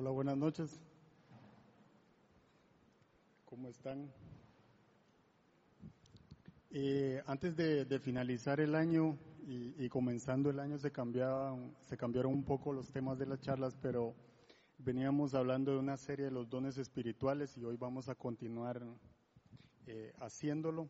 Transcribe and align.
Hola, 0.00 0.10
buenas 0.10 0.36
noches. 0.36 0.80
¿Cómo 3.44 3.68
están? 3.68 4.08
Eh, 6.70 7.20
antes 7.26 7.56
de, 7.56 7.98
finalizar 7.98 8.60
el 8.60 8.76
año 8.76 9.18
y, 9.44 9.88
comenzando 9.88 10.50
el 10.50 10.60
año 10.60 10.78
se, 10.78 10.92
cambiaban, 10.92 11.74
se 11.86 11.96
cambiaron 11.96 12.32
un 12.32 12.44
poco 12.44 12.72
los 12.72 12.92
temas 12.92 13.18
de 13.18 13.26
las 13.26 13.40
charlas, 13.40 13.76
pero 13.82 14.14
veníamos 14.78 15.34
hablando 15.34 15.72
de 15.72 15.78
una 15.78 15.96
serie 15.96 16.26
de 16.26 16.30
los 16.30 16.48
dones 16.48 16.78
espirituales 16.78 17.58
y 17.58 17.64
hoy 17.64 17.76
vamos 17.76 18.08
a 18.08 18.14
continuar 18.14 18.80
eh, 19.88 20.12
haciéndolo. 20.20 20.88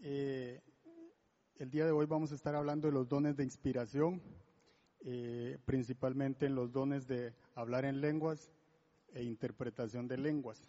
Eh, 0.00 0.60
el 1.56 1.70
día 1.70 1.86
de 1.86 1.92
hoy 1.92 2.04
vamos 2.04 2.30
a 2.30 2.34
estar 2.34 2.54
hablando 2.54 2.88
de 2.88 2.92
los 2.92 3.08
dones 3.08 3.38
de 3.38 3.44
inspiración, 3.44 4.20
principalmente 5.64 6.46
en 6.46 6.54
los 6.54 6.72
dones 6.72 7.06
de 7.06 7.34
hablar 7.54 7.84
en 7.84 8.00
lenguas 8.00 8.52
e 9.14 9.22
interpretación 9.22 10.08
de 10.08 10.16
lenguas. 10.16 10.66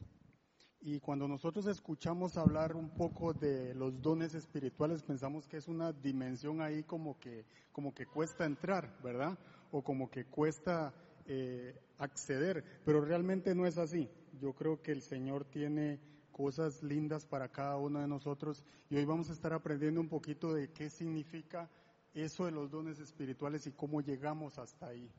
Y 0.86 1.00
cuando 1.00 1.30
nosotros 1.30 1.66
escuchamos 1.68 2.36
hablar 2.36 2.76
un 2.76 2.90
poco 2.90 3.34
de 3.34 3.74
los 3.74 4.02
dones 4.02 4.36
espirituales, 4.36 5.02
pensamos 5.02 5.48
que 5.48 5.55
es 5.55 5.70
una 5.70 5.94
dimensión 5.94 6.60
ahí 6.62 6.84
como 6.84 7.18
que, 7.20 7.46
como 7.72 7.94
que 7.94 8.05
cuesta 8.05 8.44
entrar, 8.44 8.94
¿verdad? 9.02 9.38
O 9.72 9.82
como 9.82 10.10
que 10.10 10.26
cuesta 10.26 10.94
eh, 11.26 11.74
acceder, 12.00 12.66
pero 12.84 13.00
realmente 13.00 13.55
no 13.55 13.66
es 13.66 13.77
así. 13.77 14.10
Yo 14.41 14.52
creo 14.54 14.82
que 14.82 14.91
el 14.91 15.02
Señor 15.02 15.46
tiene 15.46 16.02
cosas 16.34 16.84
lindas 16.84 17.26
para 17.26 17.48
cada 17.48 17.77
uno 17.77 18.02
de 18.02 18.08
nosotros 18.10 18.66
y 18.90 18.98
hoy 18.98 19.05
vamos 19.05 19.30
a 19.30 19.34
estar 19.34 19.54
aprendiendo 19.54 20.02
un 20.02 20.10
poquito 20.10 20.54
de 20.54 20.70
qué 20.74 20.90
significa 20.90 21.70
eso 22.13 22.45
de 22.45 22.52
los 22.52 22.70
dones 22.70 22.99
espirituales 22.99 23.66
y 23.67 23.72
cómo 23.72 24.02
llegamos 24.02 24.59
hasta 24.59 24.88
ahí. 24.88 25.09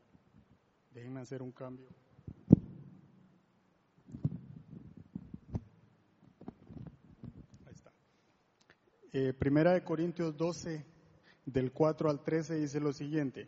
Déjenme 0.93 1.21
hacer 1.21 1.43
un 1.43 1.53
cambio. 1.53 1.89
Eh, 9.17 9.33
primera 9.33 9.75
de 9.75 9.85
Corintios 9.85 10.37
12, 10.37 10.85
del 11.47 11.71
4 11.71 12.11
al 12.11 12.25
13, 12.25 12.57
dice 12.57 12.81
lo 12.81 12.93
siguiente. 12.93 13.47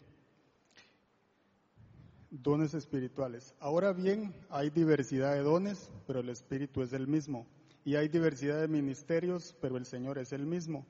Dones 2.31 2.73
espirituales. 2.73 3.53
Ahora 3.59 3.93
bien, 3.93 4.33
hay 4.49 4.71
diversidad 4.71 5.35
de 5.35 5.41
dones, 5.41 5.91
pero 6.07 6.21
el 6.21 6.29
Espíritu 6.29 6.83
es 6.83 6.93
el 6.93 7.09
mismo. 7.09 7.49
Y 7.85 7.97
hay 7.97 8.07
diversidad 8.07 8.61
de 8.61 8.69
ministerios, 8.69 9.57
pero 9.61 9.77
el 9.77 9.87
Señor 9.87 10.19
es 10.19 10.33
el 10.33 10.47
mismo. 10.47 10.87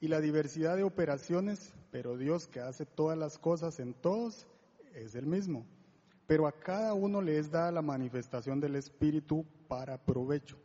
Y 0.00 0.08
la 0.08 0.20
diversidad 0.20 0.76
de 0.76 0.82
operaciones, 0.82 1.72
pero 1.90 2.16
Dios 2.16 2.48
que 2.48 2.60
hace 2.60 2.86
todas 2.86 3.18
las 3.18 3.38
cosas 3.38 3.80
en 3.80 3.94
todos, 3.94 4.46
es 4.94 5.14
el 5.14 5.26
mismo. 5.26 5.66
Pero 6.26 6.46
a 6.46 6.52
cada 6.52 6.94
uno 6.94 7.20
le 7.20 7.38
es 7.38 7.50
dada 7.50 7.70
la 7.70 7.82
manifestación 7.82 8.60
del 8.60 8.76
Espíritu 8.76 9.44
para 9.68 9.98
provecho 9.98 10.56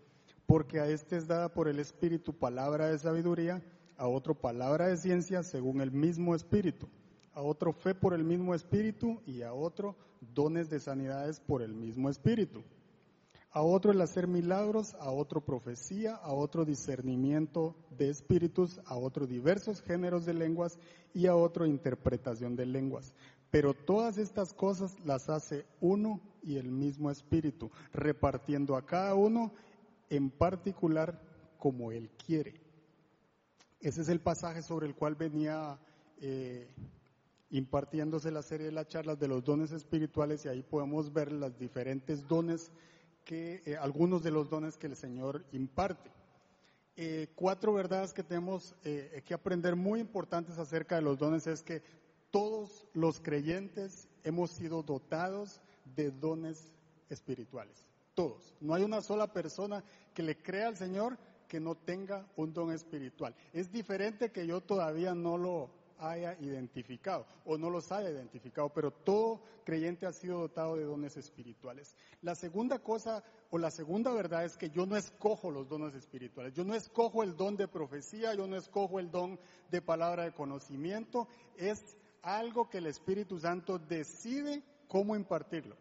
porque 0.46 0.80
a 0.80 0.88
este 0.88 1.18
es 1.18 1.28
dada 1.28 1.50
por 1.50 1.68
el 1.68 1.80
Espíritu 1.80 2.34
palabra 2.34 2.88
de 2.88 2.98
sabiduría, 2.98 3.64
a 3.98 4.08
otro 4.08 4.36
palabra 4.36 4.88
de 4.88 4.98
ciencia 4.98 5.44
según 5.44 5.82
el 5.82 5.92
mismo 5.92 6.36
Espíritu, 6.36 6.88
a 7.34 7.42
otro 7.42 7.74
fe 7.74 7.96
por 7.96 8.14
el 8.14 8.24
mismo 8.24 8.54
Espíritu 8.54 9.22
y 9.26 9.42
a 9.42 9.54
otro 9.54 9.96
dones 10.34 10.70
de 10.70 10.80
sanidades 10.80 11.40
por 11.40 11.62
el 11.62 11.74
mismo 11.74 12.10
Espíritu. 12.10 12.64
A 13.56 13.62
otro 13.62 13.94
el 13.94 14.02
hacer 14.02 14.28
milagros, 14.28 14.96
a 14.96 15.12
otro 15.12 15.40
profecía, 15.40 16.16
a 16.16 16.34
otro 16.34 16.66
discernimiento 16.66 17.74
de 17.98 18.10
espíritus, 18.10 18.82
a 18.84 18.98
otro 18.98 19.28
diversos 19.28 19.82
géneros 19.82 20.26
de 20.26 20.34
lenguas 20.34 20.78
y 21.14 21.28
a 21.28 21.38
otro 21.38 21.66
interpretación 21.66 22.58
de 22.58 22.66
lenguas. 22.66 23.14
Pero 23.52 23.74
todas 23.74 24.18
estas 24.18 24.54
cosas 24.54 25.00
las 25.06 25.30
hace 25.30 25.66
uno 25.80 26.20
y 26.44 26.58
el 26.58 26.70
mismo 26.70 27.10
Espíritu, 27.10 27.72
repartiendo 27.94 28.76
a 28.76 28.86
cada 28.86 29.16
uno 29.16 29.54
en 30.10 30.32
particular 30.32 31.22
como 31.58 31.94
Él 31.94 32.10
quiere. 32.26 32.60
Ese 33.80 34.02
es 34.02 34.10
el 34.10 34.20
pasaje 34.20 34.64
sobre 34.64 34.86
el 34.86 34.96
cual 34.96 35.16
venía 35.16 35.80
eh, 36.20 36.68
impartiéndose 37.52 38.32
la 38.32 38.42
serie 38.42 38.66
de 38.66 38.74
las 38.74 38.90
charlas 38.90 39.18
de 39.18 39.30
los 39.30 39.46
dones 39.46 39.72
espirituales 39.72 40.44
y 40.44 40.50
ahí 40.50 40.62
podemos 40.62 41.14
ver 41.14 41.32
los 41.32 41.58
diferentes 41.58 42.28
dones 42.28 42.70
que, 43.26 43.62
eh, 43.66 43.76
algunos 43.76 44.24
de 44.24 44.32
los 44.32 44.50
dones 44.50 44.78
que 44.78 44.88
el 44.88 44.96
Señor 44.96 45.44
imparte. 45.52 46.10
Eh, 46.96 47.28
cuatro 47.36 47.74
verdades 47.74 48.14
que 48.14 48.24
tenemos 48.24 48.74
que 48.84 49.34
aprender 49.34 49.76
muy 49.76 50.00
importantes 50.00 50.58
acerca 50.58 50.96
de 50.96 51.02
los 51.02 51.18
dones 51.18 51.46
es 51.46 51.62
que 51.62 51.82
todos 52.32 52.86
los 52.94 53.20
creyentes 53.20 54.08
hemos 54.24 54.52
sido 54.52 54.82
dotados 54.82 55.60
de 55.96 56.12
dones 56.12 56.72
espirituales. 57.10 57.86
Todos. 58.14 58.54
No 58.62 58.74
hay 58.74 58.84
una 58.84 59.02
sola 59.02 59.32
persona 59.32 59.84
que 60.14 60.24
le 60.24 60.38
crea 60.38 60.68
al 60.68 60.78
Señor 60.78 61.18
que 61.48 61.60
no 61.60 61.76
tenga 61.76 62.28
un 62.36 62.54
don 62.54 62.72
espiritual. 62.72 63.36
Es 63.54 63.72
diferente 63.72 64.32
que 64.32 64.48
yo 64.48 64.62
todavía 64.62 65.14
no 65.14 65.38
lo 65.38 65.70
haya 66.00 66.38
identificado 66.40 67.26
o 67.46 67.58
no 67.58 67.70
los 67.70 67.92
haya 67.92 68.10
identificado, 68.10 68.70
pero 68.70 68.92
todo 68.92 69.42
creyente 69.64 70.06
ha 70.06 70.14
sido 70.14 70.40
dotado 70.40 70.76
de 70.76 70.84
dones 70.84 71.18
espirituales. 71.18 71.96
La 72.22 72.36
segunda 72.36 72.80
cosa 72.80 73.24
o 73.50 73.58
la 73.58 73.72
segunda 73.72 74.12
verdad 74.12 74.46
es 74.46 74.58
que 74.58 74.70
yo 74.70 74.86
no 74.86 74.96
escojo 74.96 75.52
los 75.52 75.68
dones 75.68 75.96
espirituales, 75.96 76.54
yo 76.54 76.64
no 76.64 76.76
escojo 76.76 77.24
el 77.24 77.36
don 77.36 77.58
de 77.58 77.68
profecía, 77.68 78.34
yo 78.34 78.48
no 78.48 78.58
escojo 78.58 79.00
el 79.00 79.12
don 79.12 79.40
de 79.72 79.82
palabra 79.82 80.24
de 80.24 80.34
conocimiento, 80.34 81.28
es 81.58 81.98
algo 82.22 82.70
que 82.70 82.80
el 82.80 82.88
Espíritu 82.88 83.40
Santo 83.40 83.80
decide 83.80 84.64
cómo 84.88 85.16
impartirlo. 85.16 85.76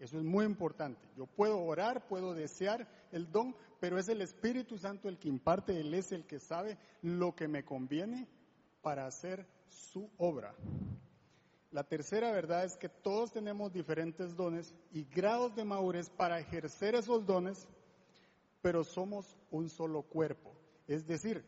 Eso 0.00 0.16
es 0.16 0.24
muy 0.24 0.46
importante. 0.46 1.06
Yo 1.14 1.26
puedo 1.26 1.60
orar, 1.62 2.08
puedo 2.08 2.32
desear 2.32 2.88
el 3.12 3.30
don, 3.30 3.54
pero 3.80 3.98
es 3.98 4.08
el 4.08 4.20
Espíritu 4.20 4.78
Santo 4.78 5.08
el 5.08 5.18
que 5.18 5.28
imparte, 5.28 5.80
Él 5.80 5.94
es 5.94 6.12
el 6.12 6.26
que 6.26 6.38
sabe 6.38 6.78
lo 7.02 7.34
que 7.34 7.48
me 7.48 7.64
conviene 7.64 8.28
para 8.82 9.06
hacer 9.06 9.46
su 9.70 10.10
obra. 10.18 10.54
La 11.72 11.84
tercera 11.84 12.32
verdad 12.32 12.64
es 12.64 12.76
que 12.76 12.88
todos 12.88 13.32
tenemos 13.32 13.72
diferentes 13.72 14.36
dones 14.36 14.74
y 14.92 15.04
grados 15.04 15.54
de 15.54 15.64
madurez 15.64 16.10
para 16.10 16.40
ejercer 16.40 16.94
esos 16.94 17.24
dones, 17.24 17.68
pero 18.60 18.84
somos 18.84 19.36
un 19.50 19.70
solo 19.70 20.02
cuerpo. 20.02 20.52
Es 20.86 21.06
decir, 21.06 21.44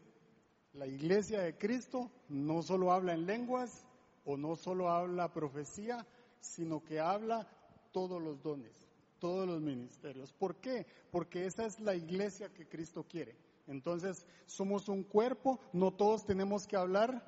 la 0.72 0.86
iglesia 0.86 1.40
de 1.40 1.58
Cristo 1.58 2.10
no 2.28 2.62
solo 2.62 2.92
habla 2.92 3.12
en 3.12 3.26
lenguas 3.26 3.84
o 4.24 4.36
no 4.36 4.56
solo 4.56 4.88
habla 4.88 5.32
profecía, 5.32 6.06
sino 6.40 6.82
que 6.84 7.00
habla 7.00 7.48
todos 7.90 8.22
los 8.22 8.42
dones, 8.42 8.81
todos 9.22 9.46
los 9.46 9.60
ministerios. 9.60 10.32
¿Por 10.32 10.56
qué? 10.56 10.84
Porque 11.12 11.46
esa 11.46 11.64
es 11.64 11.78
la 11.78 11.94
iglesia 11.94 12.52
que 12.52 12.66
Cristo 12.66 13.06
quiere. 13.08 13.36
Entonces, 13.68 14.26
somos 14.46 14.88
un 14.88 15.04
cuerpo, 15.04 15.60
no 15.72 15.92
todos 15.92 16.26
tenemos 16.26 16.66
que 16.66 16.76
hablar 16.76 17.24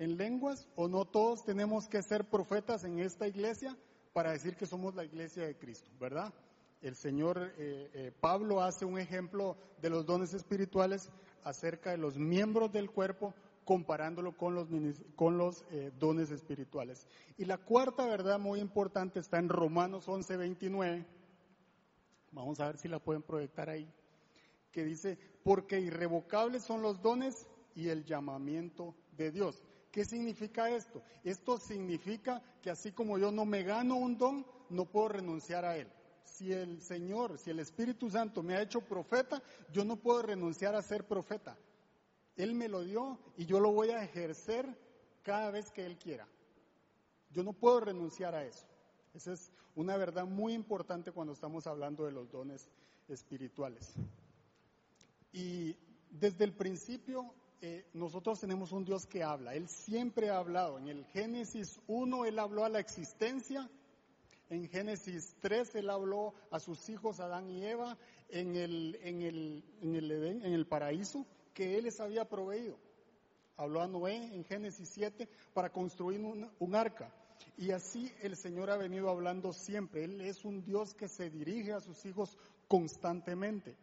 en 0.00 0.16
lenguas 0.16 0.66
o 0.74 0.88
no 0.88 1.04
todos 1.04 1.44
tenemos 1.44 1.86
que 1.86 2.02
ser 2.02 2.24
profetas 2.24 2.82
en 2.82 2.98
esta 2.98 3.28
iglesia 3.28 3.76
para 4.12 4.32
decir 4.32 4.56
que 4.56 4.66
somos 4.66 4.96
la 4.96 5.04
iglesia 5.04 5.46
de 5.46 5.56
Cristo, 5.56 5.88
¿verdad? 6.00 6.34
El 6.82 6.96
Señor 6.96 7.38
eh, 7.56 7.90
eh, 7.94 8.12
Pablo 8.20 8.60
hace 8.60 8.84
un 8.84 8.98
ejemplo 8.98 9.56
de 9.80 9.90
los 9.90 10.06
dones 10.06 10.34
espirituales 10.34 11.10
acerca 11.44 11.92
de 11.92 11.98
los 11.98 12.18
miembros 12.18 12.72
del 12.72 12.90
cuerpo 12.90 13.34
comparándolo 13.64 14.36
con 14.36 14.56
los, 14.56 14.66
con 15.14 15.38
los 15.38 15.64
eh, 15.70 15.92
dones 15.96 16.32
espirituales. 16.32 17.06
Y 17.38 17.44
la 17.44 17.56
cuarta 17.56 18.04
verdad 18.04 18.40
muy 18.40 18.58
importante 18.58 19.20
está 19.20 19.38
en 19.38 19.48
Romanos 19.48 20.08
11, 20.08 20.36
29. 20.36 21.19
Vamos 22.32 22.60
a 22.60 22.66
ver 22.66 22.78
si 22.78 22.88
la 22.88 22.98
pueden 22.98 23.22
proyectar 23.22 23.68
ahí. 23.68 23.92
Que 24.70 24.84
dice, 24.84 25.18
porque 25.42 25.80
irrevocables 25.80 26.62
son 26.62 26.82
los 26.82 27.02
dones 27.02 27.46
y 27.74 27.88
el 27.88 28.04
llamamiento 28.04 28.94
de 29.16 29.30
Dios. 29.30 29.62
¿Qué 29.90 30.04
significa 30.04 30.70
esto? 30.70 31.02
Esto 31.24 31.58
significa 31.58 32.42
que 32.62 32.70
así 32.70 32.92
como 32.92 33.18
yo 33.18 33.32
no 33.32 33.44
me 33.44 33.64
gano 33.64 33.96
un 33.96 34.16
don, 34.16 34.46
no 34.68 34.84
puedo 34.84 35.08
renunciar 35.08 35.64
a 35.64 35.76
él. 35.76 35.88
Si 36.24 36.52
el 36.52 36.80
Señor, 36.80 37.38
si 37.38 37.50
el 37.50 37.58
Espíritu 37.58 38.08
Santo 38.08 38.42
me 38.42 38.54
ha 38.54 38.62
hecho 38.62 38.80
profeta, 38.82 39.42
yo 39.72 39.84
no 39.84 39.96
puedo 39.96 40.22
renunciar 40.22 40.76
a 40.76 40.82
ser 40.82 41.06
profeta. 41.06 41.58
Él 42.36 42.54
me 42.54 42.68
lo 42.68 42.84
dio 42.84 43.18
y 43.36 43.46
yo 43.46 43.58
lo 43.58 43.72
voy 43.72 43.90
a 43.90 44.04
ejercer 44.04 44.66
cada 45.22 45.50
vez 45.50 45.72
que 45.72 45.84
Él 45.84 45.98
quiera. 45.98 46.26
Yo 47.30 47.42
no 47.42 47.52
puedo 47.52 47.80
renunciar 47.80 48.34
a 48.34 48.44
eso. 48.44 48.66
Esa 49.12 49.32
es 49.32 49.49
una 49.74 49.96
verdad 49.96 50.26
muy 50.26 50.54
importante 50.54 51.12
cuando 51.12 51.32
estamos 51.32 51.66
hablando 51.66 52.04
de 52.04 52.12
los 52.12 52.30
dones 52.30 52.68
espirituales. 53.08 53.94
Y 55.32 55.76
desde 56.10 56.44
el 56.44 56.52
principio 56.52 57.32
eh, 57.62 57.84
nosotros 57.92 58.40
tenemos 58.40 58.72
un 58.72 58.84
Dios 58.84 59.06
que 59.06 59.22
habla. 59.22 59.54
Él 59.54 59.68
siempre 59.68 60.30
ha 60.30 60.38
hablado. 60.38 60.78
En 60.78 60.88
el 60.88 61.04
Génesis 61.06 61.78
1 61.86 62.24
Él 62.24 62.38
habló 62.38 62.64
a 62.64 62.68
la 62.68 62.80
existencia. 62.80 63.68
En 64.48 64.68
Génesis 64.68 65.36
3 65.40 65.74
Él 65.76 65.90
habló 65.90 66.34
a 66.50 66.58
sus 66.58 66.88
hijos 66.88 67.20
Adán 67.20 67.50
y 67.50 67.64
Eva 67.64 67.98
en 68.30 68.56
el, 68.56 68.98
en 69.02 69.22
el, 69.22 69.64
en 69.82 69.94
el, 69.94 70.10
en 70.10 70.52
el 70.52 70.66
paraíso 70.66 71.26
que 71.54 71.76
Él 71.76 71.84
les 71.84 72.00
había 72.00 72.28
proveído. 72.28 72.78
Habló 73.56 73.82
a 73.82 73.86
Noé 73.86 74.16
en 74.16 74.44
Génesis 74.44 74.88
7 74.88 75.28
para 75.52 75.70
construir 75.70 76.20
un, 76.20 76.74
arca. 76.74 77.12
Y 77.56 77.72
así 77.72 78.10
el 78.22 78.36
Señor 78.36 78.70
ha 78.70 78.76
venido 78.76 79.10
hablando 79.10 79.52
siempre. 79.52 80.04
Él 80.04 80.20
es 80.20 80.44
un 80.44 80.64
Dios 80.64 80.94
que 80.94 81.08
se 81.08 81.30
dirige 81.30 81.72
a 81.72 81.80
sus 81.80 82.04
hijos 82.06 82.36
constantemente. 82.68 83.76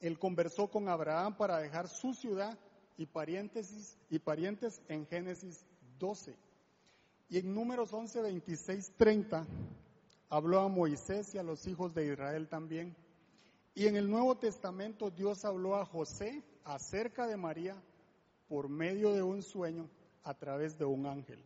Él 0.00 0.18
conversó 0.18 0.68
con 0.68 0.88
Abraham 0.88 1.36
para 1.36 1.58
dejar 1.58 1.88
su 1.88 2.14
ciudad 2.14 2.56
y, 2.96 3.06
paréntesis, 3.06 3.96
y 4.10 4.18
parientes 4.18 4.80
en 4.88 5.06
Génesis 5.06 5.64
12. 5.98 6.36
Y 7.28 7.38
en 7.38 7.54
números 7.54 7.92
11, 7.92 8.22
26, 8.22 8.92
30 8.96 9.46
habló 10.30 10.60
a 10.60 10.68
Moisés 10.68 11.34
y 11.34 11.38
a 11.38 11.42
los 11.42 11.66
hijos 11.66 11.94
de 11.94 12.12
Israel 12.12 12.48
también. 12.48 12.94
Y 13.74 13.86
en 13.86 13.96
el 13.96 14.08
Nuevo 14.10 14.36
Testamento 14.36 15.10
Dios 15.10 15.44
habló 15.44 15.76
a 15.76 15.84
José 15.84 16.42
acerca 16.64 17.26
de 17.26 17.36
María 17.36 17.76
por 18.48 18.68
medio 18.68 19.12
de 19.12 19.22
un 19.22 19.42
sueño 19.42 19.88
a 20.24 20.34
través 20.34 20.78
de 20.78 20.84
un 20.84 21.06
ángel. 21.06 21.42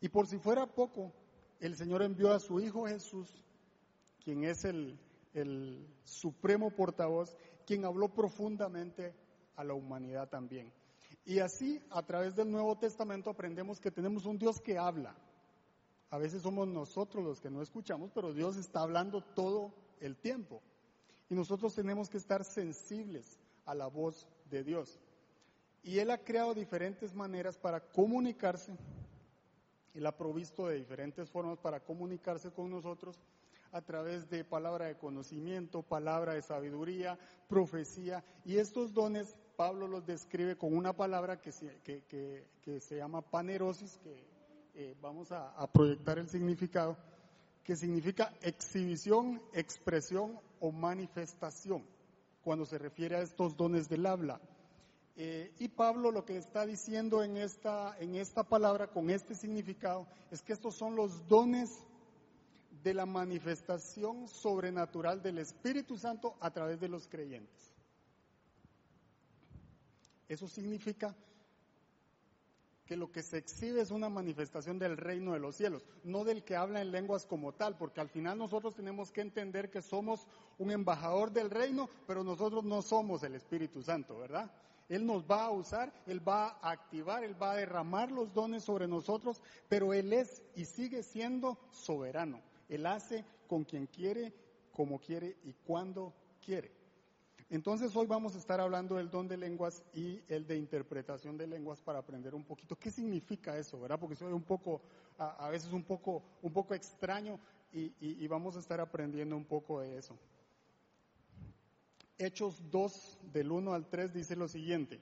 Y 0.00 0.08
por 0.08 0.26
si 0.26 0.38
fuera 0.38 0.66
poco, 0.66 1.12
el 1.60 1.76
Señor 1.76 2.02
envió 2.02 2.32
a 2.32 2.40
su 2.40 2.60
Hijo 2.60 2.86
Jesús, 2.86 3.28
quien 4.24 4.44
es 4.44 4.64
el, 4.64 4.98
el 5.34 5.86
supremo 6.04 6.70
portavoz, 6.70 7.36
quien 7.66 7.84
habló 7.84 8.08
profundamente 8.08 9.14
a 9.56 9.64
la 9.64 9.74
humanidad 9.74 10.28
también. 10.28 10.72
Y 11.24 11.40
así, 11.40 11.82
a 11.90 12.02
través 12.02 12.34
del 12.34 12.50
Nuevo 12.50 12.76
Testamento, 12.78 13.30
aprendemos 13.30 13.78
que 13.78 13.90
tenemos 13.90 14.24
un 14.24 14.38
Dios 14.38 14.60
que 14.60 14.78
habla. 14.78 15.14
A 16.10 16.18
veces 16.18 16.42
somos 16.42 16.66
nosotros 16.66 17.24
los 17.24 17.40
que 17.40 17.50
no 17.50 17.62
escuchamos, 17.62 18.10
pero 18.12 18.32
Dios 18.32 18.56
está 18.56 18.80
hablando 18.80 19.22
todo 19.22 19.72
el 20.00 20.16
tiempo. 20.16 20.62
Y 21.28 21.34
nosotros 21.34 21.74
tenemos 21.74 22.08
que 22.08 22.16
estar 22.16 22.44
sensibles 22.44 23.38
a 23.64 23.74
la 23.74 23.86
voz 23.86 24.26
de 24.50 24.64
Dios. 24.64 24.98
Y 25.82 25.98
Él 25.98 26.10
ha 26.10 26.18
creado 26.18 26.54
diferentes 26.54 27.14
maneras 27.14 27.56
para 27.56 27.80
comunicarse 27.80 28.76
él 29.94 30.06
ha 30.06 30.16
provisto 30.16 30.68
de 30.68 30.76
diferentes 30.76 31.30
formas 31.30 31.58
para 31.58 31.80
comunicarse 31.80 32.50
con 32.50 32.70
nosotros 32.70 33.18
a 33.72 33.80
través 33.82 34.28
de 34.28 34.44
palabra 34.44 34.86
de 34.86 34.96
conocimiento, 34.96 35.82
palabra 35.82 36.34
de 36.34 36.42
sabiduría, 36.42 37.18
profecía. 37.48 38.24
Y 38.44 38.58
estos 38.58 38.92
dones 38.92 39.36
Pablo 39.56 39.86
los 39.86 40.06
describe 40.06 40.56
con 40.56 40.74
una 40.74 40.92
palabra 40.92 41.40
que 41.40 41.52
se, 41.52 41.80
que, 41.82 42.80
se 42.80 42.96
llama 42.96 43.20
panerosis, 43.20 43.98
que 43.98 44.24
eh, 44.74 44.96
vamos 45.00 45.30
a 45.32 45.70
proyectar 45.72 46.18
el 46.18 46.28
significado, 46.28 46.96
que 47.62 47.76
significa 47.76 48.32
exhibición, 48.40 49.40
expresión 49.52 50.40
o 50.60 50.72
manifestación, 50.72 51.84
cuando 52.42 52.64
se 52.64 52.78
refiere 52.78 53.16
a 53.16 53.22
estos 53.22 53.56
dones 53.56 53.88
del 53.88 54.06
habla. 54.06 54.40
Eh, 55.16 55.52
y 55.58 55.68
Pablo 55.68 56.10
lo 56.10 56.24
que 56.24 56.36
está 56.36 56.64
diciendo 56.64 57.22
en 57.22 57.36
esta, 57.36 57.96
en 57.98 58.14
esta 58.14 58.42
palabra, 58.42 58.88
con 58.88 59.10
este 59.10 59.34
significado, 59.34 60.06
es 60.30 60.42
que 60.42 60.52
estos 60.52 60.74
son 60.74 60.96
los 60.96 61.28
dones 61.28 61.78
de 62.82 62.94
la 62.94 63.06
manifestación 63.06 64.28
sobrenatural 64.28 65.22
del 65.22 65.38
Espíritu 65.38 65.98
Santo 65.98 66.36
a 66.40 66.50
través 66.50 66.80
de 66.80 66.88
los 66.88 67.06
creyentes. 67.08 67.70
Eso 70.28 70.48
significa 70.48 71.14
que 72.86 72.96
lo 72.96 73.12
que 73.12 73.22
se 73.22 73.38
exhibe 73.38 73.80
es 73.80 73.92
una 73.92 74.08
manifestación 74.08 74.78
del 74.78 74.96
reino 74.96 75.32
de 75.32 75.38
los 75.38 75.54
cielos, 75.54 75.84
no 76.02 76.24
del 76.24 76.42
que 76.42 76.56
habla 76.56 76.80
en 76.80 76.90
lenguas 76.90 77.24
como 77.24 77.52
tal, 77.52 77.76
porque 77.76 78.00
al 78.00 78.08
final 78.08 78.38
nosotros 78.38 78.74
tenemos 78.74 79.12
que 79.12 79.20
entender 79.20 79.70
que 79.70 79.80
somos 79.80 80.26
un 80.58 80.72
embajador 80.72 81.30
del 81.30 81.50
reino, 81.50 81.88
pero 82.06 82.24
nosotros 82.24 82.64
no 82.64 82.82
somos 82.82 83.22
el 83.22 83.36
Espíritu 83.36 83.82
Santo, 83.82 84.18
¿verdad? 84.18 84.50
Él 84.90 85.06
nos 85.06 85.24
va 85.24 85.44
a 85.44 85.50
usar, 85.52 85.92
Él 86.06 86.20
va 86.28 86.58
a 86.60 86.72
activar, 86.72 87.22
Él 87.22 87.40
va 87.40 87.52
a 87.52 87.56
derramar 87.56 88.10
los 88.10 88.34
dones 88.34 88.64
sobre 88.64 88.88
nosotros, 88.88 89.40
pero 89.68 89.94
Él 89.94 90.12
es 90.12 90.42
y 90.56 90.64
sigue 90.64 91.04
siendo 91.04 91.58
soberano. 91.70 92.40
Él 92.68 92.84
hace 92.86 93.24
con 93.46 93.62
quien 93.62 93.86
quiere, 93.86 94.34
como 94.72 94.98
quiere 94.98 95.36
y 95.44 95.52
cuando 95.64 96.12
quiere. 96.44 96.72
Entonces 97.50 97.94
hoy 97.94 98.08
vamos 98.08 98.34
a 98.34 98.38
estar 98.38 98.60
hablando 98.60 98.96
del 98.96 99.10
don 99.10 99.28
de 99.28 99.36
lenguas 99.36 99.84
y 99.94 100.20
el 100.28 100.44
de 100.46 100.56
interpretación 100.56 101.38
de 101.38 101.46
lenguas 101.46 101.80
para 101.80 102.00
aprender 102.00 102.34
un 102.34 102.44
poquito 102.44 102.76
qué 102.76 102.90
significa 102.90 103.56
eso, 103.56 103.80
¿verdad? 103.80 103.98
Porque 103.98 104.16
soy 104.16 104.32
un 104.32 104.42
poco, 104.42 104.82
a, 105.18 105.48
veces 105.50 105.72
un 105.72 105.84
poco, 105.84 106.22
un 106.42 106.52
poco 106.52 106.74
extraño 106.74 107.38
y 107.72 108.26
vamos 108.26 108.56
a 108.56 108.58
estar 108.58 108.80
aprendiendo 108.80 109.36
un 109.36 109.44
poco 109.44 109.80
de 109.80 109.98
eso. 109.98 110.18
Hechos 112.20 112.70
2 112.70 113.18
del 113.32 113.50
1 113.50 113.72
al 113.72 113.88
3 113.88 114.12
dice 114.12 114.36
lo 114.36 114.46
siguiente. 114.46 115.00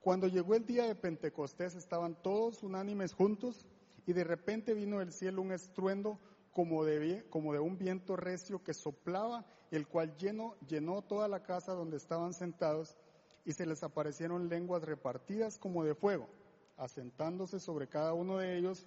Cuando 0.00 0.26
llegó 0.26 0.54
el 0.54 0.64
día 0.64 0.86
de 0.86 0.94
Pentecostés 0.94 1.74
estaban 1.74 2.14
todos 2.22 2.62
unánimes 2.62 3.12
juntos 3.12 3.66
y 4.06 4.14
de 4.14 4.24
repente 4.24 4.72
vino 4.72 5.00
del 5.00 5.12
cielo 5.12 5.42
un 5.42 5.52
estruendo 5.52 6.18
como 6.50 6.86
de, 6.86 7.26
como 7.28 7.52
de 7.52 7.58
un 7.58 7.76
viento 7.76 8.16
recio 8.16 8.64
que 8.64 8.72
soplaba, 8.72 9.44
el 9.70 9.86
cual 9.86 10.16
llenó, 10.16 10.56
llenó 10.66 11.02
toda 11.02 11.28
la 11.28 11.42
casa 11.42 11.72
donde 11.72 11.98
estaban 11.98 12.32
sentados 12.32 12.96
y 13.44 13.52
se 13.52 13.66
les 13.66 13.82
aparecieron 13.82 14.48
lenguas 14.48 14.82
repartidas 14.82 15.58
como 15.58 15.84
de 15.84 15.94
fuego, 15.94 16.26
asentándose 16.78 17.60
sobre 17.60 17.86
cada 17.86 18.14
uno 18.14 18.38
de 18.38 18.56
ellos 18.56 18.86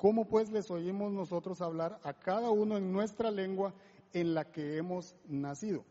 ¿Cómo 0.00 0.24
pues 0.24 0.50
les 0.50 0.70
oímos 0.70 1.12
nosotros 1.12 1.60
hablar 1.60 2.00
a 2.04 2.14
cada 2.14 2.50
uno 2.50 2.78
en 2.78 2.90
nuestra 2.90 3.30
lengua 3.30 3.74
en 4.14 4.32
la 4.32 4.50
que 4.50 4.78
hemos 4.78 5.14
nacido? 5.28 5.84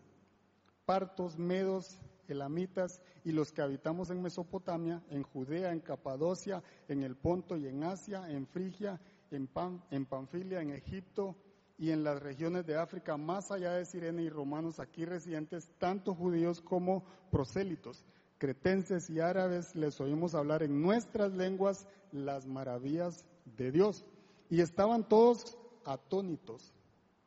Partos, 0.87 1.37
medos, 1.37 1.99
elamitas 2.27 3.03
y 3.23 3.33
los 3.33 3.51
que 3.51 3.61
habitamos 3.61 4.09
en 4.09 4.23
Mesopotamia, 4.23 5.03
en 5.11 5.21
Judea, 5.21 5.71
en 5.71 5.79
Capadocia, 5.79 6.63
en 6.87 7.03
el 7.03 7.15
Ponto 7.15 7.55
y 7.55 7.67
en 7.67 7.83
Asia, 7.83 8.27
en 8.31 8.47
Frigia, 8.47 8.99
en, 9.29 9.47
en 9.91 10.05
Panfilia, 10.07 10.59
en 10.59 10.71
Egipto 10.71 11.35
y 11.77 11.91
en 11.91 12.03
las 12.03 12.19
regiones 12.19 12.65
de 12.65 12.77
África, 12.77 13.15
más 13.15 13.51
allá 13.51 13.73
de 13.73 13.85
Sirene 13.85 14.23
y 14.23 14.29
romanos 14.31 14.79
aquí 14.79 15.05
residentes, 15.05 15.69
tanto 15.77 16.15
judíos 16.15 16.61
como 16.61 17.03
prosélitos, 17.29 18.03
cretenses 18.39 19.07
y 19.11 19.19
árabes, 19.19 19.75
les 19.75 20.01
oímos 20.01 20.33
hablar 20.33 20.63
en 20.63 20.81
nuestras 20.81 21.31
lenguas 21.33 21.85
las 22.11 22.47
maravillas 22.47 23.23
de 23.57 23.71
Dios. 23.71 24.05
Y 24.49 24.61
estaban 24.61 25.07
todos 25.07 25.57
atónitos, 25.85 26.73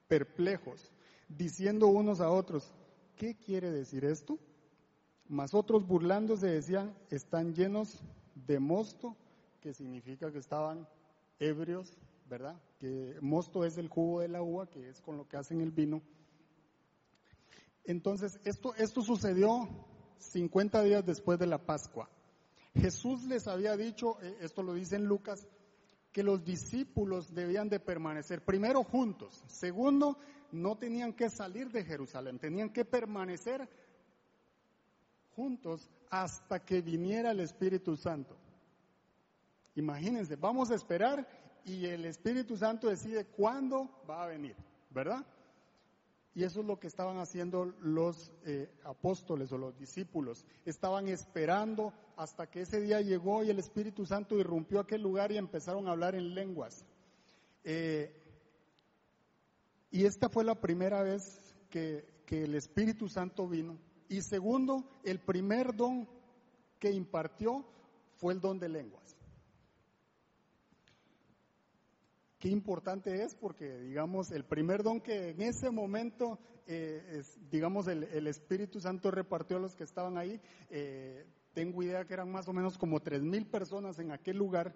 perplejos, 0.08 0.92
diciendo 1.28 1.86
unos 1.86 2.20
a 2.20 2.30
otros, 2.30 2.72
¿qué 3.16 3.36
quiere 3.36 3.70
decir 3.70 4.04
esto? 4.04 4.38
Mas 5.28 5.54
otros 5.54 5.86
burlándose 5.86 6.46
decían, 6.46 6.94
están 7.10 7.54
llenos 7.54 8.02
de 8.34 8.58
mosto, 8.58 9.16
que 9.60 9.72
significa 9.72 10.32
que 10.32 10.38
estaban 10.38 10.88
ebrios, 11.38 11.96
¿verdad? 12.28 12.60
Que 12.78 13.16
mosto 13.20 13.64
es 13.64 13.78
el 13.78 13.88
jugo 13.88 14.20
de 14.20 14.28
la 14.28 14.42
uva, 14.42 14.68
que 14.68 14.88
es 14.88 15.00
con 15.00 15.16
lo 15.16 15.28
que 15.28 15.36
hacen 15.36 15.60
el 15.60 15.70
vino. 15.70 16.02
Entonces, 17.84 18.40
esto, 18.44 18.74
esto 18.74 19.02
sucedió 19.02 19.68
50 20.18 20.82
días 20.82 21.04
después 21.04 21.38
de 21.38 21.46
la 21.46 21.58
Pascua. 21.58 22.08
Jesús 22.74 23.24
les 23.24 23.48
había 23.48 23.76
dicho, 23.76 24.20
eh, 24.22 24.38
esto 24.40 24.62
lo 24.62 24.74
dice 24.74 24.96
en 24.96 25.04
Lucas, 25.04 25.46
que 26.12 26.22
los 26.22 26.44
discípulos 26.44 27.34
debían 27.34 27.68
de 27.68 27.80
permanecer 27.80 28.44
primero 28.44 28.84
juntos, 28.84 29.42
segundo, 29.46 30.18
no 30.52 30.76
tenían 30.76 31.14
que 31.14 31.30
salir 31.30 31.70
de 31.70 31.84
Jerusalén, 31.84 32.38
tenían 32.38 32.70
que 32.70 32.84
permanecer 32.84 33.68
juntos 35.34 35.88
hasta 36.10 36.62
que 36.62 36.82
viniera 36.82 37.30
el 37.30 37.40
Espíritu 37.40 37.96
Santo. 37.96 38.36
Imagínense, 39.74 40.36
vamos 40.36 40.70
a 40.70 40.74
esperar 40.74 41.26
y 41.64 41.86
el 41.86 42.04
Espíritu 42.04 42.56
Santo 42.56 42.88
decide 42.88 43.24
cuándo 43.24 43.88
va 44.08 44.24
a 44.24 44.26
venir, 44.26 44.54
¿verdad? 44.90 45.24
Y 46.34 46.44
eso 46.44 46.60
es 46.60 46.66
lo 46.66 46.78
que 46.80 46.86
estaban 46.86 47.18
haciendo 47.18 47.66
los 47.80 48.32
eh, 48.44 48.70
apóstoles 48.84 49.52
o 49.52 49.58
los 49.58 49.76
discípulos. 49.78 50.46
Estaban 50.64 51.08
esperando 51.08 51.92
hasta 52.16 52.46
que 52.46 52.62
ese 52.62 52.80
día 52.80 53.00
llegó 53.02 53.44
y 53.44 53.50
el 53.50 53.58
Espíritu 53.58 54.06
Santo 54.06 54.38
irrumpió 54.38 54.80
aquel 54.80 55.02
lugar 55.02 55.30
y 55.30 55.36
empezaron 55.36 55.86
a 55.86 55.92
hablar 55.92 56.14
en 56.14 56.34
lenguas. 56.34 56.86
Eh, 57.64 58.14
y 59.90 60.06
esta 60.06 60.30
fue 60.30 60.42
la 60.44 60.58
primera 60.58 61.02
vez 61.02 61.54
que, 61.68 62.06
que 62.24 62.44
el 62.44 62.54
Espíritu 62.54 63.08
Santo 63.08 63.46
vino. 63.46 63.76
Y 64.08 64.22
segundo, 64.22 64.84
el 65.04 65.18
primer 65.20 65.76
don 65.76 66.08
que 66.78 66.90
impartió 66.90 67.64
fue 68.16 68.32
el 68.32 68.40
don 68.40 68.58
de 68.58 68.70
lenguas. 68.70 69.01
Qué 72.42 72.48
importante 72.48 73.22
es 73.22 73.36
porque, 73.36 73.78
digamos, 73.82 74.32
el 74.32 74.44
primer 74.44 74.82
don 74.82 75.00
que 75.00 75.28
en 75.28 75.42
ese 75.42 75.70
momento, 75.70 76.40
eh, 76.66 77.22
digamos, 77.52 77.86
el, 77.86 78.26
Espíritu 78.26 78.80
Santo 78.80 79.12
repartió 79.12 79.58
a 79.58 79.60
los 79.60 79.76
que 79.76 79.84
estaban 79.84 80.18
ahí, 80.18 80.40
eh, 80.68 81.24
tengo 81.54 81.84
idea 81.84 82.04
que 82.04 82.14
eran 82.14 82.32
más 82.32 82.48
o 82.48 82.52
menos 82.52 82.78
como 82.78 82.98
tres 82.98 83.22
mil 83.22 83.46
personas 83.46 84.00
en 84.00 84.10
aquel 84.10 84.38
lugar, 84.38 84.74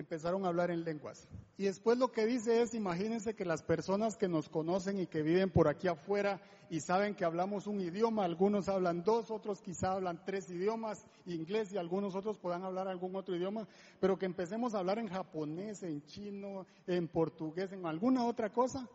empezaron 0.00 0.44
a 0.44 0.48
hablar 0.48 0.70
en 0.70 0.84
lenguas. 0.84 1.28
Y 1.56 1.64
después 1.64 1.98
lo 1.98 2.12
que 2.12 2.24
dice 2.24 2.62
es, 2.62 2.72
imagínense 2.74 3.34
que 3.34 3.44
las 3.44 3.62
personas 3.62 4.16
que 4.16 4.28
nos 4.28 4.48
conocen 4.48 5.00
y 5.00 5.06
que 5.06 5.22
viven 5.22 5.50
por 5.50 5.66
aquí 5.66 5.88
afuera 5.88 6.40
y 6.70 6.80
saben 6.80 7.14
que 7.14 7.24
hablamos 7.24 7.66
un 7.66 7.80
idioma, 7.80 8.24
algunos 8.24 8.68
hablan 8.68 9.02
dos, 9.02 9.30
otros 9.30 9.60
quizá 9.60 9.92
hablan 9.92 10.24
tres 10.24 10.50
idiomas, 10.50 11.04
inglés 11.26 11.72
y 11.72 11.78
algunos 11.78 12.14
otros 12.14 12.38
puedan 12.38 12.62
hablar 12.62 12.86
algún 12.86 13.16
otro 13.16 13.34
idioma, 13.34 13.66
pero 13.98 14.18
que 14.18 14.26
empecemos 14.26 14.74
a 14.74 14.78
hablar 14.78 14.98
en 14.98 15.08
japonés, 15.08 15.82
en 15.82 16.04
chino, 16.06 16.66
en 16.86 17.08
portugués, 17.08 17.72
en 17.72 17.84
alguna 17.84 18.24
otra 18.24 18.52
cosa. 18.52 18.88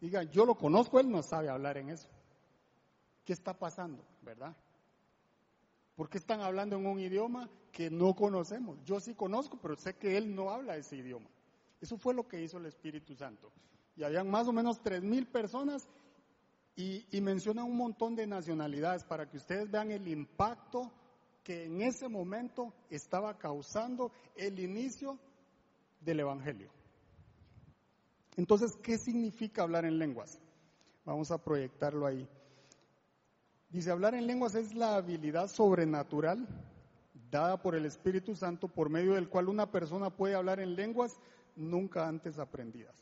Diga, 0.00 0.22
yo 0.22 0.46
lo 0.46 0.54
conozco, 0.54 1.00
él 1.00 1.10
no 1.10 1.22
sabe 1.22 1.48
hablar 1.48 1.78
en 1.78 1.90
eso. 1.90 2.08
¿Qué 3.24 3.32
está 3.32 3.58
pasando, 3.58 4.04
verdad? 4.22 4.54
¿Por 5.96 6.08
qué 6.08 6.18
están 6.18 6.40
hablando 6.40 6.76
en 6.76 6.86
un 6.86 6.98
idioma 6.98 7.48
que 7.70 7.90
no 7.90 8.14
conocemos? 8.14 8.78
Yo 8.84 9.00
sí 9.00 9.14
conozco, 9.14 9.58
pero 9.60 9.76
sé 9.76 9.94
que 9.94 10.16
él 10.16 10.34
no 10.34 10.50
habla 10.50 10.76
ese 10.76 10.96
idioma. 10.96 11.30
Eso 11.80 11.96
fue 11.96 12.14
lo 12.14 12.26
que 12.26 12.42
hizo 12.42 12.58
el 12.58 12.66
Espíritu 12.66 13.14
Santo. 13.14 13.52
Y 13.96 14.02
habían 14.02 14.28
más 14.28 14.48
o 14.48 14.52
menos 14.52 14.82
tres 14.82 15.02
mil 15.02 15.26
personas 15.26 15.86
y, 16.74 17.06
y 17.16 17.20
menciona 17.20 17.62
un 17.62 17.76
montón 17.76 18.16
de 18.16 18.26
nacionalidades 18.26 19.04
para 19.04 19.28
que 19.28 19.36
ustedes 19.36 19.70
vean 19.70 19.92
el 19.92 20.08
impacto 20.08 20.90
que 21.44 21.66
en 21.66 21.82
ese 21.82 22.08
momento 22.08 22.72
estaba 22.90 23.38
causando 23.38 24.10
el 24.34 24.58
inicio 24.58 25.18
del 26.00 26.20
Evangelio. 26.20 26.70
Entonces, 28.36 28.72
¿qué 28.82 28.98
significa 28.98 29.62
hablar 29.62 29.84
en 29.84 29.98
lenguas? 29.98 30.40
Vamos 31.04 31.30
a 31.30 31.38
proyectarlo 31.38 32.06
ahí. 32.06 32.28
Dice, 33.74 33.90
hablar 33.90 34.14
en 34.14 34.28
lenguas 34.28 34.54
es 34.54 34.72
la 34.72 34.94
habilidad 34.94 35.48
sobrenatural 35.48 36.46
dada 37.28 37.60
por 37.60 37.74
el 37.74 37.86
Espíritu 37.86 38.36
Santo 38.36 38.68
por 38.68 38.88
medio 38.88 39.14
del 39.14 39.28
cual 39.28 39.48
una 39.48 39.72
persona 39.72 40.10
puede 40.10 40.36
hablar 40.36 40.60
en 40.60 40.76
lenguas 40.76 41.18
nunca 41.56 42.06
antes 42.06 42.38
aprendidas. 42.38 42.94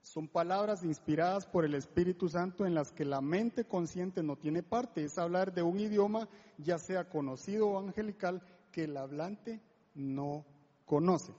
Son 0.00 0.28
palabras 0.28 0.84
inspiradas 0.84 1.46
por 1.46 1.64
el 1.64 1.74
Espíritu 1.74 2.28
Santo 2.28 2.64
en 2.64 2.76
las 2.76 2.92
que 2.92 3.04
la 3.04 3.20
mente 3.20 3.64
consciente 3.64 4.22
no 4.22 4.36
tiene 4.36 4.62
parte. 4.62 5.02
Es 5.02 5.18
hablar 5.18 5.52
de 5.52 5.64
un 5.64 5.80
idioma, 5.80 6.28
ya 6.58 6.78
sea 6.78 7.08
conocido 7.08 7.66
o 7.66 7.80
angelical, 7.80 8.40
que 8.70 8.84
el 8.84 8.96
hablante 8.96 9.60
no 9.96 10.44
conoce. 10.84 11.32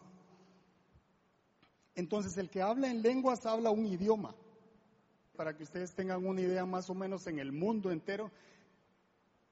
Entonces, 1.95 2.37
el 2.37 2.49
que 2.49 2.61
habla 2.61 2.91
en 2.91 3.03
lenguas 3.03 3.45
habla 3.45 3.69
un 3.69 3.85
idioma. 3.85 4.35
Para 5.39 5.55
que 5.55 5.63
ustedes 5.63 5.93
tengan 5.93 6.25
una 6.25 6.41
idea 6.41 6.65
más 6.65 6.89
o 6.89 6.93
menos 6.93 7.25
en 7.25 7.39
el 7.39 7.53
mundo 7.53 7.91
entero, 7.91 8.29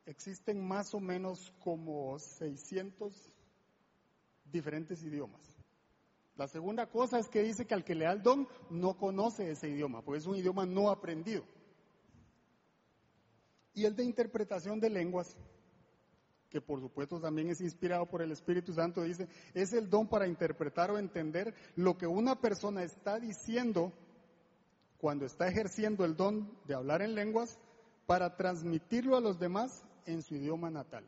existen 0.05 0.59
más 0.59 0.93
o 0.93 0.99
menos 0.99 1.53
como 1.63 2.19
600 2.19 3.31
diferentes 4.51 5.01
idiomas. 5.01 5.39
La 6.35 6.49
segunda 6.49 6.87
cosa 6.87 7.19
es 7.19 7.29
que 7.29 7.41
dice 7.41 7.65
que 7.65 7.73
al 7.73 7.85
que 7.85 7.95
le 7.95 8.03
da 8.03 8.11
el 8.11 8.21
don 8.21 8.49
no 8.69 8.97
conoce 8.97 9.49
ese 9.49 9.69
idioma, 9.69 10.01
porque 10.01 10.19
es 10.19 10.25
un 10.25 10.35
idioma 10.35 10.65
no 10.65 10.89
aprendido. 10.89 11.45
Y 13.73 13.85
el 13.85 13.95
de 13.95 14.03
interpretación 14.03 14.81
de 14.81 14.89
lenguas, 14.89 15.37
que 16.49 16.59
por 16.59 16.81
supuesto 16.81 17.21
también 17.21 17.49
es 17.49 17.61
inspirado 17.61 18.05
por 18.07 18.21
el 18.21 18.33
Espíritu 18.33 18.73
Santo, 18.73 19.03
dice, 19.03 19.29
es 19.53 19.71
el 19.71 19.89
don 19.89 20.09
para 20.09 20.27
interpretar 20.27 20.91
o 20.91 20.99
entender 20.99 21.55
lo 21.77 21.97
que 21.97 22.07
una 22.07 22.41
persona 22.41 22.83
está 22.83 23.21
diciendo 23.21 23.93
cuando 24.97 25.25
está 25.25 25.47
ejerciendo 25.47 26.05
el 26.05 26.15
don 26.15 26.49
de 26.65 26.75
hablar 26.75 27.01
en 27.01 27.15
lenguas 27.15 27.59
para 28.05 28.35
transmitirlo 28.35 29.15
a 29.15 29.21
los 29.21 29.39
demás 29.39 29.83
en 30.05 30.21
su 30.21 30.35
idioma 30.35 30.69
natal. 30.69 31.05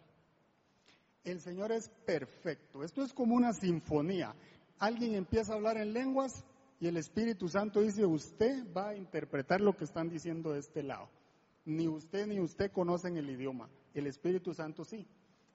El 1.24 1.40
Señor 1.42 1.72
es 1.72 1.90
perfecto. 2.06 2.84
Esto 2.84 3.04
es 3.04 3.14
como 3.14 3.36
una 3.36 3.54
sinfonía. 3.54 4.36
Alguien 4.78 5.16
empieza 5.16 5.54
a 5.54 5.56
hablar 5.56 5.78
en 5.78 5.94
lenguas 5.94 6.44
y 6.80 6.88
el 6.88 6.98
Espíritu 6.98 7.50
Santo 7.50 7.82
dice, 7.82 8.06
usted 8.06 8.66
va 8.76 8.90
a 8.90 8.96
interpretar 8.96 9.60
lo 9.60 9.76
que 9.76 9.84
están 9.84 10.10
diciendo 10.10 10.54
de 10.54 10.60
este 10.60 10.84
lado. 10.84 11.10
Ni 11.66 11.88
usted 11.88 12.26
ni 12.28 12.40
usted 12.40 12.72
conocen 12.72 13.18
el 13.18 13.30
idioma. 13.30 13.70
El 13.94 14.08
Espíritu 14.08 14.54
Santo 14.54 14.86
sí. 14.86 15.06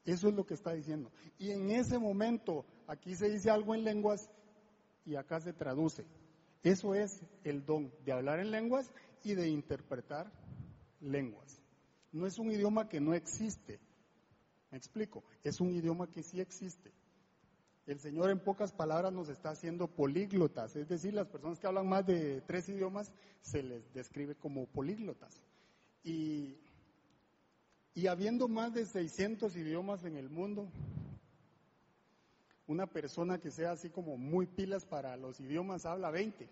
Eso 0.04 0.28
es 0.28 0.34
lo 0.34 0.44
que 0.44 0.54
está 0.54 0.72
diciendo. 0.72 1.10
Y 1.38 1.50
en 1.50 1.70
ese 1.70 1.98
momento, 1.98 2.66
aquí 2.86 3.14
se 3.14 3.30
dice 3.30 3.50
algo 3.50 3.74
en 3.74 3.84
lenguas 3.84 4.30
y 5.06 5.16
acá 5.16 5.40
se 5.40 5.54
traduce. 5.54 6.04
Eso 6.64 6.94
es 6.94 7.20
el 7.44 7.64
don 7.64 7.92
de 8.04 8.12
hablar 8.12 8.40
en 8.40 8.50
lenguas 8.50 8.90
y 9.22 9.34
de 9.34 9.48
interpretar 9.48 10.32
lenguas. 11.00 11.60
No 12.10 12.26
es 12.26 12.38
un 12.38 12.50
idioma 12.50 12.88
que 12.88 13.00
no 13.00 13.14
existe. 13.14 13.78
Me 14.70 14.78
explico, 14.78 15.22
es 15.44 15.60
un 15.60 15.70
idioma 15.70 16.10
que 16.10 16.22
sí 16.22 16.40
existe. 16.40 16.90
El 17.86 18.00
Señor 18.00 18.30
en 18.30 18.40
pocas 18.40 18.72
palabras 18.72 19.12
nos 19.12 19.28
está 19.28 19.50
haciendo 19.50 19.88
políglotas, 19.88 20.74
es 20.74 20.88
decir, 20.88 21.12
las 21.12 21.28
personas 21.28 21.60
que 21.60 21.66
hablan 21.66 21.86
más 21.86 22.06
de 22.06 22.40
tres 22.40 22.66
idiomas 22.70 23.12
se 23.42 23.62
les 23.62 23.92
describe 23.92 24.34
como 24.34 24.66
políglotas. 24.66 25.42
Y, 26.02 26.56
habiendo 28.08 28.48
más 28.48 28.72
de 28.72 28.86
600 28.86 29.54
idiomas 29.56 30.02
en 30.04 30.16
el 30.16 30.30
mundo, 30.30 30.66
una 32.66 32.86
persona 32.86 33.38
que 33.38 33.50
sea 33.50 33.72
así 33.72 33.90
como 33.90 34.16
muy 34.16 34.46
pilas 34.46 34.84
para 34.84 35.16
los 35.16 35.40
idiomas 35.40 35.84
habla 35.86 36.10
20. 36.10 36.48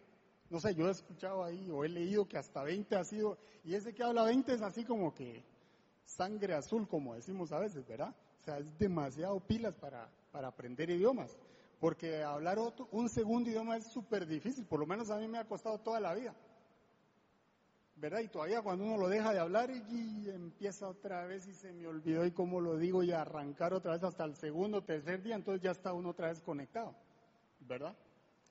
No 0.51 0.61
sé, 0.61 0.75
yo 0.75 0.89
he 0.89 0.91
escuchado 0.91 1.45
ahí 1.45 1.71
o 1.71 1.85
he 1.85 1.89
leído 1.89 2.29
que 2.29 2.37
hasta 2.37 2.63
20 2.63 2.95
ha 2.97 3.05
sido, 3.05 3.39
y 3.65 3.75
ese 3.75 3.95
que 3.95 4.03
habla 4.03 4.25
20 4.25 4.53
es 4.53 4.63
así 4.63 4.85
como 4.85 5.15
que 5.15 5.43
sangre 6.05 6.55
azul, 6.55 6.87
como 6.87 7.15
decimos 7.15 7.53
a 7.53 7.59
veces, 7.59 7.87
¿verdad? 7.87 8.15
O 8.41 8.45
sea, 8.45 8.59
es 8.59 8.79
demasiado 8.79 9.41
pilas 9.41 9.75
para, 9.77 10.11
para 10.31 10.49
aprender 10.49 10.91
idiomas. 10.91 11.37
Porque 11.81 12.23
hablar 12.23 12.59
otro, 12.59 12.87
un 12.93 13.09
segundo 13.09 13.51
idioma 13.51 13.77
es 13.77 13.87
súper 13.87 14.27
difícil, 14.27 14.65
por 14.67 14.79
lo 14.79 14.87
menos 14.87 15.11
a 15.11 15.17
mí 15.17 15.27
me 15.27 15.39
ha 15.39 15.45
costado 15.45 15.79
toda 15.79 16.01
la 16.01 16.15
vida. 16.15 16.35
¿Verdad? 18.03 18.19
Y 18.19 18.27
todavía 18.27 18.63
cuando 18.63 18.85
uno 18.85 18.97
lo 18.97 19.09
deja 19.09 19.33
de 19.33 19.39
hablar 19.39 19.71
y 19.71 20.29
empieza 20.29 20.89
otra 20.89 21.25
vez 21.25 21.47
y 21.47 21.55
se 21.55 21.73
me 21.73 21.87
olvidó 21.87 22.27
y 22.27 22.33
cómo 22.33 22.61
lo 22.61 22.77
digo 22.77 23.05
y 23.05 23.13
arrancar 23.13 23.73
otra 23.73 23.93
vez 23.93 24.03
hasta 24.03 24.25
el 24.25 24.35
segundo, 24.35 24.83
tercer 24.83 25.23
día, 25.23 25.37
entonces 25.37 25.63
ya 25.63 25.71
está 25.71 25.93
uno 25.93 26.09
otra 26.09 26.27
vez 26.27 26.41
conectado. 26.41 26.97
¿Verdad? 27.61 27.97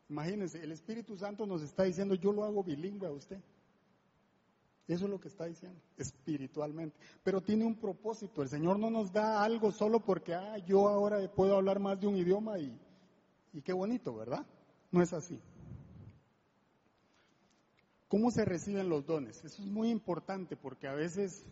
Imagínense, 0.07 0.63
el 0.63 0.71
Espíritu 0.71 1.17
Santo 1.17 1.45
nos 1.45 1.61
está 1.63 1.83
diciendo, 1.83 2.15
yo 2.15 2.31
lo 2.31 2.45
hago 2.45 2.63
bilingüe 2.63 3.09
a 3.09 3.11
usted. 3.11 3.41
Eso 4.87 5.03
es 5.03 5.11
lo 5.11 5.19
que 5.19 5.27
está 5.27 5.47
diciendo, 5.47 5.81
espiritualmente. 5.97 6.97
Pero 7.21 7.41
tiene 7.41 7.65
un 7.65 7.75
propósito. 7.75 8.41
El 8.43 8.47
Señor 8.47 8.79
no 8.79 8.89
nos 8.89 9.11
da 9.11 9.43
algo 9.43 9.73
solo 9.73 9.99
porque, 9.99 10.33
ah, 10.33 10.59
yo 10.59 10.87
ahora 10.87 11.29
puedo 11.29 11.57
hablar 11.57 11.77
más 11.77 11.99
de 11.99 12.07
un 12.07 12.15
idioma 12.15 12.57
y, 12.57 12.73
y 13.51 13.61
qué 13.61 13.73
bonito, 13.73 14.15
¿verdad? 14.15 14.45
No 14.91 15.01
es 15.01 15.11
así. 15.11 15.41
¿Cómo 18.11 18.29
se 18.29 18.43
reciben 18.43 18.89
los 18.89 19.05
dones? 19.05 19.37
Eso 19.37 19.63
es 19.63 19.69
muy 19.69 19.89
importante 19.89 20.57
porque 20.57 20.85
a 20.85 20.93
veces, 20.93 21.45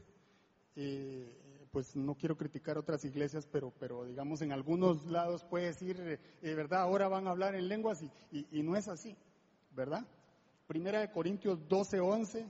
eh, 0.75 1.65
pues 1.71 1.95
no 1.95 2.15
quiero 2.15 2.35
criticar 2.35 2.77
otras 2.77 3.05
iglesias, 3.05 3.47
pero, 3.49 3.71
pero 3.79 4.03
digamos 4.03 4.41
en 4.41 4.51
algunos 4.51 5.05
lados 5.05 5.45
puede 5.45 5.67
decir, 5.67 6.19
eh, 6.41 6.53
¿verdad? 6.55 6.81
Ahora 6.81 7.07
van 7.07 7.27
a 7.27 7.29
hablar 7.29 7.55
en 7.55 7.69
lenguas 7.69 8.03
y, 8.33 8.61
no 8.61 8.75
es 8.75 8.89
así, 8.89 9.15
¿verdad? 9.73 10.05
Primera 10.67 10.99
de 10.99 11.09
Corintios 11.09 11.65
12, 11.69 12.01
11 12.01 12.45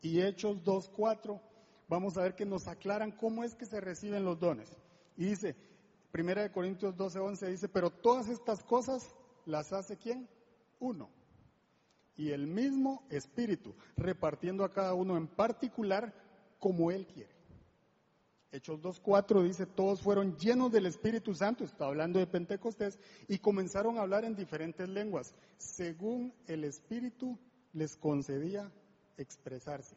y 0.00 0.22
Hechos 0.22 0.64
2.4, 0.64 1.38
vamos 1.88 2.16
a 2.16 2.22
ver 2.22 2.34
que 2.34 2.46
nos 2.46 2.66
aclaran 2.68 3.12
cómo 3.12 3.44
es 3.44 3.54
que 3.54 3.66
se 3.66 3.82
reciben 3.82 4.24
los 4.24 4.40
dones. 4.40 4.70
Y 5.14 5.26
dice, 5.26 5.54
Primera 6.10 6.40
de 6.40 6.52
Corintios 6.52 6.96
12.11 6.96 7.48
dice, 7.48 7.68
pero 7.68 7.90
todas 7.90 8.30
estas 8.30 8.64
cosas 8.64 9.14
las 9.44 9.74
hace 9.74 9.98
quién? 9.98 10.26
Uno. 10.80 11.10
Y 12.16 12.30
el 12.30 12.46
mismo 12.46 13.04
Espíritu, 13.10 13.74
repartiendo 13.96 14.64
a 14.64 14.70
cada 14.70 14.94
uno 14.94 15.16
en 15.16 15.26
particular 15.26 16.14
como 16.58 16.90
Él 16.90 17.06
quiere. 17.06 17.32
Hechos 18.52 18.82
2.4 18.82 19.42
dice, 19.44 19.64
todos 19.64 20.02
fueron 20.02 20.36
llenos 20.36 20.70
del 20.70 20.84
Espíritu 20.84 21.34
Santo, 21.34 21.64
está 21.64 21.86
hablando 21.86 22.18
de 22.18 22.26
Pentecostés, 22.26 22.98
y 23.26 23.38
comenzaron 23.38 23.96
a 23.96 24.02
hablar 24.02 24.26
en 24.26 24.36
diferentes 24.36 24.86
lenguas, 24.90 25.34
según 25.56 26.34
el 26.46 26.64
Espíritu 26.64 27.38
les 27.72 27.96
concedía 27.96 28.70
expresarse. 29.16 29.96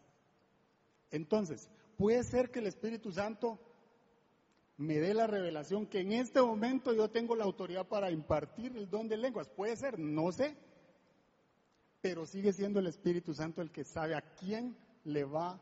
Entonces, 1.12 1.70
puede 1.98 2.24
ser 2.24 2.50
que 2.50 2.60
el 2.60 2.68
Espíritu 2.68 3.12
Santo 3.12 3.60
me 4.78 5.00
dé 5.00 5.14
la 5.14 5.28
revelación 5.28 5.86
que 5.86 6.00
en 6.00 6.14
este 6.14 6.42
momento 6.42 6.94
yo 6.94 7.10
tengo 7.10 7.36
la 7.36 7.46
autoridad 7.46 7.88
para 7.88 8.12
impartir 8.12 8.76
el 8.76 8.90
don 8.90 9.08
de 9.08 9.18
lenguas. 9.18 9.50
Puede 9.50 9.76
ser, 9.76 10.00
no 10.00 10.32
sé. 10.32 10.56
Pero 12.06 12.28
sigue 12.28 12.54
siendo 12.54 12.80
el 12.80 12.86
Espíritu 12.86 13.34
Santo 13.34 13.64
el 13.64 13.72
que 13.72 13.84
sabe 13.84 14.14
a 14.14 14.22
quién 14.22 14.78
le 15.06 15.24
va 15.24 15.60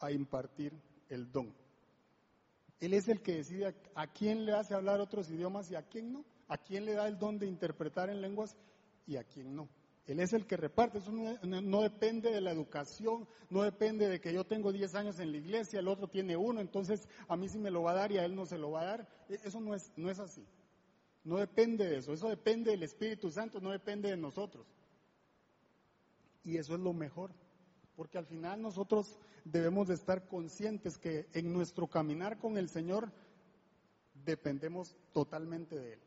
a 0.00 0.10
impartir 0.10 0.72
el 1.10 1.30
don. 1.30 1.54
Él 2.80 2.94
es 2.94 3.08
el 3.08 3.20
que 3.20 3.34
decide 3.34 3.74
a 3.94 4.06
quién 4.06 4.46
le 4.46 4.54
hace 4.54 4.72
hablar 4.72 5.02
otros 5.02 5.28
idiomas 5.28 5.70
y 5.70 5.74
a 5.74 5.82
quién 5.82 6.10
no. 6.10 6.24
A 6.48 6.56
quién 6.56 6.86
le 6.86 6.94
da 6.94 7.06
el 7.06 7.18
don 7.18 7.38
de 7.38 7.46
interpretar 7.46 8.08
en 8.08 8.22
lenguas 8.22 8.56
y 9.06 9.16
a 9.16 9.24
quién 9.24 9.54
no. 9.54 9.68
Él 10.06 10.20
es 10.20 10.32
el 10.32 10.46
que 10.46 10.56
reparte, 10.56 10.96
eso 10.96 11.12
no, 11.12 11.82
depende 11.82 12.30
de 12.30 12.40
la 12.40 12.52
educación, 12.52 13.28
no 13.50 13.62
depende 13.62 14.08
de 14.08 14.18
que 14.18 14.32
yo 14.32 14.44
tengo 14.44 14.72
10 14.72 14.94
años 14.94 15.18
en 15.18 15.30
la 15.30 15.36
iglesia, 15.36 15.80
el 15.80 15.88
otro 15.88 16.08
tiene 16.08 16.38
uno, 16.38 16.62
entonces 16.62 17.06
a 17.28 17.36
mí 17.36 17.50
sí 17.50 17.58
me 17.58 17.70
lo 17.70 17.82
va 17.82 17.90
a 17.90 17.96
dar 17.96 18.12
y 18.12 18.16
a 18.16 18.24
él 18.24 18.34
no 18.34 18.46
se 18.46 18.56
lo 18.56 18.70
va 18.70 18.80
a 18.80 18.86
dar. 18.86 19.08
E, 19.28 19.34
eso 19.44 19.60
no 19.60 19.74
es, 19.74 19.92
no 19.94 20.10
es 20.10 20.18
así. 20.20 20.42
No 21.22 21.36
depende 21.36 21.84
de 21.86 21.98
eso, 21.98 22.14
eso 22.14 22.30
depende 22.30 22.70
del 22.70 22.82
Espíritu 22.82 23.30
Santo, 23.30 23.60
no 23.60 23.72
depende 23.72 24.08
de 24.08 24.16
nosotros. 24.16 24.66
Y 26.44 26.56
eso 26.56 26.74
es 26.74 26.80
lo 26.80 26.92
mejor, 26.92 27.30
porque 27.96 28.18
al 28.18 28.26
final 28.26 28.60
nosotros 28.60 29.18
debemos 29.44 29.88
de 29.88 29.94
estar 29.94 30.26
conscientes 30.26 30.98
que 30.98 31.28
en 31.32 31.52
nuestro 31.52 31.86
caminar 31.86 32.38
con 32.38 32.58
el 32.58 32.68
Señor 32.68 33.12
dependemos 34.24 34.96
totalmente 35.12 35.78
de 35.78 35.94
Él. 35.94 36.00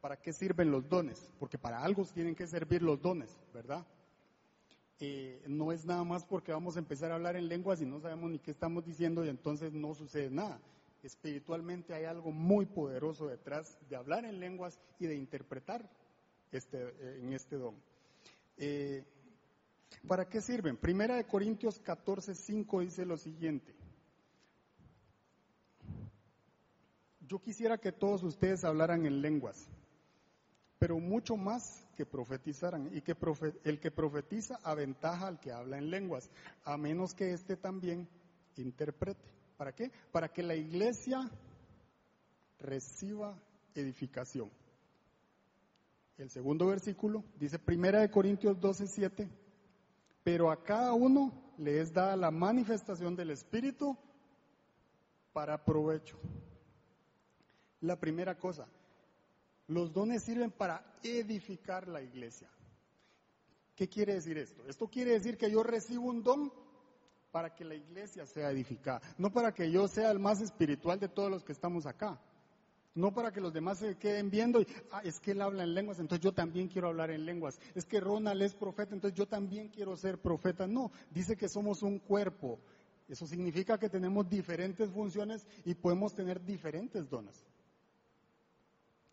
¿Para 0.00 0.20
qué 0.20 0.32
sirven 0.32 0.70
los 0.70 0.88
dones? 0.88 1.32
Porque 1.40 1.58
para 1.58 1.82
algo 1.82 2.04
tienen 2.04 2.36
que 2.36 2.46
servir 2.46 2.80
los 2.80 3.00
dones, 3.02 3.36
¿verdad? 3.52 3.84
Eh, 5.00 5.42
no 5.46 5.72
es 5.72 5.84
nada 5.84 6.04
más 6.04 6.24
porque 6.24 6.52
vamos 6.52 6.76
a 6.76 6.78
empezar 6.78 7.10
a 7.10 7.16
hablar 7.16 7.36
en 7.36 7.48
lenguas 7.48 7.80
y 7.80 7.86
no 7.86 7.98
sabemos 8.00 8.30
ni 8.30 8.38
qué 8.38 8.50
estamos 8.50 8.84
diciendo 8.84 9.24
y 9.24 9.28
entonces 9.28 9.72
no 9.72 9.94
sucede 9.94 10.30
nada. 10.30 10.60
Espiritualmente 11.06 11.94
hay 11.94 12.04
algo 12.04 12.32
muy 12.32 12.66
poderoso 12.66 13.28
detrás 13.28 13.78
de 13.88 13.96
hablar 13.96 14.24
en 14.24 14.40
lenguas 14.40 14.78
y 14.98 15.06
de 15.06 15.14
interpretar 15.14 15.88
este, 16.50 16.82
eh, 16.82 17.20
en 17.22 17.32
este 17.32 17.56
don. 17.56 17.76
Eh, 18.56 19.04
¿Para 20.06 20.28
qué 20.28 20.40
sirven? 20.40 20.76
Primera 20.76 21.16
de 21.16 21.24
Corintios 21.24 21.78
14, 21.78 22.34
5 22.34 22.80
dice 22.80 23.06
lo 23.06 23.16
siguiente. 23.16 23.72
Yo 27.20 27.40
quisiera 27.40 27.78
que 27.78 27.92
todos 27.92 28.22
ustedes 28.22 28.64
hablaran 28.64 29.06
en 29.06 29.22
lenguas 29.22 29.68
pero 30.78 30.98
mucho 30.98 31.36
más 31.36 31.84
que 31.96 32.04
profetizaran, 32.04 32.90
y 32.94 33.00
que 33.00 33.16
el 33.64 33.80
que 33.80 33.90
profetiza 33.90 34.58
aventaja 34.62 35.26
al 35.26 35.40
que 35.40 35.52
habla 35.52 35.78
en 35.78 35.90
lenguas, 35.90 36.30
a 36.64 36.76
menos 36.76 37.14
que 37.14 37.32
éste 37.32 37.56
también 37.56 38.06
interprete. 38.56 39.35
¿Para 39.56 39.74
qué? 39.74 39.90
Para 40.12 40.28
que 40.28 40.42
la 40.42 40.54
iglesia 40.54 41.30
reciba 42.58 43.38
edificación. 43.74 44.50
El 46.18 46.30
segundo 46.30 46.66
versículo 46.66 47.24
dice, 47.38 47.58
Primera 47.58 48.00
de 48.00 48.10
Corintios 48.10 48.58
12, 48.58 48.86
7, 48.86 49.30
pero 50.24 50.50
a 50.50 50.62
cada 50.62 50.92
uno 50.92 51.32
le 51.58 51.80
es 51.80 51.92
dada 51.92 52.16
la 52.16 52.30
manifestación 52.30 53.14
del 53.16 53.30
Espíritu 53.30 53.96
para 55.32 55.62
provecho. 55.62 56.18
La 57.80 58.00
primera 58.00 58.38
cosa, 58.38 58.66
los 59.68 59.92
dones 59.92 60.22
sirven 60.22 60.50
para 60.50 60.98
edificar 61.02 61.86
la 61.86 62.00
iglesia. 62.00 62.48
¿Qué 63.74 63.88
quiere 63.88 64.14
decir 64.14 64.38
esto? 64.38 64.66
Esto 64.66 64.88
quiere 64.88 65.12
decir 65.12 65.36
que 65.36 65.50
yo 65.50 65.62
recibo 65.62 66.06
un 66.06 66.22
don 66.22 66.50
para 67.36 67.54
que 67.54 67.66
la 67.66 67.74
iglesia 67.74 68.24
sea 68.24 68.50
edificada, 68.50 69.02
no 69.18 69.30
para 69.30 69.52
que 69.52 69.70
yo 69.70 69.86
sea 69.88 70.10
el 70.10 70.18
más 70.18 70.40
espiritual 70.40 70.98
de 70.98 71.10
todos 71.10 71.30
los 71.30 71.44
que 71.44 71.52
estamos 71.52 71.84
acá, 71.84 72.18
no 72.94 73.12
para 73.12 73.30
que 73.30 73.42
los 73.42 73.52
demás 73.52 73.76
se 73.76 73.98
queden 73.98 74.30
viendo 74.30 74.62
y, 74.62 74.66
ah, 74.90 75.02
es 75.04 75.20
que 75.20 75.32
él 75.32 75.42
habla 75.42 75.62
en 75.64 75.74
lenguas, 75.74 75.98
entonces 75.98 76.24
yo 76.24 76.32
también 76.32 76.66
quiero 76.68 76.88
hablar 76.88 77.10
en 77.10 77.26
lenguas, 77.26 77.60
es 77.74 77.84
que 77.84 78.00
Ronald 78.00 78.40
es 78.40 78.54
profeta, 78.54 78.94
entonces 78.94 79.18
yo 79.18 79.26
también 79.26 79.68
quiero 79.68 79.98
ser 79.98 80.16
profeta. 80.16 80.66
No, 80.66 80.90
dice 81.10 81.36
que 81.36 81.50
somos 81.50 81.82
un 81.82 81.98
cuerpo. 81.98 82.58
Eso 83.06 83.26
significa 83.26 83.76
que 83.76 83.90
tenemos 83.90 84.26
diferentes 84.30 84.90
funciones 84.90 85.46
y 85.66 85.74
podemos 85.74 86.14
tener 86.14 86.42
diferentes 86.42 87.06
dones. 87.10 87.44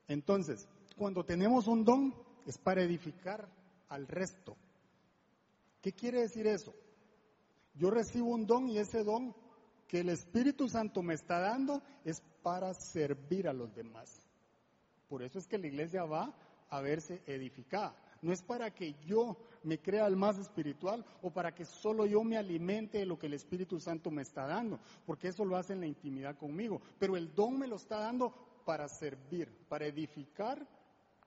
Entonces, 0.07 0.65
cuando 0.95 1.25
tenemos 1.25 1.67
un 1.67 1.83
don 1.83 2.15
es 2.47 2.57
para 2.57 2.83
edificar 2.83 3.49
al 3.89 4.07
resto. 4.07 4.55
¿Qué 5.81 5.91
quiere 5.91 6.21
decir 6.21 6.47
eso? 6.47 6.73
Yo 7.75 7.89
recibo 7.89 8.29
un 8.29 8.45
don 8.45 8.69
y 8.69 8.77
ese 8.77 9.03
don 9.03 9.35
que 9.87 9.99
el 9.99 10.09
Espíritu 10.09 10.67
Santo 10.69 11.01
me 11.01 11.13
está 11.13 11.39
dando 11.39 11.81
es 12.03 12.21
para 12.41 12.73
servir 12.73 13.47
a 13.47 13.53
los 13.53 13.73
demás. 13.73 14.21
Por 15.07 15.23
eso 15.23 15.39
es 15.39 15.47
que 15.47 15.57
la 15.57 15.67
iglesia 15.67 16.03
va 16.05 16.33
a 16.69 16.81
verse 16.81 17.21
edificada. 17.27 17.95
No 18.21 18.31
es 18.31 18.41
para 18.41 18.71
que 18.73 18.95
yo 19.05 19.37
me 19.63 19.79
crea 19.79 20.07
el 20.07 20.15
más 20.15 20.37
espiritual 20.37 21.05
o 21.21 21.29
para 21.29 21.53
que 21.53 21.65
solo 21.65 22.05
yo 22.05 22.23
me 22.23 22.37
alimente 22.37 22.99
de 22.99 23.05
lo 23.05 23.19
que 23.19 23.27
el 23.27 23.33
Espíritu 23.33 23.79
Santo 23.79 24.11
me 24.11 24.21
está 24.21 24.47
dando, 24.47 24.79
porque 25.05 25.27
eso 25.27 25.45
lo 25.45 25.57
hace 25.57 25.73
en 25.73 25.81
la 25.81 25.87
intimidad 25.87 26.37
conmigo. 26.37 26.81
Pero 26.99 27.17
el 27.17 27.33
don 27.35 27.59
me 27.59 27.67
lo 27.67 27.75
está 27.75 27.99
dando 27.99 28.33
para 28.65 28.87
servir, 28.87 29.49
para 29.67 29.85
edificar 29.85 30.65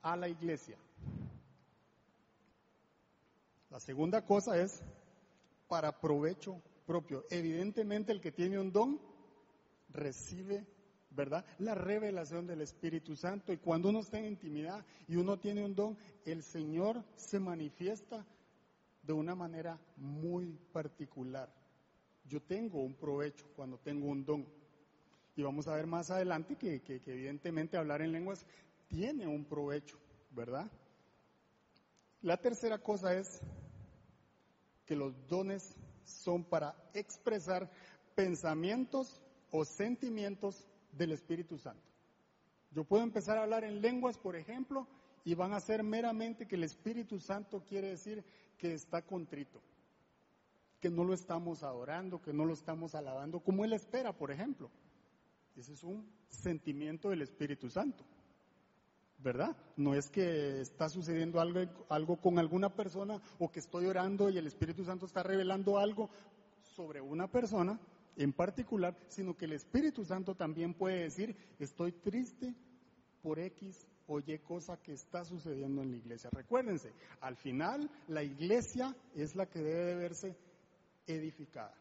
a 0.02 0.16
la 0.16 0.28
iglesia. 0.28 0.78
La 3.70 3.80
segunda 3.80 4.24
cosa 4.24 4.58
es 4.58 4.82
para 5.68 6.00
provecho 6.00 6.62
propio. 6.86 7.24
Evidentemente 7.30 8.12
el 8.12 8.20
que 8.20 8.32
tiene 8.32 8.58
un 8.58 8.72
don 8.72 9.00
recibe, 9.88 10.66
¿verdad? 11.10 11.44
La 11.58 11.74
revelación 11.74 12.46
del 12.46 12.60
Espíritu 12.60 13.16
Santo. 13.16 13.52
Y 13.52 13.58
cuando 13.58 13.88
uno 13.88 14.00
está 14.00 14.18
en 14.18 14.26
intimidad 14.26 14.84
y 15.08 15.16
uno 15.16 15.38
tiene 15.38 15.64
un 15.64 15.74
don, 15.74 15.98
el 16.24 16.42
Señor 16.42 17.02
se 17.16 17.40
manifiesta 17.40 18.24
de 19.02 19.12
una 19.12 19.34
manera 19.34 19.78
muy 19.96 20.58
particular. 20.72 21.48
Yo 22.24 22.42
tengo 22.42 22.82
un 22.82 22.94
provecho 22.94 23.46
cuando 23.54 23.78
tengo 23.78 24.08
un 24.08 24.24
don. 24.24 24.46
Y 25.36 25.42
vamos 25.42 25.68
a 25.68 25.76
ver 25.76 25.86
más 25.86 26.10
adelante 26.10 26.56
que, 26.56 26.82
evidentemente 27.06 27.76
hablar 27.76 28.02
en 28.02 28.12
lenguas 28.12 28.44
tiene 28.88 29.26
un 29.26 29.44
provecho, 29.44 29.98
¿verdad? 30.30 30.70
La 32.22 32.36
tercera 32.38 32.78
cosa 32.78 33.14
es 33.14 33.40
que 34.86 34.96
los 34.96 35.14
dones 35.28 35.74
son 36.04 36.44
para 36.44 36.74
expresar 36.94 37.70
pensamientos 38.14 39.20
o 39.50 39.64
sentimientos 39.64 40.66
del 40.92 41.12
Espíritu 41.12 41.58
Santo. 41.58 41.86
Yo 42.70 42.84
puedo 42.84 43.02
empezar 43.02 43.38
a 43.38 43.42
hablar 43.42 43.64
en 43.64 43.80
lenguas, 43.80 44.18
por 44.18 44.36
ejemplo, 44.36 44.86
y 45.24 45.34
van 45.34 45.52
a 45.52 45.60
ser 45.60 45.82
meramente 45.82 46.46
que 46.46 46.56
el 46.56 46.64
Espíritu 46.64 47.18
Santo 47.18 47.64
quiere 47.68 47.88
decir 47.88 48.24
que 48.58 48.74
está 48.74 49.02
contrito, 49.02 49.60
que 50.80 50.88
no 50.88 51.04
lo 51.04 51.14
estamos 51.14 51.62
adorando, 51.62 52.22
que 52.22 52.32
no 52.32 52.44
lo 52.44 52.54
estamos 52.54 52.94
alabando, 52.94 53.40
como 53.40 53.64
Él 53.64 53.72
espera, 53.72 54.12
por 54.12 54.30
ejemplo. 54.30 54.70
Ese 55.56 55.72
es 55.72 55.82
un 55.82 56.08
sentimiento 56.28 57.10
del 57.10 57.22
Espíritu 57.22 57.70
Santo. 57.70 58.04
¿Verdad? 59.18 59.56
No 59.76 59.94
es 59.94 60.08
que 60.10 60.60
está 60.60 60.88
sucediendo 60.88 61.40
algo, 61.40 61.60
algo 61.88 62.16
con 62.16 62.38
alguna 62.38 62.68
persona 62.68 63.20
o 63.38 63.50
que 63.50 63.60
estoy 63.60 63.86
orando 63.86 64.30
y 64.30 64.38
el 64.38 64.46
Espíritu 64.46 64.84
Santo 64.84 65.06
está 65.06 65.22
revelando 65.22 65.78
algo 65.78 66.10
sobre 66.74 67.00
una 67.00 67.26
persona 67.26 67.80
en 68.16 68.32
particular, 68.32 68.96
sino 69.08 69.36
que 69.36 69.46
el 69.46 69.52
Espíritu 69.52 70.04
Santo 70.04 70.34
también 70.34 70.74
puede 70.74 71.02
decir, 71.02 71.36
estoy 71.58 71.92
triste 71.92 72.54
por 73.22 73.38
X 73.38 73.86
o 74.06 74.20
Y 74.20 74.38
cosa 74.38 74.76
que 74.82 74.92
está 74.92 75.24
sucediendo 75.24 75.82
en 75.82 75.90
la 75.90 75.96
iglesia. 75.96 76.30
Recuérdense, 76.32 76.92
al 77.20 77.36
final 77.36 77.90
la 78.08 78.22
iglesia 78.22 78.94
es 79.14 79.34
la 79.34 79.46
que 79.46 79.60
debe 79.60 79.84
de 79.84 79.94
verse 79.96 80.36
edificada. 81.06 81.74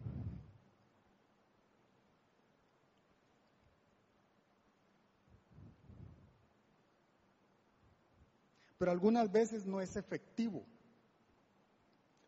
Pero 8.86 8.94
algunas 8.94 9.32
veces 9.32 9.66
no 9.66 9.82
es 9.82 9.96
efectivo. 9.96 10.64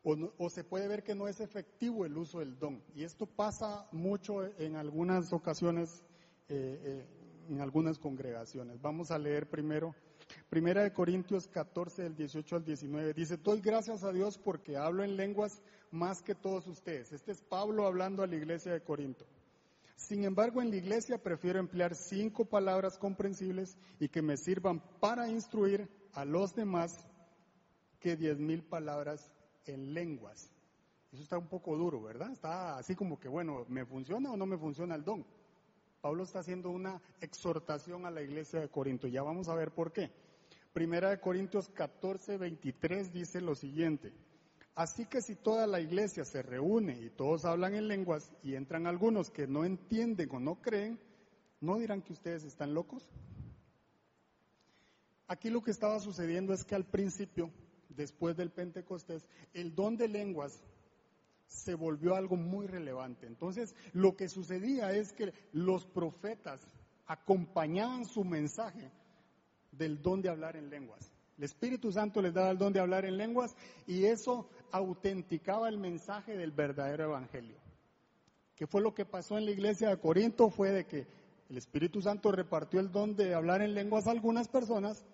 O, 0.01 0.49
se 0.49 0.63
puede 0.63 0.87
ver 0.87 1.03
que 1.03 1.13
no 1.13 1.27
es 1.27 1.39
efectivo 1.39 2.03
el 2.03 2.17
uso 2.17 2.39
del 2.39 2.57
don. 2.57 2.81
Y 2.95 3.03
esto 3.03 3.27
pasa 3.27 3.87
mucho 3.91 4.43
en 4.57 4.75
algunas 4.75 5.31
ocasiones, 5.33 6.03
eh, 6.49 6.81
eh, 6.83 7.05
en 7.49 7.61
algunas 7.61 7.99
congregaciones. 7.99 8.81
Vamos 8.81 9.11
a 9.11 9.19
leer 9.19 9.47
primero, 9.51 9.93
Primera 10.49 10.81
de 10.81 10.93
Corintios 10.93 11.47
14, 11.47 12.01
del 12.01 12.15
18 12.15 12.55
al 12.55 12.65
19. 12.65 13.13
Dice, 13.13 13.37
doy 13.37 13.61
gracias 13.61 14.03
a 14.03 14.11
Dios 14.11 14.39
porque 14.39 14.77
hablo 14.77 15.03
en 15.03 15.15
lenguas 15.15 15.61
más 15.91 16.23
que 16.23 16.33
todos 16.33 16.65
ustedes. 16.65 17.11
Este 17.11 17.33
es 17.33 17.43
Pablo 17.43 17.85
hablando 17.85 18.23
a 18.23 18.27
la 18.27 18.35
iglesia 18.35 18.73
de 18.73 18.81
Corinto. 18.81 19.27
Sin 19.95 20.23
embargo, 20.23 20.63
en 20.63 20.71
la 20.71 20.77
iglesia 20.77 21.21
prefiero 21.21 21.59
emplear 21.59 21.93
cinco 21.93 22.45
palabras 22.45 22.97
comprensibles 22.97 23.77
y 23.99 24.09
que 24.09 24.23
me 24.23 24.37
sirvan 24.37 24.81
para 24.99 25.29
instruir 25.29 25.87
a 26.17 26.25
los 26.25 26.55
demás 26.55 27.05
que 27.99 28.15
diez 28.15 28.39
mil 28.39 28.63
palabras 28.63 29.31
en 29.65 29.93
lenguas. 29.93 30.51
Eso 31.11 31.21
está 31.21 31.37
un 31.37 31.47
poco 31.47 31.77
duro, 31.77 32.01
¿verdad? 32.01 32.31
Está 32.31 32.75
así 32.79 32.95
como 32.95 33.19
que, 33.19 33.27
bueno, 33.27 33.65
¿me 33.69 33.85
funciona 33.85 34.31
o 34.31 34.35
no 34.35 34.47
me 34.47 34.57
funciona 34.57 34.95
el 34.95 35.03
don? 35.03 35.23
Pablo 36.01 36.23
está 36.23 36.39
haciendo 36.39 36.71
una 36.71 36.99
exhortación 37.21 38.07
a 38.07 38.09
la 38.09 38.23
iglesia 38.23 38.59
de 38.59 38.67
Corinto. 38.67 39.07
Ya 39.07 39.21
vamos 39.21 39.47
a 39.47 39.53
ver 39.53 39.71
por 39.71 39.91
qué. 39.91 40.11
Primera 40.73 41.11
de 41.11 41.19
Corintios 41.19 41.69
14, 41.69 42.37
23 42.37 43.13
dice 43.13 43.39
lo 43.39 43.53
siguiente. 43.53 44.11
Así 44.73 45.05
que 45.05 45.21
si 45.21 45.35
toda 45.35 45.67
la 45.67 45.79
iglesia 45.81 46.25
se 46.25 46.41
reúne 46.41 46.99
y 46.99 47.11
todos 47.11 47.45
hablan 47.45 47.75
en 47.75 47.87
lenguas 47.87 48.33
y 48.41 48.55
entran 48.55 48.87
algunos 48.87 49.29
que 49.29 49.45
no 49.45 49.65
entienden 49.65 50.29
o 50.31 50.39
no 50.39 50.55
creen, 50.55 50.99
¿No 51.59 51.79
dirán 51.79 52.03
que 52.03 52.13
ustedes 52.13 52.43
están 52.43 52.73
locos? 52.73 53.09
Aquí 55.27 55.49
lo 55.49 55.61
que 55.61 55.71
estaba 55.71 55.99
sucediendo 55.99 56.53
es 56.53 56.63
que 56.63 56.75
al 56.75 56.85
principio, 56.85 57.51
después 57.89 58.37
del 58.37 58.51
Pentecostés, 58.51 59.27
el 59.53 59.75
don 59.75 59.97
de 59.97 60.07
lenguas 60.07 60.63
se 61.47 61.75
volvió 61.75 62.15
algo 62.15 62.35
muy 62.35 62.67
relevante. 62.67 63.27
Entonces, 63.27 63.75
lo 63.93 64.15
que 64.15 64.29
sucedía 64.29 64.91
es 64.91 65.11
que 65.13 65.33
los 65.51 65.85
profetas 65.85 66.61
acompañaban 67.05 68.05
su 68.05 68.23
mensaje 68.23 68.91
del 69.71 70.01
don 70.01 70.21
de 70.21 70.29
hablar 70.29 70.55
en 70.55 70.69
lenguas. 70.69 71.11
El 71.37 71.43
Espíritu 71.43 71.91
Santo 71.91 72.21
les 72.21 72.33
daba 72.33 72.49
el 72.49 72.57
don 72.57 72.73
de 72.73 72.79
hablar 72.79 73.05
en 73.05 73.17
lenguas 73.17 73.55
y 73.85 74.05
eso 74.05 74.49
autenticaba 74.71 75.69
el 75.69 75.77
mensaje 75.77 76.35
del 76.35 76.51
verdadero 76.51 77.05
evangelio. 77.05 77.57
¿Qué 78.55 78.65
fue 78.65 78.81
lo 78.81 78.93
que 78.93 79.05
pasó 79.05 79.37
en 79.37 79.45
la 79.45 79.51
iglesia 79.51 79.89
de 79.89 79.99
Corinto? 79.99 80.49
Fue 80.49 80.71
de 80.71 80.85
que 80.87 81.05
el 81.49 81.57
Espíritu 81.57 82.01
Santo 82.01 82.31
repartió 82.31 82.79
el 82.79 82.91
don 82.91 83.15
de 83.15 83.33
hablar 83.33 83.61
en 83.61 83.73
lenguas 83.73 84.07
a 84.07 84.11
algunas 84.11 84.47
personas 84.47 85.05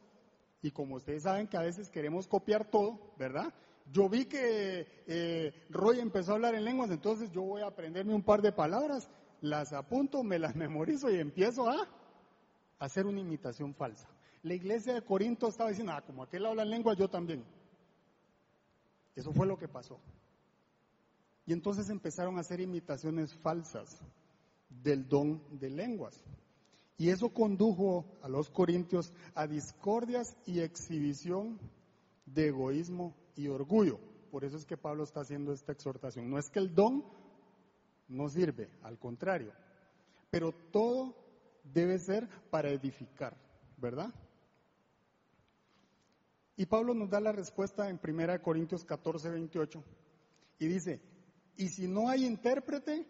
y 0.64 0.72
como 0.72 0.96
ustedes 0.96 1.24
saben 1.24 1.48
que 1.48 1.58
a 1.58 1.62
veces 1.62 1.90
queremos 1.90 2.26
copiar 2.26 2.66
todo, 2.72 2.98
¿verdad? 3.20 3.54
Yo 3.92 4.08
vi 4.08 4.26
que 4.26 5.04
eh, 5.06 5.66
Roy 5.70 6.00
empezó 6.00 6.32
a 6.32 6.36
hablar 6.36 6.56
en 6.56 6.64
lenguas, 6.64 6.90
entonces 6.90 7.30
yo 7.32 7.42
voy 7.42 7.62
a 7.62 7.68
aprenderme 7.68 8.16
un 8.16 8.24
par 8.24 8.42
de 8.42 8.54
palabras, 8.54 9.10
las 9.42 9.74
apunto, 9.74 10.24
me 10.24 10.40
las 10.40 10.56
memorizo 10.56 11.12
y 11.12 11.20
empiezo 11.20 11.70
a 11.70 11.86
hacer 12.80 13.06
una 13.06 13.20
imitación 13.20 13.76
falsa. 13.76 14.08
La 14.42 14.54
iglesia 14.54 14.94
de 14.94 15.02
Corinto 15.02 15.50
estaba 15.50 15.70
diciendo, 15.70 15.92
ah, 15.94 16.02
como 16.02 16.24
aquel 16.24 16.46
habla 16.46 16.64
en 16.64 16.70
lenguas, 16.70 16.98
yo 16.98 17.10
también. 17.10 17.44
Eso 19.16 19.34
fue 19.34 19.46
lo 19.46 19.60
que 19.60 19.68
pasó. 19.68 20.00
Y 21.46 21.52
entonces 21.52 21.90
empezaron 21.90 22.38
a 22.38 22.42
hacer 22.42 22.62
imitaciones 22.62 23.34
falsas 23.34 24.00
del 24.70 25.10
don 25.10 25.42
de 25.60 25.70
lenguas. 25.70 26.24
Y 26.98 27.10
eso 27.10 27.30
condujo 27.30 28.06
a 28.22 28.30
los 28.30 28.50
corintios 28.50 29.14
a 29.34 29.48
discordias 29.48 30.36
y 30.46 30.60
exhibición 30.60 31.60
de 32.26 32.48
egoísmo 32.48 33.16
y 33.36 33.48
orgullo. 33.48 34.00
Por 34.32 34.46
eso 34.46 34.58
es 34.58 34.66
que 34.66 34.78
Pablo 34.78 35.04
está 35.04 35.22
haciendo 35.22 35.54
esta 35.54 35.72
exhortación. 35.72 36.30
No 36.30 36.38
es 36.38 36.50
que 36.50 36.60
el 36.60 36.74
don 36.74 37.04
no 38.08 38.30
sirve, 38.30 38.70
al 38.84 39.00
contrario. 39.00 39.52
Pero 40.30 40.52
todo 40.72 41.16
debe 41.64 41.98
ser 42.00 42.30
para 42.50 42.70
edificar, 42.70 43.36
¿verdad? 43.78 44.14
Y 46.56 46.68
Pablo 46.68 46.94
nos 46.94 47.10
da 47.10 47.20
la 47.20 47.32
respuesta 47.32 47.90
en 47.90 48.00
1 48.02 48.42
Corintios 48.42 48.86
14, 48.86 49.30
28. 49.30 49.84
Y 50.60 50.68
dice, 50.68 51.02
y 51.58 51.70
si 51.70 51.88
no 51.88 52.10
hay 52.10 52.26
intérprete, 52.26 53.08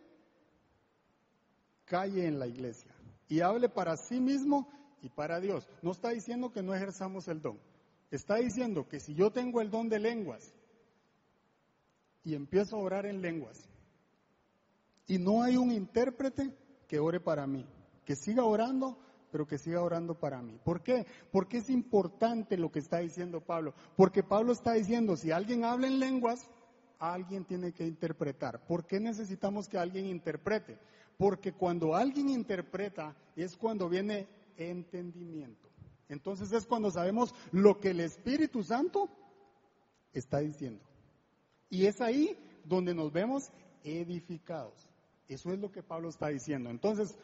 calle 1.85 2.25
en 2.25 2.39
la 2.39 2.47
iglesia 2.47 2.93
y 3.27 3.41
hable 3.41 3.69
para 3.69 3.97
sí 3.97 4.19
mismo 4.19 4.69
y 5.01 5.09
para 5.09 5.39
Dios. 5.39 5.67
No 5.81 5.91
está 5.91 6.09
diciendo 6.09 6.51
que 6.51 6.63
no 6.63 6.73
ejerzamos 6.73 7.27
el 7.27 7.41
don. 7.41 7.59
Está 8.11 8.35
diciendo 8.35 8.87
que 8.87 8.99
si 8.99 9.15
yo 9.15 9.31
tengo 9.31 9.61
el 9.61 9.71
don 9.71 9.89
de 9.89 9.99
lenguas 9.99 10.53
y 12.23 12.35
empiezo 12.35 12.75
a 12.75 12.79
orar 12.79 13.05
en 13.05 13.21
lenguas 13.21 13.67
y 15.07 15.17
no 15.17 15.43
hay 15.43 15.57
un 15.57 15.71
intérprete 15.71 16.55
que 16.87 16.99
ore 16.99 17.19
para 17.19 17.47
mí, 17.47 17.65
que 18.05 18.15
siga 18.15 18.43
orando, 18.43 18.97
pero 19.31 19.47
que 19.47 19.57
siga 19.57 19.81
orando 19.81 20.13
para 20.13 20.43
mí. 20.43 20.59
¿Por 20.63 20.83
qué? 20.83 21.07
Porque 21.31 21.57
es 21.57 21.69
importante 21.71 22.55
lo 22.55 22.71
que 22.71 22.77
está 22.77 22.99
diciendo 22.99 23.41
Pablo. 23.41 23.73
Porque 23.97 24.21
Pablo 24.21 24.53
está 24.53 24.73
diciendo, 24.73 25.17
si 25.17 25.31
alguien 25.31 25.65
habla 25.65 25.87
en 25.87 25.99
lenguas, 25.99 26.47
alguien 26.99 27.43
tiene 27.43 27.73
que 27.73 27.85
interpretar. 27.85 28.63
¿Por 28.67 28.85
qué 28.85 28.99
necesitamos 28.99 29.67
que 29.67 29.79
alguien 29.79 30.05
interprete? 30.05 30.77
Porque 31.17 31.53
cuando 31.53 31.95
alguien 31.95 32.29
interpreta 32.29 33.15
es 33.35 33.55
cuando 33.55 33.89
viene 33.89 34.27
entendimiento. 34.57 35.69
Entonces 36.09 36.51
es 36.51 36.65
cuando 36.65 36.91
sabemos 36.91 37.33
lo 37.51 37.79
que 37.79 37.91
el 37.91 37.99
Espíritu 37.99 38.63
Santo 38.63 39.09
está 40.13 40.39
diciendo. 40.39 40.83
Y 41.69 41.85
es 41.85 42.01
ahí 42.01 42.37
donde 42.65 42.93
nos 42.93 43.11
vemos 43.11 43.51
edificados. 43.83 44.87
Eso 45.27 45.51
es 45.51 45.59
lo 45.59 45.71
que 45.71 45.81
Pablo 45.81 46.09
está 46.09 46.27
diciendo. 46.27 46.69
Entonces, 46.69 47.17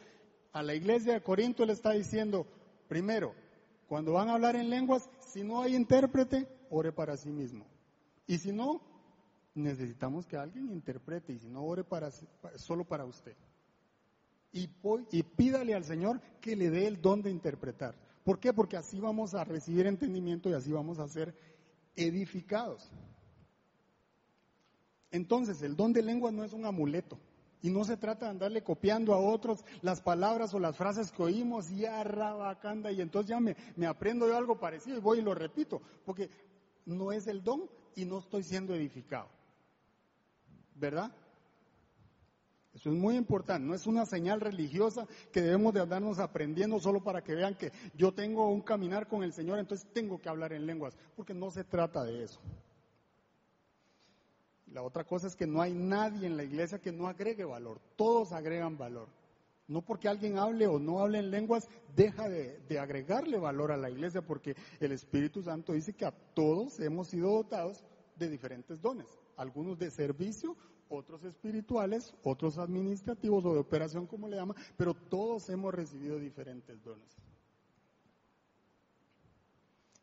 a 0.52 0.62
la 0.62 0.74
iglesia 0.74 1.14
de 1.14 1.22
Corinto 1.22 1.64
le 1.64 1.72
está 1.72 1.92
diciendo, 1.92 2.46
primero, 2.88 3.34
cuando 3.88 4.12
van 4.12 4.28
a 4.28 4.34
hablar 4.34 4.56
en 4.56 4.70
lenguas, 4.70 5.08
si 5.20 5.42
no 5.42 5.62
hay 5.62 5.76
intérprete, 5.76 6.48
ore 6.70 6.92
para 6.92 7.16
sí 7.16 7.30
mismo. 7.30 7.66
Y 8.26 8.38
si 8.38 8.52
no, 8.52 8.80
necesitamos 9.54 10.26
que 10.26 10.36
alguien 10.36 10.70
interprete, 10.70 11.32
y 11.32 11.38
si 11.38 11.48
no, 11.48 11.64
ore 11.64 11.84
para, 11.84 12.10
solo 12.56 12.84
para 12.84 13.04
usted. 13.04 13.36
Y, 14.52 14.66
pídale 15.22 15.74
al 15.74 15.84
Señor 15.84 16.20
que 16.40 16.56
le 16.56 16.70
dé 16.70 16.86
el 16.86 17.00
don 17.00 17.22
de 17.22 17.30
interpretar. 17.30 17.94
¿Por 18.24 18.40
qué? 18.40 18.52
Porque 18.52 18.76
así 18.76 19.00
vamos 19.00 19.34
a 19.34 19.44
recibir 19.44 19.86
entendimiento 19.86 20.50
y 20.50 20.54
así 20.54 20.72
vamos 20.72 20.98
a 20.98 21.08
ser 21.08 21.34
edificados. 21.94 22.90
Entonces, 25.12 25.62
el 25.62 25.76
don 25.76 25.92
de 25.92 26.02
lengua 26.02 26.30
no 26.30 26.44
es 26.44 26.52
un 26.52 26.66
amuleto. 26.66 27.18
Y 27.62 27.70
no 27.70 27.84
se 27.84 27.96
trata 27.96 28.26
de 28.26 28.30
andarle 28.30 28.62
copiando 28.62 29.12
a 29.12 29.18
otros 29.18 29.64
las 29.82 30.00
palabras 30.00 30.54
o 30.54 30.58
las 30.58 30.76
frases 30.76 31.12
que 31.12 31.22
oímos 31.22 31.70
y 31.70 31.84
arrabacanda 31.84 32.90
y 32.90 33.02
entonces 33.02 33.28
ya 33.28 33.38
me, 33.38 33.54
aprendo 33.86 34.26
yo 34.26 34.36
algo 34.36 34.58
parecido 34.58 34.96
y 34.96 35.00
voy 35.00 35.18
y 35.18 35.22
lo 35.22 35.34
repito, 35.34 35.82
porque 36.06 36.30
no 36.86 37.12
es 37.12 37.26
el 37.26 37.42
don 37.44 37.68
y 37.94 38.06
no 38.06 38.18
estoy 38.18 38.44
siendo 38.44 38.74
edificado. 38.74 39.28
¿Verdad? 40.74 41.12
Eso 42.74 42.90
es 42.90 42.96
muy 42.96 43.16
importante, 43.16 43.66
no 43.66 43.74
es 43.74 43.86
una 43.86 44.06
señal 44.06 44.40
religiosa 44.40 45.06
que 45.32 45.42
debemos 45.42 45.74
de 45.74 45.80
andarnos 45.80 46.20
aprendiendo 46.20 46.78
solo 46.78 47.02
para 47.02 47.22
que 47.22 47.34
vean 47.34 47.56
que 47.56 47.72
yo 47.94 48.12
tengo 48.12 48.48
un 48.48 48.60
caminar 48.60 49.08
con 49.08 49.24
el 49.24 49.32
Señor, 49.32 49.58
entonces 49.58 49.88
tengo 49.92 50.20
que 50.20 50.28
hablar 50.28 50.52
en 50.52 50.66
lenguas, 50.66 50.96
porque 51.16 51.34
no 51.34 51.50
se 51.50 51.64
trata 51.64 52.04
de 52.04 52.24
eso. 52.24 52.40
La 54.68 54.82
otra 54.82 55.02
cosa 55.02 55.26
es 55.26 55.34
que 55.34 55.48
no 55.48 55.60
hay 55.60 55.74
nadie 55.74 56.28
en 56.28 56.36
la 56.36 56.44
iglesia 56.44 56.78
que 56.78 56.92
no 56.92 57.08
agregue 57.08 57.44
valor, 57.44 57.80
todos 57.96 58.32
agregan 58.32 58.78
valor. 58.78 59.08
No 59.66 59.82
porque 59.82 60.08
alguien 60.08 60.38
hable 60.38 60.66
o 60.66 60.78
no 60.80 61.00
hable 61.00 61.18
en 61.18 61.30
lenguas, 61.30 61.68
deja 61.94 62.28
de, 62.28 62.58
de 62.68 62.78
agregarle 62.78 63.38
valor 63.38 63.70
a 63.70 63.76
la 63.76 63.90
iglesia, 63.90 64.20
porque 64.20 64.56
el 64.80 64.92
Espíritu 64.92 65.42
Santo 65.42 65.72
dice 65.72 65.92
que 65.92 66.04
a 66.04 66.10
todos 66.10 66.78
hemos 66.80 67.08
sido 67.08 67.30
dotados 67.30 67.84
de 68.16 68.28
diferentes 68.28 68.80
dones, 68.80 69.06
algunos 69.36 69.78
de 69.78 69.90
servicio, 69.90 70.56
otros 70.90 71.24
espirituales, 71.24 72.14
otros 72.22 72.58
administrativos 72.58 73.44
o 73.44 73.54
de 73.54 73.60
operación 73.60 74.06
como 74.06 74.28
le 74.28 74.36
llama, 74.36 74.56
pero 74.76 74.92
todos 74.94 75.48
hemos 75.48 75.72
recibido 75.72 76.18
diferentes 76.18 76.82
dones. 76.82 77.16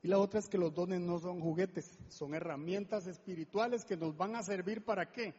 Y 0.01 0.07
la 0.07 0.19
otra 0.19 0.39
es 0.39 0.47
que 0.47 0.57
los 0.57 0.73
dones 0.73 1.01
no 1.01 1.19
son 1.19 1.41
juguetes, 1.41 1.99
son 2.07 2.33
herramientas 2.33 3.07
espirituales 3.07 3.83
que 3.83 3.97
nos 3.97 4.15
van 4.15 4.35
a 4.35 4.43
servir 4.43 4.83
para 4.85 5.11
qué? 5.11 5.35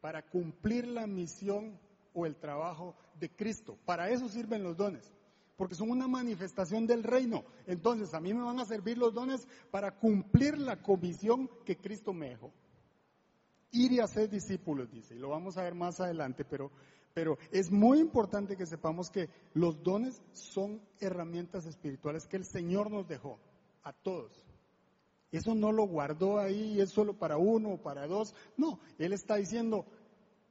Para 0.00 0.22
cumplir 0.22 0.86
la 0.86 1.06
misión 1.06 1.78
o 2.12 2.26
el 2.26 2.36
trabajo 2.36 2.94
de 3.18 3.30
Cristo. 3.30 3.78
Para 3.86 4.10
eso 4.10 4.28
sirven 4.28 4.62
los 4.62 4.76
dones, 4.76 5.10
porque 5.56 5.74
son 5.74 5.90
una 5.90 6.06
manifestación 6.06 6.86
del 6.86 7.02
reino. 7.02 7.44
Entonces 7.66 8.12
a 8.12 8.20
mí 8.20 8.34
me 8.34 8.42
van 8.42 8.60
a 8.60 8.66
servir 8.66 8.98
los 8.98 9.14
dones 9.14 9.48
para 9.70 9.92
cumplir 9.98 10.58
la 10.58 10.82
comisión 10.82 11.48
que 11.64 11.78
Cristo 11.78 12.12
me 12.12 12.28
dejó 12.28 12.52
ir 13.74 13.92
y 13.92 14.00
hacer 14.00 14.30
discípulos, 14.30 14.90
dice, 14.90 15.14
y 15.14 15.18
lo 15.18 15.30
vamos 15.30 15.58
a 15.58 15.62
ver 15.62 15.74
más 15.74 16.00
adelante, 16.00 16.44
pero, 16.44 16.70
pero 17.12 17.36
es 17.50 17.70
muy 17.70 17.98
importante 17.98 18.56
que 18.56 18.66
sepamos 18.66 19.10
que 19.10 19.28
los 19.52 19.82
dones 19.82 20.22
son 20.32 20.80
herramientas 21.00 21.66
espirituales 21.66 22.26
que 22.26 22.36
el 22.36 22.44
Señor 22.44 22.90
nos 22.90 23.06
dejó 23.08 23.38
a 23.82 23.92
todos. 23.92 24.32
Eso 25.32 25.54
no 25.54 25.72
lo 25.72 25.86
guardó 25.88 26.38
ahí, 26.38 26.80
es 26.80 26.90
solo 26.90 27.18
para 27.18 27.36
uno 27.36 27.70
o 27.70 27.82
para 27.82 28.06
dos. 28.06 28.34
No, 28.56 28.78
Él 28.98 29.12
está 29.12 29.34
diciendo 29.34 29.84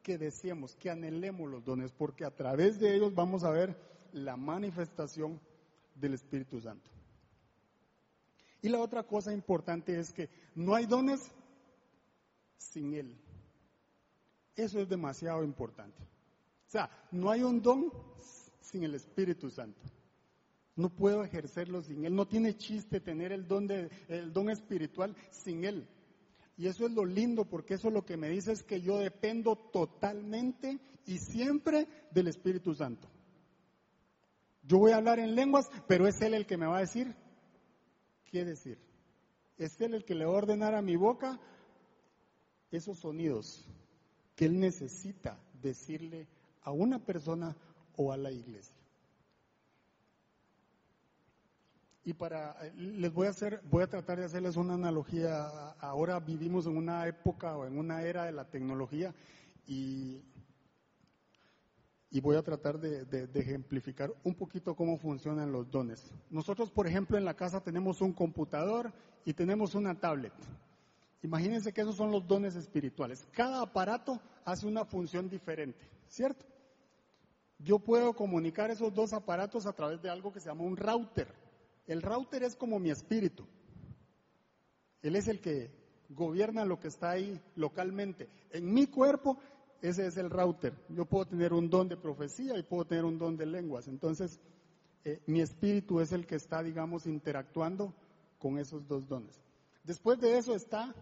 que 0.03 0.17
deseemos, 0.17 0.75
que 0.75 0.89
anhelemos 0.89 1.49
los 1.49 1.63
dones, 1.63 1.93
porque 1.93 2.25
a 2.25 2.36
través 2.36 2.79
de 2.79 2.93
ellos 2.93 3.15
vamos 3.15 3.45
a 3.45 3.51
ver 3.51 3.77
la 4.12 4.36
manifestación 4.36 5.39
del 5.95 6.15
Espíritu 6.15 6.59
Santo. 6.59 6.91
Y 8.62 8.67
la 8.69 8.79
otra 8.79 9.03
cosa 9.03 9.33
importante 9.33 9.97
es 9.97 10.12
que 10.12 10.29
no 10.55 10.75
hay 10.75 10.86
dones 10.86 11.31
sin 12.71 12.93
Él. 12.93 13.17
Eso 14.56 14.80
es 14.80 14.88
demasiado 14.88 15.43
importante. 15.43 16.02
O 16.67 16.69
sea, 16.69 16.89
no 17.12 17.30
hay 17.32 17.43
un 17.43 17.62
don 17.62 17.91
sin 18.62 18.84
el 18.84 18.95
Espíritu 18.95 19.49
Santo. 19.49 19.82
No 20.76 20.89
puedo 20.89 21.23
ejercerlo 21.23 21.82
sin 21.82 22.06
Él. 22.06 22.15
No 22.15 22.28
tiene 22.28 22.56
chiste 22.56 22.99
tener 22.99 23.32
el 23.32 23.47
don, 23.47 23.67
de, 23.67 23.89
el 24.08 24.34
don 24.34 24.49
espiritual 24.49 25.15
sin 25.32 25.63
Él. 25.65 25.88
Y 26.58 26.67
eso 26.67 26.86
es 26.86 26.91
lo 26.91 27.06
lindo, 27.06 27.45
porque 27.45 27.76
eso 27.76 27.89
lo 27.89 28.06
que 28.06 28.17
me 28.17 28.30
dice 28.30 28.52
es 28.52 28.63
que 28.63 28.82
yo 28.82 28.99
dependo 28.99 29.56
totalmente 29.56 30.80
y 31.06 31.17
siempre 31.17 31.88
del 32.12 32.28
Espíritu 32.28 32.73
Santo. 32.73 33.08
Yo 34.63 34.78
voy 34.78 34.91
a 34.91 34.97
hablar 34.97 35.19
en 35.19 35.36
lenguas, 35.36 35.69
pero 35.88 36.08
es 36.08 36.21
Él 36.21 36.34
el 36.34 36.45
que 36.45 36.58
me 36.58 36.67
va 36.67 36.78
a 36.78 36.82
decir 36.82 37.15
qué 38.26 38.45
decir. 38.45 38.80
Es 39.58 39.80
Él 39.82 39.93
el 39.93 40.06
que 40.06 40.15
le 40.15 40.26
va 40.26 40.32
a 40.32 40.38
ordenar 40.38 40.73
a 40.73 40.82
mi 40.82 40.95
boca 40.95 41.39
esos 42.77 42.99
sonidos 42.99 43.65
que 44.36 44.45
Él 44.45 44.59
necesita 44.59 45.39
decirle 45.62 46.27
a 46.62 46.71
una 46.71 46.99
persona 46.99 47.55
o 47.95 48.12
a 48.12 48.17
la 48.17 48.31
iglesia. 48.31 48.75
Y 52.05 52.13
para, 52.13 52.57
eh, 52.65 52.73
les 52.75 53.13
voy 53.13 53.27
a 53.27 53.29
hacer, 53.29 53.62
voy 53.69 53.83
a 53.83 53.88
tratar 53.88 54.19
de 54.19 54.25
hacerles 54.25 54.57
una 54.57 54.73
analogía. 54.73 55.47
Ahora 55.79 56.19
vivimos 56.19 56.65
en 56.65 56.75
una 56.75 57.07
época 57.07 57.55
o 57.55 57.65
en 57.65 57.77
una 57.77 58.03
era 58.03 58.25
de 58.25 58.33
la 58.33 58.49
tecnología 58.49 59.13
y, 59.65 60.21
voy 62.21 62.36
a 62.36 62.43
tratar 62.43 62.79
de 62.79 63.29
ejemplificar 63.33 64.13
un 64.23 64.36
poquito 64.36 64.75
cómo 64.75 64.97
funcionan 64.97 65.51
los 65.51 65.69
dones. 65.71 66.13
Nosotros, 66.29 66.71
por 66.71 66.88
ejemplo, 66.88 67.17
en 67.17 67.25
la 67.25 67.33
casa 67.33 67.62
tenemos 67.62 68.01
un 68.01 68.13
computador 68.13 68.93
y 69.25 69.33
tenemos 69.33 69.73
una 69.73 69.99
tablet. 69.99 70.33
Imagínense 71.23 71.73
que 71.73 71.81
esos 71.81 71.95
son 71.95 72.12
los 72.12 72.27
dones 72.27 72.55
espirituales. 72.55 73.25
Cada 73.31 73.62
aparato 73.62 74.19
hace 74.43 74.67
una 74.67 74.83
función 74.83 75.29
diferente, 75.29 75.89
¿cierto? 76.07 76.45
Yo 77.59 77.79
puedo 77.79 78.13
comunicar 78.13 78.69
esos 78.71 78.93
dos 78.93 79.13
aparatos 79.13 79.65
a 79.65 79.73
través 79.73 80.01
de 80.01 80.09
algo 80.09 80.33
que 80.33 80.41
se 80.41 80.49
llama 80.49 80.63
un 80.63 80.75
router. 80.75 81.33
El 81.88 82.01
router 82.01 82.43
es 82.43 82.57
como 82.57 82.77
mi 82.77 82.89
espíritu. 82.89 83.47
Él 85.01 85.15
es 85.15 85.29
el 85.29 85.39
que 85.39 85.71
gobierna 86.09 86.65
lo 86.65 86.79
que 86.81 86.89
está 86.89 87.12
ahí 87.12 87.41
localmente. 87.55 88.27
En 88.51 88.73
mi 88.73 88.88
cuerpo, 88.88 89.38
ese 89.81 90.05
es 90.07 90.17
el 90.17 90.29
router. 90.29 90.73
Yo 90.89 91.05
puedo 91.05 91.25
tener 91.25 91.53
un 91.53 91.69
don 91.69 91.88
de 91.88 91.95
profecía 91.95 92.57
y 92.57 92.63
puedo 92.63 92.83
tener 92.83 93.05
un 93.05 93.17
don 93.17 93.38
de 93.38 93.45
lenguas. 93.45 93.88
Entonces, 93.88 94.41
eh, 95.05 95.21
mi 95.25 95.39
espíritu 95.39 96.01
es 96.01 96.12
el 96.12 96.25
que 96.25 96.36
está, 96.36 96.62
digamos, 96.62 97.05
interactuando 97.05 97.93
con 98.39 98.57
esos 98.57 98.86
dos 98.89 99.07
dones. 99.07 99.41
Después 99.84 100.19
de 100.19 100.38
eso 100.38 100.56
está 100.56 100.96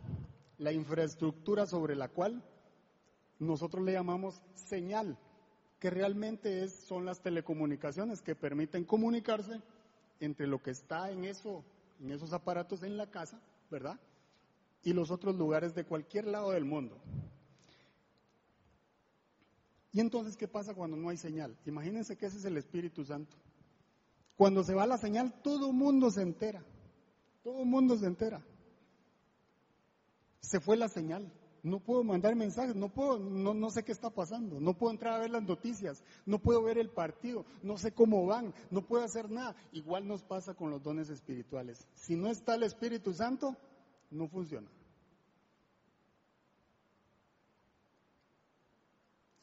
la 0.58 0.72
infraestructura 0.72 1.66
sobre 1.66 1.96
la 1.96 2.08
cual 2.08 2.44
nosotros 3.40 3.84
le 3.84 3.94
llamamos 3.94 4.42
señal, 4.56 5.18
que 5.80 5.90
realmente 5.90 6.64
es, 6.64 6.74
son 6.74 7.06
las 7.06 7.22
telecomunicaciones 7.22 8.22
que 8.22 8.36
permiten 8.36 8.84
comunicarse 8.84 9.62
entre 10.20 10.48
lo 10.48 10.62
que 10.62 10.72
está 10.72 11.12
en, 11.12 11.26
eso, 11.26 11.64
en 12.00 12.12
esos 12.12 12.34
aparatos 12.34 12.84
en 12.84 12.98
la 12.98 13.10
casa, 13.10 13.42
¿verdad? 13.70 14.00
Y 14.84 14.94
los 14.94 15.12
otros 15.12 15.36
lugares 15.36 15.74
de 15.76 15.86
cualquier 15.86 16.26
lado 16.26 16.52
del 16.52 16.66
mundo. 16.66 16.98
Y 19.92 20.00
entonces, 20.00 20.38
¿qué 20.38 20.48
pasa 20.48 20.74
cuando 20.74 20.98
no 20.98 21.10
hay 21.10 21.18
señal? 21.18 21.58
Imagínense 21.66 22.16
que 22.16 22.28
ese 22.28 22.38
es 22.38 22.46
el 22.46 22.58
Espíritu 22.58 23.04
Santo. 23.04 23.36
Cuando 24.38 24.64
se 24.64 24.74
va 24.74 24.88
la 24.88 24.98
señal, 24.98 25.34
todo 25.44 25.74
mundo 25.74 26.10
se 26.10 26.22
entera. 26.22 26.64
Todo 27.44 27.66
mundo 27.66 27.98
se 27.98 28.06
entera. 28.06 28.42
Se 30.42 30.60
fue 30.60 30.76
la 30.78 30.90
señal 30.90 31.32
no 31.64 31.80
puedo 31.80 32.04
mandar 32.04 32.36
mensajes, 32.36 32.76
no 32.76 32.90
puedo, 32.90 33.20
no, 33.20 33.54
no 33.54 33.70
sé 33.70 33.84
qué 33.84 33.92
está 33.92 34.10
pasando, 34.10 34.60
no 34.60 34.78
puedo 34.78 34.92
entrar 34.92 35.14
a 35.14 35.20
ver 35.20 35.30
las 35.30 35.44
noticias, 35.44 36.04
no 36.26 36.40
puedo 36.40 36.64
ver 36.64 36.78
el 36.78 36.90
partido, 36.90 37.46
no 37.62 37.78
sé 37.78 37.92
cómo 37.92 38.26
van, 38.26 38.54
no 38.72 38.86
puedo 38.86 39.04
hacer 39.04 39.30
nada. 39.30 39.56
Igual 39.72 40.08
nos 40.08 40.24
pasa 40.24 40.54
con 40.54 40.72
los 40.72 40.82
dones 40.82 41.10
espirituales. 41.10 41.86
Si 41.94 42.16
no 42.16 42.30
está 42.30 42.56
el 42.56 42.64
Espíritu 42.64 43.14
Santo, 43.14 43.56
no 44.10 44.28
funciona. 44.28 44.68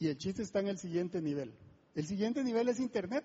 Y 0.01 0.09
el 0.09 0.17
chiste 0.17 0.43
está 0.43 0.61
en 0.61 0.69
el 0.69 0.79
siguiente 0.79 1.21
nivel. 1.21 1.55
El 1.95 2.07
siguiente 2.07 2.45
nivel 2.45 2.69
es 2.69 2.79
Internet. 2.79 3.25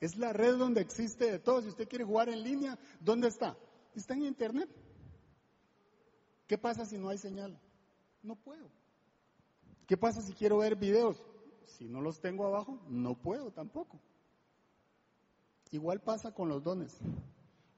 Es 0.00 0.16
la 0.16 0.32
red 0.32 0.56
donde 0.56 0.80
existe 0.80 1.30
de 1.30 1.38
todo. 1.38 1.62
Si 1.62 1.68
usted 1.68 1.88
quiere 1.88 2.04
jugar 2.04 2.28
en 2.28 2.44
línea, 2.44 2.78
¿dónde 3.00 3.28
está? 3.28 3.56
Está 3.94 4.14
en 4.14 4.24
Internet. 4.24 4.68
¿Qué 6.46 6.58
pasa 6.58 6.86
si 6.86 6.98
no 6.98 7.08
hay 7.08 7.18
señal? 7.18 7.58
no 8.26 8.34
puedo. 8.34 8.68
¿Qué 9.86 9.96
pasa 9.96 10.20
si 10.20 10.32
quiero 10.32 10.58
ver 10.58 10.76
videos? 10.76 11.22
Si 11.66 11.88
no 11.88 12.00
los 12.00 12.20
tengo 12.20 12.44
abajo, 12.44 12.78
no 12.88 13.14
puedo 13.14 13.52
tampoco. 13.52 14.00
Igual 15.70 16.00
pasa 16.00 16.32
con 16.32 16.48
los 16.48 16.62
dones. 16.62 16.96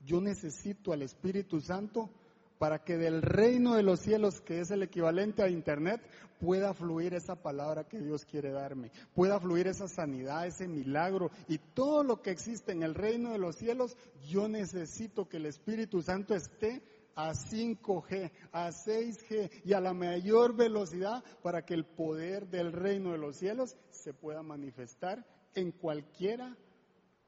Yo 0.05 0.21
necesito 0.21 0.93
al 0.93 1.03
Espíritu 1.03 1.61
Santo 1.61 2.11
para 2.59 2.83
que 2.83 2.97
del 2.97 3.23
reino 3.23 3.75
de 3.75 3.83
los 3.83 4.01
cielos, 4.01 4.41
que 4.41 4.61
es 4.61 4.71
el 4.71 4.83
equivalente 4.83 5.43
a 5.43 5.51
Internet, 5.51 6.01
pueda 6.41 6.73
fluir 6.73 7.15
esa 7.15 7.37
palabra 7.37 7.85
que 7.85 8.01
Dios 8.01 8.25
quiere 8.25 8.51
darme, 8.51 8.91
pueda 9.15 9.39
fluir 9.39 9.67
esa 9.69 9.87
sanidad, 9.87 10.47
ese 10.47 10.67
milagro 10.67 11.31
y 11.47 11.59
todo 11.59 12.03
lo 12.03 12.23
que 12.23 12.31
existe 12.31 12.73
en 12.73 12.83
el 12.83 12.95
reino 12.95 13.33
de 13.33 13.39
los 13.39 13.57
cielos, 13.57 13.97
yo 14.29 14.49
necesito 14.49 15.29
que 15.29 15.37
el 15.37 15.47
Espíritu 15.47 16.03
Santo 16.03 16.35
esté 16.35 16.83
a 17.19 17.35
5G, 17.35 18.31
a 18.53 18.69
6G 18.69 19.51
y 19.65 19.73
a 19.73 19.81
la 19.81 19.93
mayor 19.93 20.55
velocidad 20.55 21.25
para 21.43 21.67
que 21.67 21.75
el 21.75 21.85
poder 21.85 22.47
del 22.47 22.73
reino 22.73 23.11
de 23.11 23.19
los 23.19 23.35
cielos 23.35 23.77
se 23.91 24.15
pueda 24.15 24.45
manifestar 24.45 25.27
en 25.53 25.73
cualquiera 25.73 26.57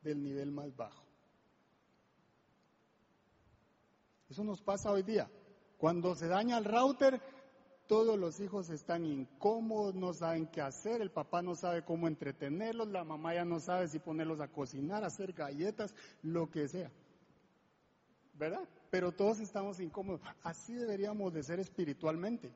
del 0.03 0.23
nivel 0.23 0.53
más 0.53 0.77
bajo. 0.77 1.05
Eso 4.29 4.45
nos 4.45 4.63
pasa 4.63 4.93
hoy 4.93 5.03
día. 5.03 5.29
Cuando 5.77 6.15
se 6.15 6.29
daña 6.29 6.57
el 6.59 6.67
router, 6.67 7.21
todos 7.89 8.17
los 8.17 8.39
hijos 8.39 8.71
están 8.71 9.05
incómodos, 9.05 9.97
no 9.97 10.13
saben 10.13 10.47
qué 10.47 10.61
hacer, 10.61 11.03
el 11.03 11.11
papá 11.11 11.43
no 11.43 11.57
sabe 11.57 11.85
cómo 11.85 12.07
entretenerlos, 12.07 12.87
la 12.87 13.03
mamá 13.03 13.35
ya 13.35 13.45
no 13.45 13.59
sabe 13.59 13.89
si 13.89 13.99
ponerlos 13.99 14.41
a 14.41 14.47
cocinar, 14.47 15.03
hacer 15.03 15.33
galletas, 15.33 15.93
lo 16.23 16.49
que 16.49 16.69
sea. 16.69 16.93
¿Verdad? 18.35 18.69
Pero 18.91 19.13
todos 19.13 19.41
estamos 19.41 19.81
incómodos. 19.81 20.21
Así 20.43 20.75
deberíamos 20.75 21.33
de 21.33 21.43
ser 21.43 21.61
espiritualmente. 21.61 22.53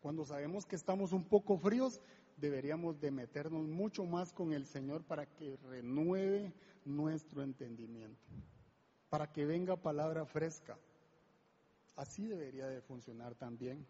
Cuando 0.00 0.24
sabemos 0.24 0.64
que 0.64 0.76
estamos 0.76 1.12
un 1.12 1.24
poco 1.24 1.58
fríos, 1.58 2.00
deberíamos 2.36 3.00
de 3.00 3.10
meternos 3.10 3.66
mucho 3.66 4.04
más 4.04 4.32
con 4.32 4.52
el 4.52 4.66
Señor 4.66 5.02
para 5.02 5.26
que 5.26 5.56
renueve 5.68 6.52
nuestro 6.84 7.42
entendimiento, 7.42 8.22
para 9.08 9.32
que 9.32 9.44
venga 9.44 9.76
palabra 9.76 10.24
fresca. 10.24 10.78
Así 11.96 12.26
debería 12.26 12.66
de 12.66 12.80
funcionar 12.80 13.34
también 13.34 13.86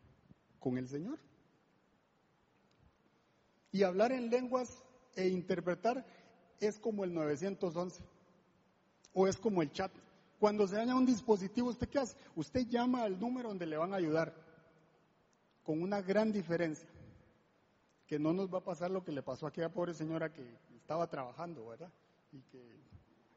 con 0.61 0.78
el 0.78 0.88
Señor. 0.88 1.18
Y 3.72 3.83
hablar 3.83 4.12
en 4.12 4.30
lenguas 4.30 4.85
e 5.16 5.28
interpretar 5.28 6.07
es 6.61 6.78
como 6.78 7.04
el 7.04 7.12
911 7.12 8.02
o 9.12 9.26
es 9.26 9.37
como 9.37 9.62
el 9.62 9.72
chat. 9.72 9.90
Cuando 10.44 10.68
se 10.68 10.76
daña 10.76 10.94
un 10.94 11.07
dispositivo, 11.07 11.70
¿usted 11.70 11.88
qué 11.88 12.00
hace? 12.00 12.18
Usted 12.37 12.66
llama 12.66 13.02
al 13.02 13.18
número 13.18 13.48
donde 13.48 13.64
le 13.64 13.78
van 13.78 13.94
a 13.94 13.96
ayudar, 13.96 14.35
con 15.62 15.80
una 15.80 16.02
gran 16.02 16.33
diferencia, 16.33 16.87
que 18.07 18.18
no 18.18 18.35
nos 18.35 18.52
va 18.52 18.59
a 18.59 18.62
pasar 18.62 18.90
lo 18.90 19.02
que 19.02 19.11
le 19.11 19.22
pasó 19.22 19.46
a 19.46 19.48
aquella 19.48 19.72
pobre 19.72 19.94
señora 19.94 20.30
que 20.30 20.46
estaba 20.76 21.09
trabajando, 21.09 21.68
¿verdad? 21.68 21.90
Y 22.30 22.42
que 22.42 22.76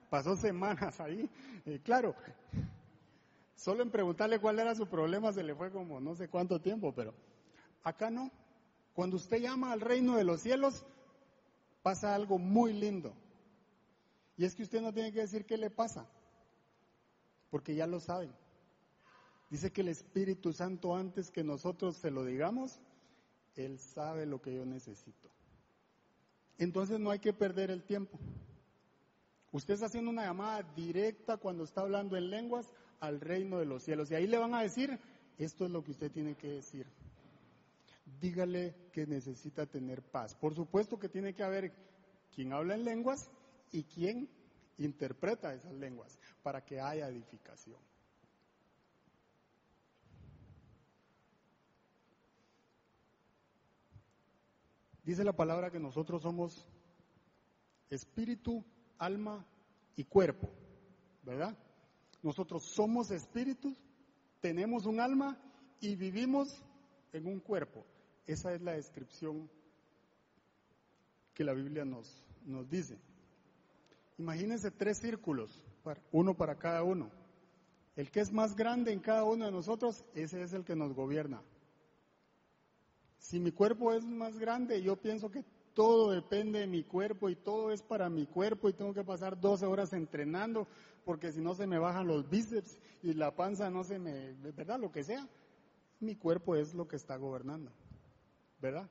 pasó 0.10 0.36
semanas 0.36 1.00
ahí. 1.00 1.30
Claro, 1.86 2.14
solo 3.56 3.84
en 3.84 3.90
preguntarle 3.90 4.40
cuál 4.40 4.60
era 4.60 4.76
su 4.76 4.86
problema 4.86 5.32
se 5.32 5.44
le 5.44 5.56
fue 5.56 5.72
como 5.72 6.02
no 6.02 6.14
sé 6.14 6.28
cuánto 6.28 6.60
tiempo, 6.60 6.94
pero 6.94 7.14
acá 7.86 8.10
no. 8.10 8.30
Cuando 8.94 9.16
usted 9.16 9.38
llama 9.38 9.72
al 9.72 9.80
reino 9.80 10.18
de 10.18 10.26
los 10.26 10.42
cielos, 10.42 10.86
pasa 11.84 12.14
algo 12.14 12.38
muy 12.38 12.74
lindo. 12.74 13.14
Y 14.36 14.44
es 14.44 14.54
que 14.54 14.64
usted 14.64 14.82
no 14.82 14.94
tiene 14.94 15.14
que 15.14 15.22
decir 15.22 15.46
qué 15.46 15.56
le 15.56 15.70
pasa 15.70 16.06
porque 17.50 17.76
ya 17.76 17.88
lo 17.88 18.00
saben. 18.00 18.32
Dice 19.50 19.72
que 19.72 19.82
el 19.82 19.88
Espíritu 19.88 20.52
Santo 20.52 20.96
antes 20.96 21.32
que 21.32 21.44
nosotros 21.44 21.96
se 21.98 22.12
lo 22.12 22.26
digamos, 22.26 22.82
Él 23.56 23.80
sabe 23.80 24.26
lo 24.26 24.42
que 24.42 24.54
yo 24.54 24.66
necesito. 24.66 25.30
Entonces 26.58 27.00
no 27.00 27.12
hay 27.12 27.20
que 27.20 27.34
perder 27.34 27.72
el 27.72 27.84
tiempo. 27.84 28.20
Usted 29.52 29.76
está 29.76 29.86
haciendo 29.86 30.12
una 30.12 30.26
llamada 30.26 30.64
directa 30.76 31.38
cuando 31.38 31.64
está 31.64 31.82
hablando 31.82 32.18
en 32.18 32.30
lenguas 32.30 32.74
al 33.00 33.22
reino 33.22 33.60
de 33.60 33.66
los 33.66 33.84
cielos. 33.84 34.12
Y 34.12 34.16
ahí 34.16 34.28
le 34.28 34.38
van 34.38 34.54
a 34.54 34.62
decir, 34.62 35.00
esto 35.38 35.66
es 35.66 35.72
lo 35.72 35.84
que 35.84 35.92
usted 35.92 36.12
tiene 36.12 36.36
que 36.36 36.50
decir. 36.50 36.86
Dígale 38.20 38.76
que 38.92 39.06
necesita 39.06 39.66
tener 39.66 40.02
paz. 40.02 40.36
Por 40.36 40.56
supuesto 40.56 41.00
que 41.00 41.08
tiene 41.08 41.34
que 41.34 41.44
haber 41.44 41.72
quien 42.34 42.52
habla 42.52 42.76
en 42.76 42.84
lenguas 42.84 43.30
y 43.72 43.84
quien 43.84 44.30
interpreta 44.78 45.54
esas 45.54 45.74
lenguas 45.74 46.20
para 46.48 46.64
que 46.64 46.80
haya 46.80 47.10
edificación. 47.10 47.78
Dice 55.04 55.26
la 55.26 55.34
palabra 55.34 55.70
que 55.70 55.78
nosotros 55.82 56.22
somos 56.22 56.66
espíritu, 57.90 58.64
alma 58.98 59.46
y 59.98 60.06
cuerpo, 60.06 60.48
¿verdad? 61.22 61.54
Nosotros 62.24 62.64
somos 62.64 63.12
espíritus, 63.12 63.78
tenemos 64.40 64.86
un 64.86 65.02
alma 65.02 65.38
y 65.82 65.98
vivimos 65.98 66.64
en 67.12 67.28
un 67.28 67.42
cuerpo. 67.42 67.86
Esa 68.26 68.54
es 68.54 68.62
la 68.62 68.72
descripción 68.72 69.50
que 71.34 71.44
la 71.44 71.52
Biblia 71.52 71.84
nos, 71.84 72.24
nos 72.46 72.70
dice. 72.70 72.98
Imagínense 74.18 74.72
tres 74.72 74.98
círculos, 74.98 75.62
uno 76.12 76.34
para 76.36 76.58
cada 76.58 76.84
uno. 76.84 77.12
El 77.96 78.12
que 78.12 78.20
es 78.20 78.32
más 78.32 78.56
grande 78.56 78.92
en 78.92 79.00
cada 79.00 79.24
uno 79.24 79.46
de 79.46 79.52
nosotros, 79.52 80.04
ese 80.14 80.42
es 80.42 80.54
el 80.54 80.64
que 80.64 80.76
nos 80.76 80.94
gobierna. 80.94 81.42
Si 83.18 83.40
mi 83.40 83.52
cuerpo 83.52 83.94
es 83.94 84.06
más 84.06 84.38
grande, 84.38 84.82
yo 84.82 84.96
pienso 84.96 85.30
que 85.30 85.44
todo 85.74 86.12
depende 86.12 86.60
de 86.60 86.68
mi 86.68 86.84
cuerpo 86.84 87.30
y 87.30 87.36
todo 87.36 87.72
es 87.72 87.84
para 87.84 88.10
mi 88.10 88.26
cuerpo 88.26 88.70
y 88.70 88.74
tengo 88.74 88.94
que 88.94 89.04
pasar 89.04 89.40
12 89.40 89.66
horas 89.66 89.94
entrenando 89.94 90.68
porque 91.06 91.32
si 91.32 91.40
no 91.40 91.54
se 91.54 91.68
me 91.68 91.78
bajan 91.78 92.08
los 92.08 92.30
bíceps 92.30 92.80
y 93.04 93.14
la 93.14 93.36
panza 93.36 93.70
no 93.70 93.84
se 93.84 94.00
me, 94.00 94.34
¿verdad? 94.34 94.80
Lo 94.80 94.92
que 94.92 95.04
sea. 95.04 95.28
Mi 96.00 96.16
cuerpo 96.16 96.56
es 96.56 96.74
lo 96.74 96.88
que 96.88 96.96
está 96.96 97.18
gobernando, 97.18 97.72
¿verdad? 98.60 98.90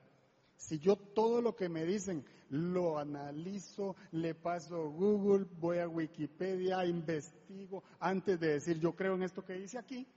Si 0.57 0.79
yo 0.79 0.95
todo 0.95 1.41
lo 1.41 1.55
que 1.55 1.69
me 1.69 1.85
dicen 1.85 2.25
lo 2.49 2.97
analizo, 2.97 3.95
le 4.11 4.33
paso 4.33 4.89
Google, 4.89 5.45
voy 5.59 5.77
a 5.77 5.87
Wikipedia, 5.87 6.85
investigo, 6.85 7.83
antes 7.99 8.39
de 8.39 8.53
decir 8.53 8.79
yo 8.79 8.95
creo 8.95 9.15
en 9.15 9.23
esto 9.23 9.45
que 9.45 9.53
dice 9.53 9.77
aquí, 9.77 10.07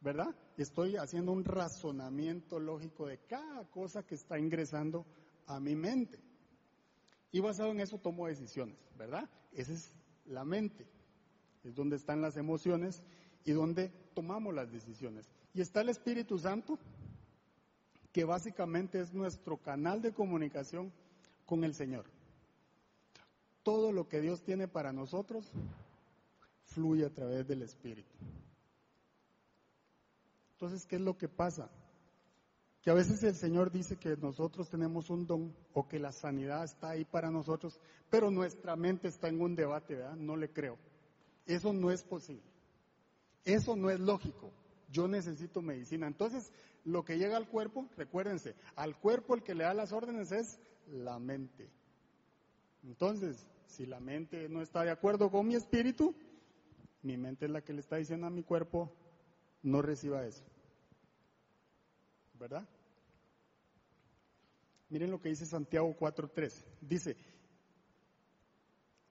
¿verdad? 0.00 0.34
Estoy 0.56 0.96
haciendo 0.96 1.32
un 1.32 1.44
razonamiento 1.44 2.60
lógico 2.60 3.06
de 3.06 3.18
cada 3.26 3.64
cosa 3.70 4.04
que 4.04 4.14
está 4.14 4.38
ingresando 4.38 5.04
a 5.46 5.58
mi 5.58 5.74
mente. 5.74 6.18
Y 7.32 7.40
basado 7.40 7.70
en 7.72 7.80
eso 7.80 7.98
tomo 7.98 8.28
decisiones, 8.28 8.78
¿verdad? 8.96 9.28
Esa 9.52 9.72
es 9.72 9.92
la 10.26 10.44
mente, 10.44 10.86
es 11.64 11.74
donde 11.74 11.96
están 11.96 12.20
las 12.22 12.36
emociones 12.36 13.02
y 13.44 13.52
donde 13.52 13.88
tomamos 14.14 14.54
las 14.54 14.70
decisiones. 14.70 15.28
Y 15.54 15.60
está 15.60 15.80
el 15.80 15.88
Espíritu 15.88 16.38
Santo, 16.38 16.78
que 18.16 18.24
básicamente 18.24 18.98
es 18.98 19.12
nuestro 19.12 19.58
canal 19.58 20.00
de 20.00 20.14
comunicación 20.14 20.90
con 21.44 21.64
el 21.64 21.74
Señor. 21.74 22.06
Todo 23.62 23.92
lo 23.92 24.08
que 24.08 24.22
Dios 24.22 24.42
tiene 24.42 24.68
para 24.68 24.90
nosotros 24.90 25.52
fluye 26.64 27.04
a 27.04 27.12
través 27.12 27.46
del 27.46 27.60
Espíritu. 27.60 28.08
Entonces, 30.52 30.86
¿qué 30.86 30.96
es 30.96 31.02
lo 31.02 31.18
que 31.18 31.28
pasa? 31.28 31.68
Que 32.80 32.88
a 32.88 32.94
veces 32.94 33.22
el 33.22 33.34
Señor 33.34 33.70
dice 33.70 33.98
que 33.98 34.16
nosotros 34.16 34.70
tenemos 34.70 35.10
un 35.10 35.26
don 35.26 35.54
o 35.74 35.86
que 35.86 35.98
la 35.98 36.12
sanidad 36.12 36.64
está 36.64 36.92
ahí 36.92 37.04
para 37.04 37.30
nosotros, 37.30 37.78
pero 38.08 38.30
nuestra 38.30 38.76
mente 38.76 39.08
está 39.08 39.28
en 39.28 39.42
un 39.42 39.54
debate, 39.54 39.94
¿verdad? 39.94 40.16
No 40.16 40.36
le 40.36 40.50
creo. 40.50 40.78
Eso 41.44 41.74
no 41.74 41.90
es 41.90 42.02
posible. 42.02 42.50
Eso 43.44 43.76
no 43.76 43.90
es 43.90 44.00
lógico. 44.00 44.50
Yo 44.90 45.06
necesito 45.06 45.60
medicina. 45.60 46.06
Entonces, 46.06 46.50
lo 46.86 47.04
que 47.04 47.18
llega 47.18 47.36
al 47.36 47.48
cuerpo, 47.48 47.88
recuérdense, 47.96 48.54
al 48.76 48.96
cuerpo 48.96 49.34
el 49.34 49.42
que 49.42 49.56
le 49.56 49.64
da 49.64 49.74
las 49.74 49.92
órdenes 49.92 50.30
es 50.30 50.60
la 50.86 51.18
mente. 51.18 51.68
Entonces, 52.84 53.44
si 53.66 53.86
la 53.86 53.98
mente 53.98 54.48
no 54.48 54.62
está 54.62 54.84
de 54.84 54.92
acuerdo 54.92 55.28
con 55.28 55.48
mi 55.48 55.56
espíritu, 55.56 56.14
mi 57.02 57.16
mente 57.16 57.46
es 57.46 57.50
la 57.50 57.62
que 57.62 57.72
le 57.72 57.80
está 57.80 57.96
diciendo 57.96 58.28
a 58.28 58.30
mi 58.30 58.44
cuerpo, 58.44 58.94
no 59.62 59.82
reciba 59.82 60.24
eso. 60.24 60.44
¿Verdad? 62.34 62.68
Miren 64.88 65.10
lo 65.10 65.20
que 65.20 65.30
dice 65.30 65.44
Santiago 65.44 65.92
4.3. 65.98 66.52
Dice, 66.80 67.16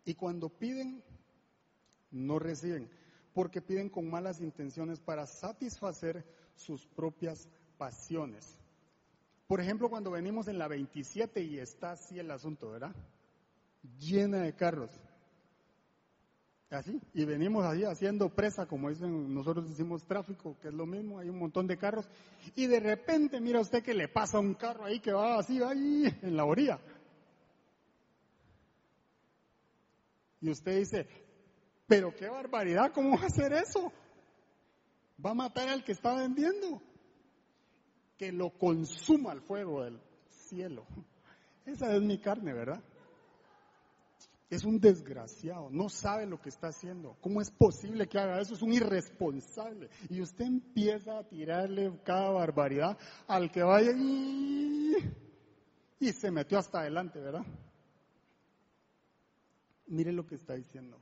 y 0.06 0.16
cuando 0.16 0.48
piden, 0.48 1.04
no 2.12 2.40
reciben, 2.40 2.90
porque 3.34 3.62
piden 3.62 3.90
con 3.90 4.10
malas 4.10 4.40
intenciones 4.40 5.02
para 5.02 5.26
satisfacer 5.26 6.26
sus 6.56 6.88
propias 6.88 7.50
pasiones. 7.78 8.46
Por 9.48 9.62
ejemplo, 9.62 9.90
cuando 9.90 10.12
venimos 10.12 10.48
en 10.48 10.58
la 10.58 10.68
27 10.68 11.42
y 11.42 11.60
está 11.60 11.92
así 11.92 12.18
el 12.18 12.32
asunto, 12.32 12.72
¿verdad? 12.72 12.96
Llena 14.00 14.40
de 14.40 14.54
carros. 14.54 14.90
Así, 16.72 17.00
y 17.14 17.26
venimos 17.26 17.64
ahí 17.64 17.84
haciendo 17.84 18.30
presa, 18.30 18.66
como 18.66 18.90
dicen, 18.90 19.34
nosotros 19.34 19.70
decimos 19.70 20.04
tráfico, 20.04 20.58
que 20.60 20.70
es 20.70 20.74
lo 20.74 20.88
mismo, 20.88 21.20
hay 21.20 21.30
un 21.30 21.38
montón 21.38 21.68
de 21.68 21.78
carros, 21.78 22.10
y 22.56 22.66
de 22.66 22.80
repente 22.80 23.40
mira 23.40 23.60
usted 23.60 23.84
que 23.84 23.94
le 23.94 24.08
pasa 24.08 24.40
un 24.40 24.56
carro 24.56 24.84
ahí 24.84 25.00
que 25.00 25.14
va 25.14 25.38
así, 25.38 25.62
ahí 25.62 26.06
en 26.24 26.36
la 26.36 26.44
orilla. 26.44 26.80
Y 30.42 30.50
usted 30.50 30.80
dice, 30.80 31.08
pero 31.88 32.14
qué 32.16 32.28
barbaridad, 32.28 32.92
¿cómo 32.92 33.16
va 33.16 33.24
a 33.24 33.28
hacer 33.28 33.54
eso? 33.54 33.94
Va 35.24 35.32
a 35.32 35.36
matar 35.36 35.70
al 35.70 35.84
que 35.84 35.92
está 35.92 36.16
vendiendo 36.16 36.82
que 38.18 38.32
lo 38.32 38.52
consuma 38.52 39.34
el 39.34 39.42
fuego 39.42 39.84
del 39.84 40.00
cielo. 40.30 40.86
Esa 41.66 41.96
es 41.96 42.02
mi 42.02 42.20
carne, 42.20 42.54
¿verdad? 42.54 42.84
Es 44.50 44.64
un 44.64 44.80
desgraciado, 44.80 45.70
no 45.72 45.90
sabe 45.90 46.28
lo 46.28 46.40
que 46.40 46.50
está 46.50 46.68
haciendo. 46.68 47.18
¿Cómo 47.20 47.42
es 47.42 47.50
posible 47.50 48.08
que 48.08 48.20
haga 48.20 48.40
eso? 48.40 48.54
Es 48.54 48.62
un 48.62 48.74
irresponsable. 48.74 49.90
Y 50.10 50.22
usted 50.22 50.46
empieza 50.46 51.18
a 51.18 51.28
tirarle 51.28 52.00
cada 52.04 52.30
barbaridad 52.30 52.98
al 53.28 53.52
que 53.52 53.64
vaya 53.64 53.92
y, 53.98 54.96
y 56.00 56.14
se 56.14 56.30
metió 56.30 56.60
hasta 56.60 56.82
adelante, 56.82 57.20
¿verdad? 57.20 57.46
Mire 59.88 60.14
lo 60.14 60.28
que 60.28 60.36
está 60.36 60.54
diciendo. 60.54 61.00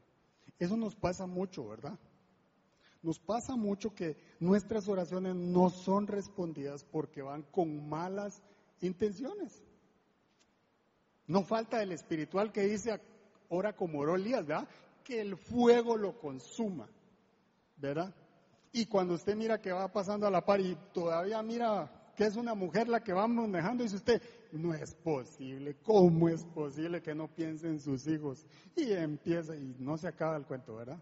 Eso 0.57 0.77
nos 0.77 0.95
pasa 0.95 1.25
mucho, 1.25 1.67
¿verdad? 1.67 1.99
Nos 3.03 3.19
pasa 3.19 3.57
mucho 3.57 3.93
que 3.93 4.15
nuestras 4.39 4.87
oraciones 4.87 5.35
no 5.35 5.69
son 5.69 6.07
respondidas 6.07 6.85
porque 6.85 7.21
van 7.21 7.43
con 7.43 7.89
malas 7.89 8.41
intenciones. 8.79 9.61
No 11.27 11.43
falta 11.43 11.83
el 11.83 11.91
espiritual 11.91 12.53
que 12.53 12.61
dice, 12.61 12.99
ora 13.49 13.75
como 13.75 13.99
oró 13.99 14.13
¿verdad? 14.13 14.67
Que 15.03 15.19
el 15.19 15.35
fuego 15.35 15.97
lo 15.97 16.17
consuma, 16.17 16.87
¿verdad? 17.75 18.15
Y 18.71 18.85
cuando 18.85 19.15
usted 19.15 19.35
mira 19.35 19.61
que 19.61 19.73
va 19.73 19.91
pasando 19.91 20.25
a 20.25 20.31
la 20.31 20.45
par 20.45 20.61
y 20.61 20.77
todavía 20.93 21.43
mira 21.43 22.13
que 22.15 22.25
es 22.25 22.37
una 22.37 22.55
mujer 22.55 22.87
la 22.87 23.03
que 23.03 23.11
va 23.11 23.27
manejando, 23.27 23.83
dice 23.83 23.97
usted, 23.97 24.21
no 24.53 24.73
es 24.73 24.95
posible, 24.95 25.75
¿cómo 25.83 26.29
es 26.29 26.45
posible 26.45 27.01
que 27.01 27.13
no 27.13 27.27
piense 27.27 27.67
en 27.67 27.81
sus 27.81 28.07
hijos? 28.07 28.45
Y 28.77 28.93
empieza 28.93 29.55
y 29.55 29.75
no 29.79 29.97
se 29.97 30.07
acaba 30.07 30.37
el 30.37 30.45
cuento, 30.45 30.75
¿verdad? 30.75 31.01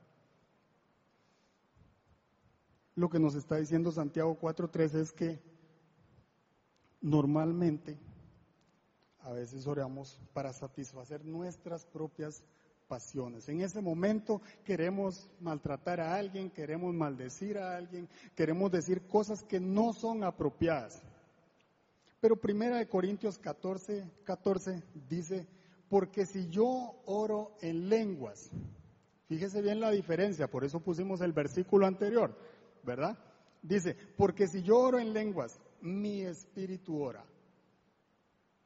Lo 2.95 3.09
que 3.09 3.19
nos 3.19 3.35
está 3.35 3.57
diciendo 3.57 3.91
Santiago 3.91 4.37
4.3 4.39 4.95
es 4.95 5.11
que 5.11 5.39
normalmente 7.01 7.97
a 9.19 9.31
veces 9.31 9.67
oramos 9.67 10.19
para 10.33 10.51
satisfacer 10.53 11.23
nuestras 11.25 11.85
propias 11.85 12.43
pasiones. 12.87 13.47
En 13.47 13.61
ese 13.61 13.81
momento 13.81 14.41
queremos 14.65 15.29
maltratar 15.39 16.01
a 16.01 16.15
alguien, 16.15 16.49
queremos 16.49 16.93
maldecir 16.93 17.57
a 17.57 17.77
alguien, 17.77 18.09
queremos 18.35 18.71
decir 18.71 19.07
cosas 19.07 19.43
que 19.43 19.59
no 19.59 19.93
son 19.93 20.23
apropiadas. 20.23 21.01
Pero 22.19 22.35
primera 22.35 22.77
de 22.77 22.89
Corintios 22.89 23.39
14, 23.39 24.11
14 24.25 24.83
dice, 25.09 25.47
porque 25.89 26.25
si 26.25 26.49
yo 26.49 27.01
oro 27.05 27.55
en 27.61 27.89
lenguas, 27.89 28.51
fíjese 29.27 29.61
bien 29.61 29.79
la 29.79 29.91
diferencia, 29.91 30.49
por 30.49 30.63
eso 30.63 30.81
pusimos 30.81 31.21
el 31.21 31.31
versículo 31.31 31.87
anterior, 31.87 32.35
¿verdad? 32.83 33.17
Dice, 33.61 33.95
porque 34.17 34.47
si 34.47 34.63
yo 34.63 34.79
oro 34.79 34.99
en 34.99 35.13
lenguas, 35.13 35.59
mi 35.81 36.21
espíritu 36.21 37.01
ora. 37.01 37.23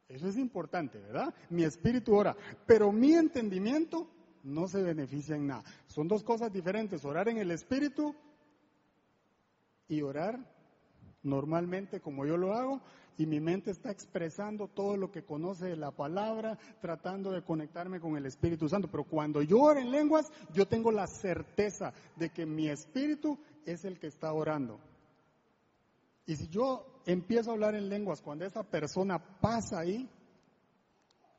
Eso 0.08 0.28
es 0.28 0.38
importante, 0.38 1.00
¿verdad? 1.00 1.34
Mi 1.50 1.64
espíritu 1.64 2.16
ora, 2.16 2.36
pero 2.66 2.92
mi 2.92 3.14
entendimiento 3.14 4.08
no 4.44 4.68
se 4.68 4.82
beneficia 4.84 5.36
en 5.36 5.48
nada. 5.48 5.64
Son 5.88 6.08
dos 6.08 6.24
cosas 6.24 6.54
diferentes, 6.54 7.04
orar 7.04 7.28
en 7.30 7.38
el 7.38 7.52
espíritu 7.52 8.16
y 9.88 10.02
orar 10.02 10.40
normalmente 11.24 12.00
como 12.00 12.26
yo 12.26 12.38
lo 12.38 12.54
hago 12.54 12.82
y 13.18 13.26
mi 13.26 13.40
mente 13.40 13.72
está 13.72 13.92
expresando 13.92 14.68
todo 14.68 14.98
lo 14.98 15.12
que 15.12 15.24
conoce 15.24 15.66
de 15.68 15.78
la 15.78 15.92
palabra, 15.92 16.58
tratando 16.82 17.32
de 17.32 17.44
conectarme 17.44 18.00
con 18.00 18.18
el 18.18 18.26
Espíritu 18.26 18.68
Santo. 18.68 18.90
Pero 18.92 19.06
cuando 19.06 19.42
yo 19.42 19.60
oro 19.62 19.80
en 19.80 19.92
lenguas, 19.92 20.32
yo 20.54 20.68
tengo 20.68 20.92
la 20.92 21.08
certeza 21.08 21.94
de 22.18 22.30
que 22.30 22.46
mi 22.46 22.68
espíritu 22.68 23.40
es 23.66 23.86
el 23.86 24.00
que 24.00 24.08
está 24.08 24.32
orando. 24.34 24.80
Y 26.26 26.36
si 26.36 26.48
yo 26.48 27.02
empiezo 27.06 27.52
a 27.52 27.54
hablar 27.54 27.76
en 27.76 27.90
lenguas 27.90 28.22
cuando 28.22 28.46
esa 28.46 28.64
persona 28.64 29.20
pasa 29.40 29.80
ahí, 29.80 30.10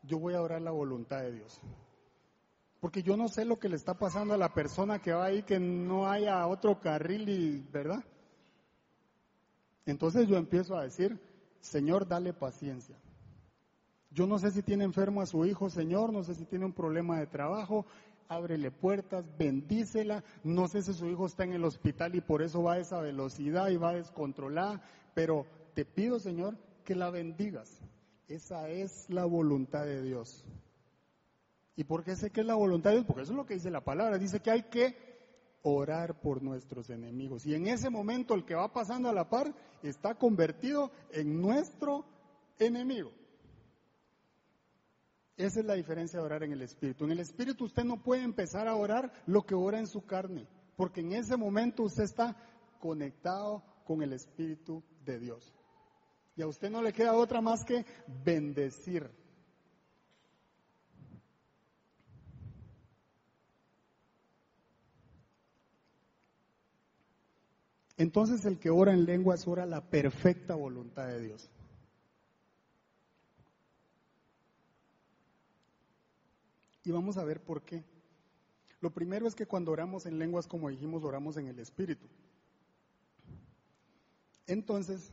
yo 0.03 0.19
voy 0.19 0.35
a 0.35 0.43
orar 0.43 0.63
la 0.63 0.71
voluntad 0.71 1.23
de 1.23 1.33
Dios. 1.33 1.61
Porque 2.81 3.03
yo 3.03 3.17
no 3.17 3.29
sé 3.29 3.45
lo 3.45 3.59
que 3.59 3.69
le 3.69 3.77
está 3.77 3.95
pasando 3.95 4.35
a 4.35 4.39
la 4.39 4.53
persona 4.53 5.01
que 5.01 5.13
va 5.13 5.27
ahí, 5.27 5.43
que 5.43 5.59
no 5.59 6.09
haya 6.09 6.47
otro 6.47 6.79
carril 6.81 7.29
y, 7.29 7.61
¿verdad? 7.73 8.05
Entonces 9.87 10.29
yo 10.29 10.37
empiezo 10.37 10.77
a 10.77 10.85
decir, 10.85 11.19
Señor, 11.61 12.07
dale 12.07 12.33
paciencia. 12.33 12.97
Yo 14.17 14.27
no 14.27 14.39
sé 14.39 14.51
si 14.51 14.63
tiene 14.63 14.85
enfermo 14.85 15.21
a 15.21 15.27
su 15.27 15.45
hijo, 15.45 15.69
Señor, 15.69 16.11
no 16.11 16.25
sé 16.25 16.35
si 16.35 16.47
tiene 16.47 16.65
un 16.65 16.73
problema 16.73 17.19
de 17.19 17.27
trabajo, 17.27 17.85
ábrele 18.29 18.71
puertas, 18.71 19.27
bendícela. 19.37 20.25
No 20.43 20.69
sé 20.69 20.81
si 20.81 20.95
su 20.95 21.07
hijo 21.07 21.27
está 21.27 21.45
en 21.45 21.53
el 21.53 21.63
hospital 21.65 22.15
y 22.15 22.23
por 22.23 22.41
eso 22.41 22.63
va 22.63 22.73
a 22.73 22.79
esa 22.79 22.99
velocidad 22.99 23.69
y 23.69 23.77
va 23.77 23.93
descontrolada, 23.93 24.81
pero 25.13 25.45
te 25.75 25.85
pido, 25.85 26.19
Señor, 26.19 26.57
que 26.83 26.95
la 26.95 27.11
bendigas. 27.11 27.79
Esa 28.27 28.71
es 28.71 29.05
la 29.11 29.27
voluntad 29.27 29.85
de 29.85 30.01
Dios. 30.01 30.47
¿Y 31.77 31.85
por 31.85 32.03
qué 32.03 32.17
sé 32.17 32.31
que 32.31 32.41
es 32.41 32.47
la 32.47 32.55
voluntad 32.55 32.93
de 32.93 32.97
Dios? 32.97 33.07
Porque 33.07 33.25
eso 33.25 33.33
es 33.33 33.37
lo 33.37 33.45
que 33.45 33.53
dice 33.53 33.71
la 33.71 33.85
palabra. 33.85 34.17
Dice 34.17 34.41
que 34.41 34.51
hay 34.51 34.63
que 34.63 34.97
orar 35.61 36.23
por 36.23 36.43
nuestros 36.43 36.89
enemigos. 36.89 37.45
Y 37.45 37.55
en 37.55 37.67
ese 37.67 37.91
momento 37.91 38.33
el 38.33 38.47
que 38.47 38.55
va 38.55 38.73
pasando 38.73 39.11
a 39.11 39.13
la 39.13 39.29
par 39.29 39.55
está 39.83 40.15
convertido 40.15 40.91
en 41.13 41.39
nuestro 41.39 42.07
enemigo. 42.59 43.13
Esa 45.37 45.61
es 45.61 45.67
la 45.67 45.75
diferencia 45.75 46.19
de 46.19 46.25
orar 46.25 46.43
en 46.45 46.53
el 46.53 46.63
Espíritu. 46.63 47.05
En 47.05 47.13
el 47.13 47.21
Espíritu 47.21 47.67
usted 47.67 47.85
no 47.85 48.03
puede 48.03 48.23
empezar 48.23 48.67
a 48.67 48.75
orar 48.75 49.13
lo 49.27 49.45
que 49.45 49.55
ora 49.55 49.79
en 49.79 49.87
su 49.87 50.07
carne, 50.07 50.49
porque 50.77 51.01
en 51.01 51.13
ese 51.13 51.37
momento 51.37 51.83
usted 51.83 52.05
está 52.05 52.37
conectado 52.81 53.63
con 53.85 54.03
el 54.03 54.15
Espíritu 54.15 54.83
de 55.05 55.19
Dios. 55.19 55.53
Y 56.37 56.43
a 56.43 56.47
usted 56.47 56.71
no 56.71 56.83
le 56.83 56.93
queda 56.93 57.15
otra 57.15 57.41
más 57.43 57.65
que 57.65 57.85
bendecir. 58.25 59.11
Entonces 67.99 68.45
el 68.45 68.59
que 68.59 68.71
ora 68.71 68.93
en 68.93 69.05
lenguas 69.05 69.47
ora 69.47 69.65
la 69.65 69.83
perfecta 69.83 70.55
voluntad 70.55 71.07
de 71.09 71.21
Dios. 71.21 71.51
Y 76.87 76.93
vamos 76.93 77.17
a 77.17 77.25
ver 77.25 77.43
por 77.43 77.65
qué. 77.65 77.83
Lo 78.81 78.93
primero 78.93 79.27
es 79.27 79.35
que 79.35 79.45
cuando 79.45 79.73
oramos 79.73 80.07
en 80.07 80.21
lenguas, 80.21 80.47
como 80.47 80.69
dijimos, 80.69 81.03
oramos 81.03 81.37
en 81.37 81.49
el 81.49 81.59
Espíritu. 81.59 82.07
Entonces, 84.47 85.11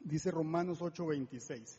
dice 0.00 0.30
Romanos 0.30 0.80
8:26, 0.80 1.78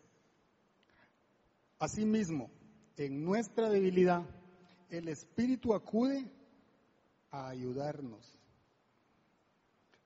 asimismo, 1.79 2.51
en 2.95 3.25
nuestra 3.25 3.71
debilidad, 3.71 4.23
el 4.91 5.07
Espíritu 5.07 5.73
acude 5.73 6.31
a 7.31 7.49
ayudarnos. 7.49 8.37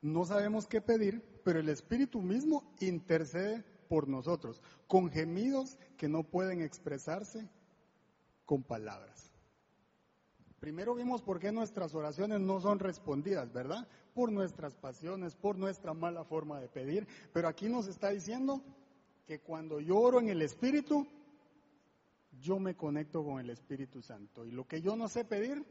No 0.01 0.23
sabemos 0.23 0.67
qué 0.67 0.79
pedir, 0.79 1.21
pero 1.43 1.59
el 1.59 1.67
Espíritu 1.67 2.21
mismo 2.21 2.73
intercede 2.79 3.65
por 3.89 4.07
nosotros, 4.07 4.61
con 4.87 5.09
gemidos 5.09 5.77
que 5.97 6.07
no 6.07 6.23
pueden 6.23 6.61
expresarse 6.61 7.49
con 8.45 8.63
palabras. 8.63 9.31
Primero 10.59 10.95
vimos 10.95 11.21
por 11.21 11.39
qué 11.39 11.51
nuestras 11.51 11.93
oraciones 11.93 12.39
no 12.39 12.61
son 12.61 12.79
respondidas, 12.79 13.51
¿verdad? 13.51 13.85
Por 14.13 14.31
nuestras 14.31 14.75
pasiones, 14.75 15.35
por 15.35 15.57
nuestra 15.57 15.93
mala 15.93 16.23
forma 16.23 16.61
de 16.61 16.69
pedir. 16.69 17.05
Pero 17.33 17.49
aquí 17.49 17.67
nos 17.67 17.87
está 17.87 18.11
diciendo 18.11 18.61
que 19.27 19.39
cuando 19.39 19.81
yo 19.81 19.97
oro 19.97 20.21
en 20.21 20.29
el 20.29 20.41
Espíritu, 20.41 21.05
yo 22.39 22.59
me 22.59 22.75
conecto 22.75 23.23
con 23.25 23.41
el 23.41 23.49
Espíritu 23.49 24.01
Santo. 24.01 24.45
Y 24.45 24.51
lo 24.51 24.65
que 24.65 24.81
yo 24.81 24.95
no 24.95 25.09
sé 25.09 25.25
pedir, 25.25 25.65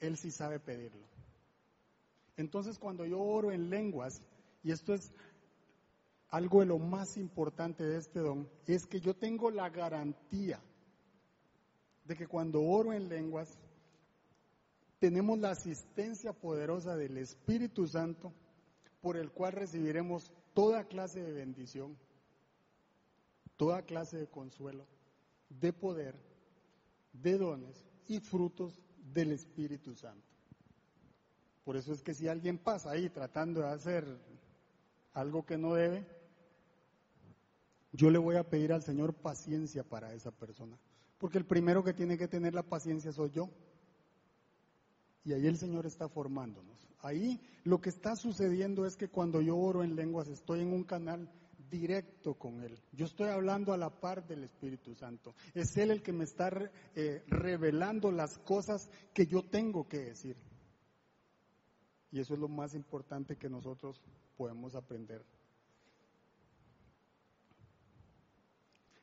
Él 0.00 0.16
sí 0.16 0.30
sabe 0.30 0.60
pedirlo. 0.60 1.06
Entonces 2.38 2.78
cuando 2.78 3.04
yo 3.04 3.20
oro 3.20 3.52
en 3.52 3.68
lenguas, 3.68 4.22
y 4.62 4.70
esto 4.70 4.94
es 4.94 5.12
algo 6.30 6.60
de 6.60 6.66
lo 6.66 6.78
más 6.78 7.16
importante 7.18 7.84
de 7.84 7.98
este 7.98 8.20
don, 8.20 8.48
es 8.66 8.86
que 8.86 9.00
yo 9.00 9.14
tengo 9.14 9.50
la 9.50 9.68
garantía 9.68 10.60
de 12.06 12.16
que 12.16 12.26
cuando 12.26 12.62
oro 12.62 12.92
en 12.92 13.08
lenguas, 13.08 13.58
tenemos 14.98 15.38
la 15.38 15.50
asistencia 15.50 16.32
poderosa 16.32 16.96
del 16.96 17.18
Espíritu 17.18 17.86
Santo, 17.86 18.32
por 19.00 19.16
el 19.16 19.30
cual 19.30 19.52
recibiremos 19.52 20.32
toda 20.54 20.84
clase 20.84 21.22
de 21.22 21.32
bendición, 21.32 21.96
toda 23.56 23.82
clase 23.82 24.16
de 24.16 24.26
consuelo, 24.26 24.86
de 25.48 25.72
poder, 25.72 26.14
de 27.12 27.38
dones 27.38 27.84
y 28.08 28.20
frutos 28.20 28.80
del 29.12 29.32
Espíritu 29.32 29.94
Santo. 29.94 30.26
Por 31.64 31.76
eso 31.76 31.92
es 31.92 32.02
que 32.02 32.14
si 32.14 32.28
alguien 32.28 32.58
pasa 32.58 32.92
ahí 32.92 33.10
tratando 33.10 33.60
de 33.60 33.68
hacer 33.68 34.06
algo 35.12 35.44
que 35.44 35.58
no 35.58 35.74
debe, 35.74 36.06
yo 37.92 38.10
le 38.10 38.18
voy 38.18 38.36
a 38.36 38.48
pedir 38.48 38.72
al 38.72 38.82
Señor 38.82 39.14
paciencia 39.14 39.82
para 39.82 40.14
esa 40.14 40.30
persona. 40.30 40.78
Porque 41.18 41.38
el 41.38 41.46
primero 41.46 41.82
que 41.82 41.94
tiene 41.94 42.18
que 42.18 42.28
tener 42.28 42.54
la 42.54 42.62
paciencia 42.62 43.12
soy 43.12 43.30
yo. 43.30 43.50
Y 45.24 45.32
ahí 45.32 45.46
el 45.46 45.56
Señor 45.56 45.86
está 45.86 46.08
formándonos. 46.08 46.88
Ahí 47.00 47.40
lo 47.64 47.80
que 47.80 47.88
está 47.88 48.16
sucediendo 48.16 48.86
es 48.86 48.96
que 48.96 49.08
cuando 49.08 49.40
yo 49.40 49.56
oro 49.56 49.82
en 49.82 49.96
lenguas 49.96 50.28
estoy 50.28 50.60
en 50.60 50.72
un 50.72 50.84
canal 50.84 51.30
directo 51.70 52.34
con 52.34 52.62
Él. 52.62 52.78
Yo 52.92 53.06
estoy 53.06 53.28
hablando 53.28 53.72
a 53.72 53.76
la 53.76 53.90
par 53.90 54.26
del 54.26 54.44
Espíritu 54.44 54.94
Santo. 54.94 55.34
Es 55.54 55.76
Él 55.76 55.90
el 55.90 56.02
que 56.02 56.12
me 56.12 56.24
está 56.24 56.50
eh, 56.94 57.24
revelando 57.26 58.12
las 58.12 58.38
cosas 58.38 58.88
que 59.12 59.26
yo 59.26 59.42
tengo 59.42 59.88
que 59.88 59.98
decir. 59.98 60.36
Y 62.10 62.20
eso 62.20 62.34
es 62.34 62.40
lo 62.40 62.48
más 62.48 62.74
importante 62.74 63.36
que 63.36 63.48
nosotros 63.48 64.00
podemos 64.36 64.74
aprender. 64.74 65.24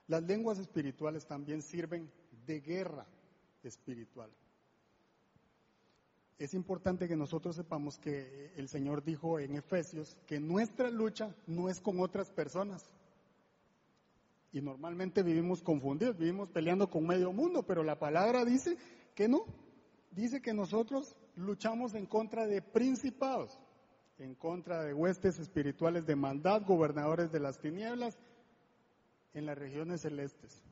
Las 0.08 0.24
lenguas 0.24 0.60
espirituales 0.60 1.26
también 1.26 1.62
sirven 1.62 2.12
de 2.46 2.60
guerra 2.60 3.06
espiritual. 3.64 4.30
Es 6.38 6.54
importante 6.54 7.08
que 7.08 7.16
nosotros 7.16 7.56
sepamos 7.56 7.98
que 8.00 8.52
el 8.58 8.68
Señor 8.68 9.04
dijo 9.04 9.40
en 9.40 9.56
Efesios 9.56 10.18
que 10.26 10.40
nuestra 10.40 10.90
lucha 10.90 11.34
no 11.48 11.70
es 11.70 11.80
con 11.80 12.00
otras 12.02 12.32
personas. 12.32 12.90
Y 14.52 14.62
normalmente 14.62 15.24
vivimos 15.24 15.64
confundidos, 15.64 16.18
vivimos 16.18 16.50
peleando 16.50 16.90
con 16.90 17.08
medio 17.08 17.32
mundo, 17.32 17.64
pero 17.64 17.82
la 17.82 17.98
palabra 17.98 18.44
dice 18.44 18.78
que 19.16 19.28
no. 19.28 19.46
Dice 20.12 20.42
que 20.42 20.54
nosotros 20.54 21.16
luchamos 21.36 21.96
en 21.96 22.06
contra 22.06 22.46
de 22.46 22.62
principados, 22.62 23.58
en 24.20 24.36
contra 24.36 24.84
de 24.84 24.94
huestes 24.94 25.40
espirituales 25.40 26.06
de 26.06 26.16
maldad, 26.16 26.64
gobernadores 26.68 27.32
de 27.32 27.40
las 27.40 27.58
tinieblas 27.58 28.18
en 29.34 29.46
las 29.46 29.58
regiones 29.58 30.02
celestes. 30.02 30.64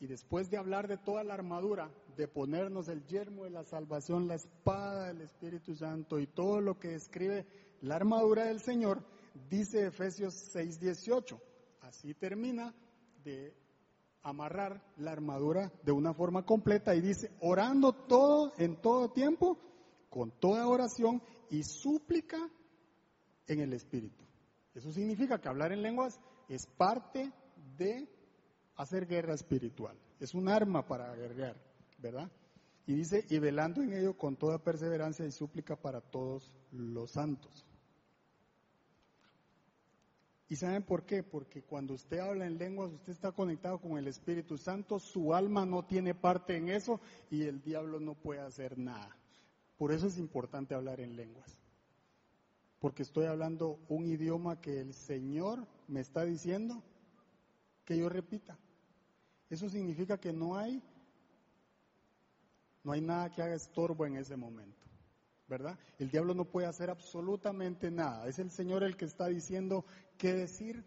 Y 0.00 0.06
después 0.06 0.50
de 0.50 0.56
hablar 0.56 0.88
de 0.88 0.98
toda 0.98 1.22
la 1.22 1.34
armadura, 1.34 1.88
de 2.16 2.26
ponernos 2.26 2.88
el 2.88 3.06
yermo 3.06 3.44
de 3.44 3.50
la 3.50 3.62
salvación, 3.62 4.26
la 4.26 4.34
espada 4.34 5.06
del 5.06 5.20
Espíritu 5.20 5.76
Santo 5.76 6.18
y 6.18 6.26
todo 6.26 6.60
lo 6.60 6.78
que 6.78 6.88
describe 6.88 7.46
la 7.80 7.96
armadura 7.96 8.46
del 8.46 8.60
Señor, 8.60 9.04
dice 9.48 9.86
Efesios 9.86 10.34
6:18. 10.52 11.40
Así 11.82 12.14
termina 12.14 12.74
de 13.22 13.54
amarrar 14.22 14.82
la 14.96 15.12
armadura 15.12 15.72
de 15.84 15.92
una 15.92 16.14
forma 16.14 16.44
completa 16.44 16.94
y 16.94 17.00
dice, 17.00 17.30
orando 17.40 17.92
todo 17.92 18.52
en 18.58 18.80
todo 18.80 19.10
tiempo, 19.10 19.58
con 20.10 20.30
toda 20.32 20.66
oración 20.66 21.22
y 21.50 21.62
súplica 21.62 22.38
en 23.46 23.60
el 23.60 23.72
Espíritu. 23.72 24.24
Eso 24.74 24.90
significa 24.90 25.40
que 25.40 25.48
hablar 25.48 25.72
en 25.72 25.82
lenguas 25.82 26.18
es 26.48 26.66
parte 26.66 27.32
de 27.76 28.08
hacer 28.76 29.06
guerra 29.06 29.34
espiritual. 29.34 29.96
Es 30.20 30.34
un 30.34 30.48
arma 30.48 30.86
para 30.86 31.14
guerrear, 31.14 31.56
¿verdad? 31.98 32.30
Y 32.86 32.94
dice, 32.94 33.24
y 33.28 33.38
velando 33.38 33.82
en 33.82 33.92
ello 33.92 34.16
con 34.16 34.36
toda 34.36 34.58
perseverancia 34.58 35.24
y 35.24 35.32
súplica 35.32 35.76
para 35.76 36.00
todos 36.00 36.52
los 36.72 37.12
santos. 37.12 37.66
¿Y 40.48 40.56
saben 40.56 40.82
por 40.82 41.06
qué? 41.06 41.22
Porque 41.22 41.62
cuando 41.62 41.94
usted 41.94 42.18
habla 42.18 42.46
en 42.46 42.58
lenguas, 42.58 42.92
usted 42.92 43.12
está 43.12 43.32
conectado 43.32 43.80
con 43.80 43.96
el 43.96 44.06
Espíritu 44.06 44.58
Santo, 44.58 44.98
su 44.98 45.32
alma 45.32 45.64
no 45.64 45.86
tiene 45.86 46.14
parte 46.14 46.56
en 46.56 46.68
eso 46.68 47.00
y 47.30 47.44
el 47.44 47.62
diablo 47.62 48.00
no 48.00 48.14
puede 48.14 48.40
hacer 48.40 48.76
nada. 48.76 49.16
Por 49.78 49.92
eso 49.92 50.08
es 50.08 50.18
importante 50.18 50.74
hablar 50.74 51.00
en 51.00 51.16
lenguas. 51.16 51.58
Porque 52.80 53.02
estoy 53.02 53.24
hablando 53.24 53.78
un 53.88 54.06
idioma 54.06 54.60
que 54.60 54.78
el 54.78 54.92
Señor 54.92 55.66
me 55.92 56.00
está 56.00 56.24
diciendo 56.24 56.82
que 57.84 57.96
yo 57.96 58.08
repita. 58.08 58.58
Eso 59.50 59.68
significa 59.68 60.18
que 60.18 60.32
no 60.32 60.56
hay, 60.56 60.82
no 62.82 62.92
hay 62.92 63.02
nada 63.02 63.30
que 63.30 63.42
haga 63.42 63.54
estorbo 63.54 64.06
en 64.06 64.16
ese 64.16 64.34
momento, 64.34 64.86
¿verdad? 65.46 65.78
El 65.98 66.10
diablo 66.10 66.34
no 66.34 66.46
puede 66.46 66.66
hacer 66.66 66.88
absolutamente 66.88 67.90
nada. 67.90 68.26
Es 68.26 68.38
el 68.38 68.50
Señor 68.50 68.82
el 68.82 68.96
que 68.96 69.04
está 69.04 69.26
diciendo 69.26 69.84
qué 70.16 70.32
decir, 70.32 70.82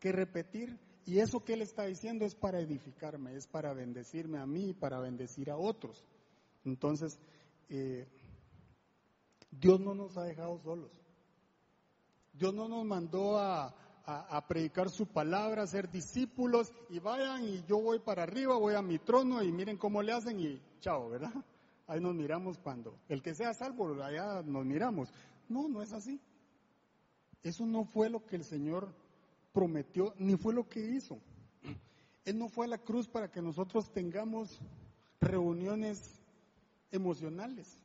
qué 0.00 0.10
repetir, 0.10 0.76
y 1.06 1.20
eso 1.20 1.44
que 1.44 1.54
Él 1.54 1.62
está 1.62 1.84
diciendo 1.84 2.26
es 2.26 2.34
para 2.34 2.60
edificarme, 2.60 3.36
es 3.36 3.46
para 3.46 3.72
bendecirme 3.72 4.38
a 4.38 4.46
mí 4.46 4.74
para 4.74 4.98
bendecir 4.98 5.50
a 5.50 5.56
otros. 5.56 6.04
Entonces, 6.64 7.18
eh, 7.68 8.06
Dios 9.52 9.80
no 9.80 9.94
nos 9.94 10.16
ha 10.16 10.24
dejado 10.24 10.58
solos. 10.58 10.90
Dios 12.32 12.52
no 12.52 12.68
nos 12.68 12.84
mandó 12.84 13.38
a, 13.38 13.74
a, 14.10 14.46
predicar 14.46 14.88
su 14.88 15.06
palabra, 15.06 15.62
a 15.62 15.66
ser 15.66 15.90
discípulos 15.90 16.72
y 16.88 16.98
vayan 16.98 17.44
y 17.44 17.62
yo 17.66 17.78
voy 17.78 17.98
para 17.98 18.22
arriba, 18.22 18.56
voy 18.56 18.74
a 18.74 18.80
mi 18.80 18.98
trono 18.98 19.42
y 19.42 19.52
miren 19.52 19.76
cómo 19.76 20.02
le 20.02 20.12
hacen 20.12 20.40
y 20.40 20.58
chao, 20.80 21.10
¿verdad? 21.10 21.32
Ahí 21.86 22.00
nos 22.00 22.14
miramos 22.14 22.56
cuando 22.58 22.94
el 23.08 23.22
que 23.22 23.34
sea 23.34 23.52
salvo, 23.52 24.02
allá 24.02 24.42
nos 24.42 24.64
miramos. 24.64 25.12
No, 25.48 25.68
no 25.68 25.82
es 25.82 25.92
así. 25.92 26.20
Eso 27.42 27.66
no 27.66 27.84
fue 27.84 28.08
lo 28.08 28.24
que 28.24 28.36
el 28.36 28.44
Señor 28.44 28.88
prometió, 29.52 30.14
ni 30.18 30.36
fue 30.36 30.54
lo 30.54 30.68
que 30.68 30.80
hizo. 30.80 31.18
Él 32.24 32.38
no 32.38 32.48
fue 32.48 32.66
a 32.66 32.68
la 32.68 32.78
cruz 32.78 33.08
para 33.08 33.30
que 33.30 33.40
nosotros 33.40 33.90
tengamos 33.90 34.58
reuniones 35.20 36.20
emocionales. 36.90 37.78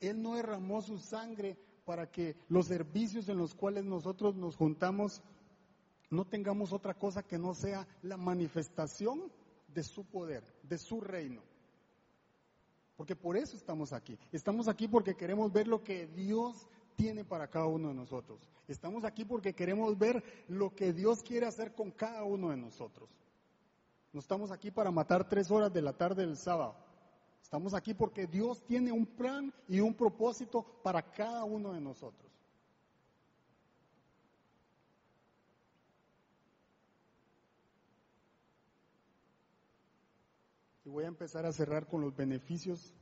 Él 0.00 0.20
no 0.22 0.34
derramó 0.34 0.82
su 0.82 0.98
sangre 0.98 1.56
para 1.84 2.10
que 2.10 2.36
los 2.48 2.66
servicios 2.66 3.28
en 3.28 3.38
los 3.38 3.54
cuales 3.54 3.84
nosotros 3.84 4.34
nos 4.34 4.56
juntamos 4.56 5.22
no 6.10 6.24
tengamos 6.24 6.72
otra 6.72 6.94
cosa 6.94 7.22
que 7.22 7.38
no 7.38 7.54
sea 7.54 7.86
la 8.02 8.16
manifestación 8.16 9.32
de 9.68 9.82
su 9.82 10.04
poder, 10.04 10.44
de 10.62 10.78
su 10.78 11.00
reino. 11.00 11.42
Porque 12.96 13.16
por 13.16 13.36
eso 13.36 13.56
estamos 13.56 13.92
aquí. 13.92 14.16
Estamos 14.30 14.68
aquí 14.68 14.86
porque 14.86 15.16
queremos 15.16 15.52
ver 15.52 15.66
lo 15.66 15.82
que 15.82 16.06
Dios 16.06 16.68
tiene 16.94 17.24
para 17.24 17.48
cada 17.48 17.66
uno 17.66 17.88
de 17.88 17.94
nosotros. 17.94 18.48
Estamos 18.68 19.04
aquí 19.04 19.24
porque 19.24 19.54
queremos 19.54 19.98
ver 19.98 20.22
lo 20.46 20.74
que 20.74 20.92
Dios 20.92 21.22
quiere 21.22 21.46
hacer 21.46 21.74
con 21.74 21.90
cada 21.90 22.22
uno 22.22 22.50
de 22.50 22.56
nosotros. 22.56 23.10
No 24.12 24.20
estamos 24.20 24.52
aquí 24.52 24.70
para 24.70 24.92
matar 24.92 25.28
tres 25.28 25.50
horas 25.50 25.72
de 25.72 25.82
la 25.82 25.92
tarde 25.92 26.24
del 26.24 26.36
sábado. 26.36 26.76
Estamos 27.44 27.74
aquí 27.74 27.94
porque 27.94 28.26
Dios 28.26 28.64
tiene 28.64 28.90
un 28.90 29.06
plan 29.06 29.52
y 29.68 29.78
un 29.78 29.94
propósito 29.94 30.64
para 30.82 31.12
cada 31.12 31.44
uno 31.44 31.72
de 31.72 31.80
nosotros. 31.80 32.32
Y 40.84 40.88
voy 40.88 41.04
a 41.04 41.08
empezar 41.08 41.46
a 41.46 41.52
cerrar 41.52 41.86
con 41.86 42.00
los 42.00 42.16
beneficios 42.16 42.92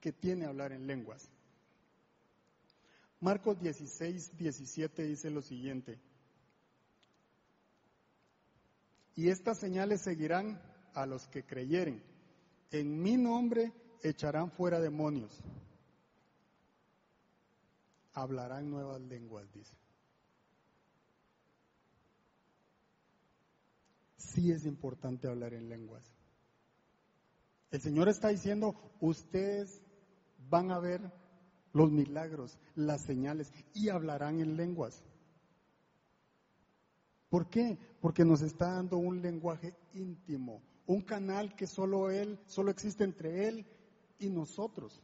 que 0.00 0.12
tiene 0.12 0.44
hablar 0.44 0.72
en 0.72 0.86
lenguas. 0.86 1.28
Marcos 3.20 3.58
16, 3.60 4.36
17 4.36 5.02
dice 5.02 5.30
lo 5.30 5.42
siguiente. 5.42 5.98
Y 9.16 9.30
estas 9.30 9.58
señales 9.58 10.02
seguirán 10.02 10.62
a 10.94 11.04
los 11.04 11.26
que 11.26 11.44
creyeren. 11.44 12.00
En 12.70 13.02
mi 13.02 13.16
nombre 13.16 13.72
echarán 14.02 14.50
fuera 14.50 14.80
demonios. 14.80 15.40
Hablarán 18.12 18.70
nuevas 18.70 19.00
lenguas, 19.00 19.50
dice. 19.52 19.74
Sí 24.16 24.52
es 24.52 24.66
importante 24.66 25.28
hablar 25.28 25.54
en 25.54 25.68
lenguas. 25.68 26.04
El 27.70 27.80
Señor 27.80 28.08
está 28.08 28.28
diciendo, 28.28 28.74
ustedes 29.00 29.82
van 30.48 30.70
a 30.70 30.78
ver 30.78 31.12
los 31.72 31.90
milagros, 31.90 32.58
las 32.74 33.02
señales 33.02 33.52
y 33.74 33.88
hablarán 33.88 34.40
en 34.40 34.56
lenguas. 34.56 35.04
¿Por 37.28 37.48
qué? 37.50 37.78
Porque 38.00 38.24
nos 38.24 38.40
está 38.40 38.72
dando 38.72 38.96
un 38.96 39.20
lenguaje 39.20 39.74
íntimo, 39.92 40.62
un 40.88 41.02
canal 41.02 41.54
que 41.54 41.66
solo 41.66 42.10
Él, 42.10 42.40
solo 42.46 42.70
existe 42.70 43.04
entre 43.04 43.46
Él 43.46 43.66
y 44.18 44.30
nosotros. 44.30 45.00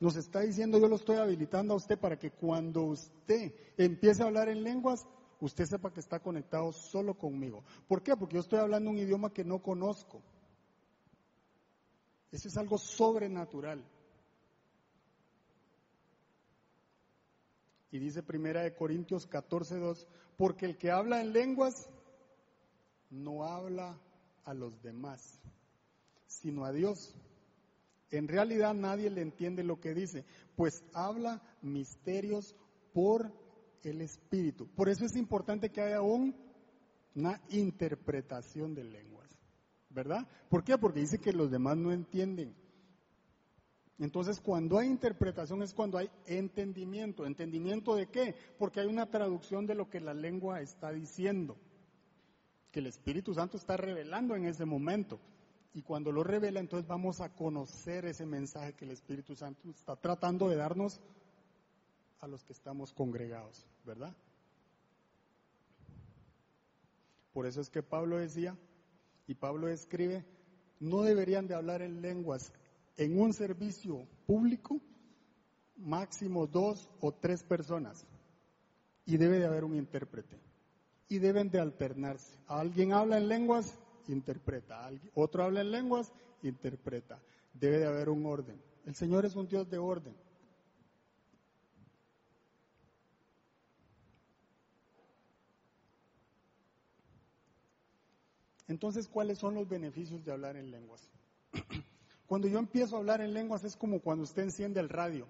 Nos 0.00 0.16
está 0.16 0.40
diciendo, 0.40 0.78
yo 0.78 0.88
lo 0.88 0.96
estoy 0.96 1.16
habilitando 1.16 1.72
a 1.72 1.76
usted 1.76 1.98
para 1.98 2.18
que 2.18 2.32
cuando 2.32 2.82
usted 2.82 3.54
empiece 3.78 4.22
a 4.22 4.26
hablar 4.26 4.48
en 4.48 4.64
lenguas, 4.64 5.06
usted 5.40 5.64
sepa 5.64 5.92
que 5.92 6.00
está 6.00 6.18
conectado 6.18 6.72
solo 6.72 7.16
conmigo. 7.16 7.62
¿Por 7.86 8.02
qué? 8.02 8.16
Porque 8.16 8.34
yo 8.34 8.40
estoy 8.40 8.58
hablando 8.58 8.90
un 8.90 8.98
idioma 8.98 9.32
que 9.32 9.44
no 9.44 9.62
conozco. 9.62 10.20
Eso 12.32 12.48
es 12.48 12.56
algo 12.56 12.76
sobrenatural. 12.76 13.84
Y 17.92 18.00
dice 18.00 18.24
Primera 18.24 18.62
de 18.62 18.74
Corintios 18.74 19.30
14:2, 19.30 20.08
porque 20.36 20.66
el 20.66 20.76
que 20.76 20.90
habla 20.90 21.20
en 21.20 21.32
lenguas 21.32 21.88
no 23.10 23.44
habla 23.44 23.96
a 24.46 24.54
los 24.54 24.80
demás, 24.82 25.38
sino 26.26 26.64
a 26.64 26.72
Dios. 26.72 27.14
En 28.10 28.28
realidad 28.28 28.72
nadie 28.72 29.10
le 29.10 29.20
entiende 29.20 29.64
lo 29.64 29.80
que 29.80 29.92
dice, 29.92 30.24
pues 30.54 30.82
habla 30.94 31.42
misterios 31.60 32.56
por 32.94 33.32
el 33.82 34.00
Espíritu. 34.00 34.68
Por 34.74 34.88
eso 34.88 35.04
es 35.04 35.16
importante 35.16 35.70
que 35.70 35.82
haya 35.82 36.00
una 36.00 37.42
interpretación 37.50 38.74
de 38.74 38.84
lenguas, 38.84 39.28
¿verdad? 39.90 40.26
¿Por 40.48 40.64
qué? 40.64 40.78
Porque 40.78 41.00
dice 41.00 41.18
que 41.18 41.32
los 41.32 41.50
demás 41.50 41.76
no 41.76 41.92
entienden. 41.92 42.54
Entonces, 43.98 44.40
cuando 44.40 44.78
hay 44.78 44.88
interpretación 44.88 45.62
es 45.62 45.72
cuando 45.72 45.98
hay 45.98 46.10
entendimiento. 46.26 47.24
¿Entendimiento 47.24 47.96
de 47.96 48.06
qué? 48.08 48.34
Porque 48.58 48.80
hay 48.80 48.86
una 48.86 49.06
traducción 49.06 49.66
de 49.66 49.74
lo 49.74 49.88
que 49.88 50.00
la 50.00 50.12
lengua 50.12 50.60
está 50.60 50.92
diciendo, 50.92 51.56
que 52.76 52.80
el 52.80 52.88
Espíritu 52.88 53.32
Santo 53.32 53.56
está 53.56 53.78
revelando 53.78 54.36
en 54.36 54.44
ese 54.44 54.66
momento. 54.66 55.18
Y 55.72 55.80
cuando 55.80 56.12
lo 56.12 56.22
revela, 56.22 56.60
entonces 56.60 56.86
vamos 56.86 57.22
a 57.22 57.30
conocer 57.30 58.04
ese 58.04 58.26
mensaje 58.26 58.74
que 58.74 58.84
el 58.84 58.90
Espíritu 58.90 59.34
Santo 59.34 59.70
está 59.70 59.96
tratando 59.96 60.50
de 60.50 60.56
darnos 60.56 61.00
a 62.20 62.26
los 62.26 62.44
que 62.44 62.52
estamos 62.52 62.92
congregados, 62.92 63.66
¿verdad? 63.86 64.14
Por 67.32 67.46
eso 67.46 67.62
es 67.62 67.70
que 67.70 67.82
Pablo 67.82 68.18
decía, 68.18 68.54
y 69.26 69.32
Pablo 69.32 69.68
escribe, 69.68 70.26
no 70.78 71.00
deberían 71.00 71.46
de 71.46 71.54
hablar 71.54 71.80
en 71.80 72.02
lenguas 72.02 72.52
en 72.98 73.18
un 73.18 73.32
servicio 73.32 74.06
público 74.26 74.82
máximo 75.78 76.46
dos 76.46 76.90
o 77.00 77.10
tres 77.10 77.42
personas 77.42 78.04
y 79.06 79.16
debe 79.16 79.38
de 79.38 79.46
haber 79.46 79.64
un 79.64 79.76
intérprete 79.76 80.45
y 81.08 81.18
deben 81.18 81.50
de 81.50 81.60
alternarse. 81.60 82.36
Alguien 82.46 82.92
habla 82.92 83.18
en 83.18 83.28
lenguas, 83.28 83.78
interpreta. 84.08 84.90
Otro 85.14 85.44
habla 85.44 85.60
en 85.60 85.70
lenguas, 85.70 86.12
interpreta. 86.42 87.20
Debe 87.54 87.78
de 87.78 87.86
haber 87.86 88.08
un 88.08 88.26
orden. 88.26 88.60
El 88.84 88.94
Señor 88.94 89.24
es 89.24 89.36
un 89.36 89.48
Dios 89.48 89.68
de 89.70 89.78
orden. 89.78 90.14
Entonces, 98.68 99.08
¿cuáles 99.08 99.38
son 99.38 99.54
los 99.54 99.68
beneficios 99.68 100.24
de 100.24 100.32
hablar 100.32 100.56
en 100.56 100.70
lenguas? 100.70 101.08
Cuando 102.26 102.48
yo 102.48 102.58
empiezo 102.58 102.96
a 102.96 102.98
hablar 102.98 103.20
en 103.20 103.32
lenguas 103.32 103.62
es 103.62 103.76
como 103.76 104.00
cuando 104.00 104.24
usted 104.24 104.42
enciende 104.42 104.80
el 104.80 104.88
radio. 104.88 105.28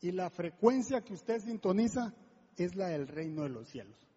Y 0.00 0.12
la 0.12 0.30
frecuencia 0.30 1.00
que 1.02 1.14
usted 1.14 1.40
sintoniza 1.40 2.14
es 2.56 2.76
la 2.76 2.86
del 2.86 3.08
reino 3.08 3.42
de 3.42 3.48
los 3.48 3.68
cielos. 3.68 4.09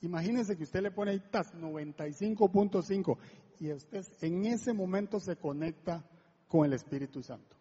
Imagínese 0.00 0.56
que 0.56 0.64
usted 0.64 0.82
le 0.82 0.90
pone 0.90 1.12
ahí 1.12 1.20
TAS 1.30 1.52
95.5 1.54 3.18
y 3.60 3.72
usted 3.72 4.04
en 4.20 4.46
ese 4.46 4.72
momento 4.72 5.18
se 5.18 5.36
conecta 5.36 6.04
con 6.46 6.64
el 6.64 6.72
Espíritu 6.72 7.22
Santo. 7.22 7.56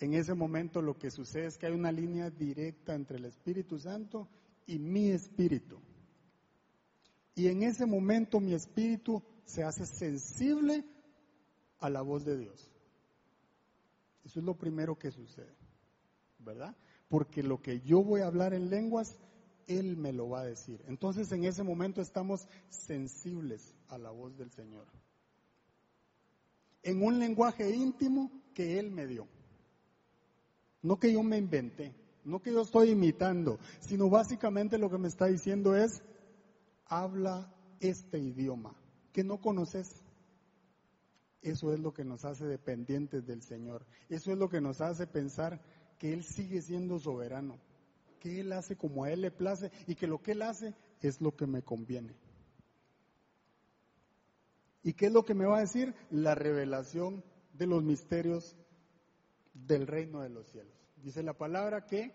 En 0.00 0.14
ese 0.14 0.34
momento 0.34 0.82
lo 0.82 0.98
que 0.98 1.10
sucede 1.10 1.46
es 1.46 1.56
que 1.56 1.66
hay 1.66 1.72
una 1.72 1.92
línea 1.92 2.28
directa 2.28 2.94
entre 2.94 3.18
el 3.18 3.24
Espíritu 3.24 3.78
Santo 3.78 4.28
y 4.66 4.78
mi 4.78 5.10
espíritu. 5.10 5.80
Y 7.34 7.46
en 7.48 7.62
ese 7.62 7.86
momento 7.86 8.40
mi 8.40 8.52
espíritu 8.52 9.22
se 9.44 9.62
hace 9.62 9.86
sensible 9.86 10.84
a 11.78 11.88
la 11.88 12.02
voz 12.02 12.24
de 12.24 12.36
Dios. 12.36 12.68
Eso 14.24 14.40
es 14.40 14.44
lo 14.44 14.54
primero 14.54 14.98
que 14.98 15.10
sucede, 15.10 15.54
¿verdad? 16.38 16.76
Porque 17.08 17.42
lo 17.42 17.60
que 17.60 17.80
yo 17.80 18.02
voy 18.02 18.20
a 18.20 18.26
hablar 18.26 18.54
en 18.54 18.70
lenguas, 18.70 19.18
Él 19.66 19.96
me 19.96 20.12
lo 20.12 20.28
va 20.28 20.40
a 20.40 20.46
decir. 20.46 20.82
Entonces 20.86 21.30
en 21.32 21.44
ese 21.44 21.62
momento 21.62 22.00
estamos 22.00 22.46
sensibles 22.68 23.74
a 23.88 23.98
la 23.98 24.10
voz 24.10 24.36
del 24.36 24.50
Señor. 24.50 24.86
En 26.82 27.02
un 27.02 27.18
lenguaje 27.18 27.70
íntimo 27.74 28.30
que 28.54 28.78
Él 28.78 28.90
me 28.90 29.06
dio. 29.06 29.26
No 30.82 30.98
que 30.98 31.12
yo 31.12 31.22
me 31.22 31.38
inventé, 31.38 31.94
no 32.24 32.42
que 32.42 32.52
yo 32.52 32.62
estoy 32.62 32.90
imitando, 32.90 33.58
sino 33.80 34.10
básicamente 34.10 34.78
lo 34.78 34.90
que 34.90 34.98
me 34.98 35.08
está 35.08 35.26
diciendo 35.26 35.76
es, 35.76 36.02
habla 36.86 37.54
este 37.80 38.18
idioma 38.18 38.74
que 39.12 39.22
no 39.22 39.40
conoces. 39.40 40.02
Eso 41.40 41.72
es 41.72 41.80
lo 41.80 41.92
que 41.92 42.04
nos 42.04 42.24
hace 42.24 42.46
dependientes 42.46 43.26
del 43.26 43.42
Señor. 43.42 43.84
Eso 44.08 44.32
es 44.32 44.38
lo 44.38 44.48
que 44.48 44.60
nos 44.60 44.80
hace 44.80 45.06
pensar 45.06 45.60
que 45.98 46.12
Él 46.12 46.24
sigue 46.24 46.62
siendo 46.62 46.98
soberano, 46.98 47.58
que 48.22 48.38
Él 48.38 48.52
hace 48.52 48.76
como 48.76 49.02
a 49.02 49.10
Él 49.10 49.22
le 49.22 49.32
place 49.32 49.72
y 49.88 49.96
que 49.96 50.06
lo 50.06 50.22
que 50.22 50.32
Él 50.32 50.42
hace 50.42 50.74
es 51.00 51.20
lo 51.20 51.34
que 51.34 51.46
me 51.46 51.62
conviene. 51.62 52.14
¿Y 54.84 54.92
qué 54.92 55.06
es 55.06 55.12
lo 55.12 55.24
que 55.24 55.34
me 55.34 55.44
va 55.44 55.58
a 55.58 55.62
decir? 55.62 55.92
La 56.10 56.36
revelación 56.36 57.24
de 57.52 57.66
los 57.66 57.82
misterios 57.82 58.56
del 59.54 59.88
reino 59.88 60.20
de 60.20 60.28
los 60.28 60.46
cielos. 60.46 60.72
Dice 61.02 61.24
la 61.24 61.36
palabra 61.36 61.84
que 61.84 62.14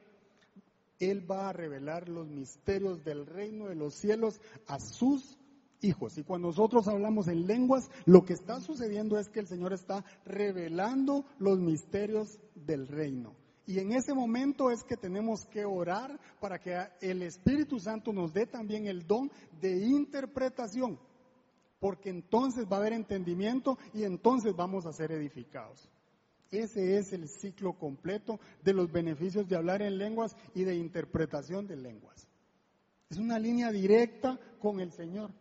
Él 0.99 1.29
va 1.29 1.49
a 1.49 1.53
revelar 1.53 2.07
los 2.07 2.29
misterios 2.29 3.03
del 3.03 3.25
reino 3.25 3.67
de 3.67 3.75
los 3.75 3.93
cielos 3.93 4.39
a 4.65 4.79
sus 4.79 5.37
hijos. 5.81 6.17
Y 6.17 6.23
cuando 6.23 6.47
nosotros 6.47 6.87
hablamos 6.87 7.27
en 7.27 7.47
lenguas, 7.47 7.89
lo 8.05 8.23
que 8.23 8.33
está 8.33 8.61
sucediendo 8.61 9.19
es 9.19 9.27
que 9.27 9.41
el 9.41 9.47
Señor 9.47 9.73
está 9.73 10.05
revelando 10.23 11.25
los 11.37 11.59
misterios 11.59 12.39
del 12.55 12.87
reino. 12.87 13.35
Y 13.67 13.79
en 13.79 13.91
ese 13.91 14.13
momento 14.13 14.71
es 14.71 14.81
que 14.85 14.95
tenemos 14.95 15.45
que 15.45 15.65
orar 15.65 16.17
para 16.39 16.57
que 16.57 16.73
el 17.01 17.21
Espíritu 17.21 17.79
Santo 17.79 18.13
nos 18.13 18.33
dé 18.33 18.45
también 18.45 18.87
el 18.87 19.05
don 19.05 19.29
de 19.59 19.85
interpretación, 19.85 20.97
porque 21.77 22.09
entonces 22.09 22.65
va 22.65 22.77
a 22.77 22.79
haber 22.79 22.93
entendimiento 22.93 23.77
y 23.93 24.05
entonces 24.05 24.55
vamos 24.55 24.85
a 24.85 24.93
ser 24.93 25.11
edificados. 25.11 25.91
Ese 26.49 26.97
es 26.97 27.11
el 27.11 27.27
ciclo 27.27 27.73
completo 27.73 28.39
de 28.63 28.73
los 28.73 28.89
beneficios 28.89 29.49
de 29.49 29.57
hablar 29.57 29.81
en 29.81 29.97
lenguas 29.97 30.33
y 30.55 30.63
de 30.63 30.75
interpretación 30.75 31.67
de 31.67 31.75
lenguas. 31.75 32.25
Es 33.09 33.17
una 33.17 33.37
línea 33.37 33.69
directa 33.69 34.39
con 34.61 34.79
el 34.79 34.93
Señor. 34.93 35.31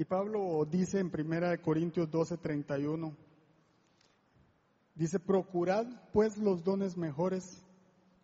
Y 0.00 0.06
Pablo 0.06 0.64
dice 0.64 0.98
en 0.98 1.12
1 1.14 1.60
Corintios 1.60 2.10
12, 2.10 2.38
31, 2.38 3.14
dice, 4.94 5.20
procurad 5.20 5.86
pues 6.10 6.38
los 6.38 6.64
dones 6.64 6.96
mejores, 6.96 7.62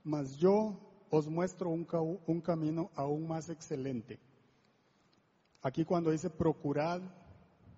mas 0.03 0.39
yo 0.39 0.81
os 1.11 1.29
muestro 1.29 1.69
un, 1.69 1.87
un 2.27 2.41
camino 2.41 2.91
aún 2.95 3.29
más 3.29 3.51
excelente. 3.51 4.19
Aquí 5.61 5.85
cuando 5.85 6.13
dice 6.13 6.31
procurad, 6.31 7.03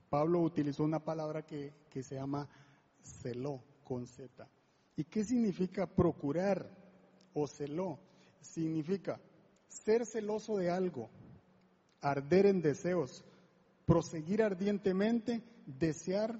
Pablo 0.08 0.42
utilizó 0.42 0.84
una 0.84 1.00
palabra 1.00 1.44
que, 1.44 1.72
que 1.90 2.04
se 2.04 2.14
llama 2.14 2.48
celó 3.02 3.60
con 3.82 4.06
Z. 4.06 4.48
¿Y 4.94 5.02
qué 5.02 5.24
significa 5.24 5.88
procurar 5.88 6.70
o 7.34 7.48
celó? 7.48 7.98
Significa 8.42 9.18
ser 9.66 10.06
celoso 10.06 10.56
de 10.56 10.70
algo, 10.70 11.10
arder 12.00 12.46
en 12.46 12.62
deseos, 12.62 13.24
proseguir 13.88 14.42
ardientemente, 14.42 15.42
desear 15.64 16.38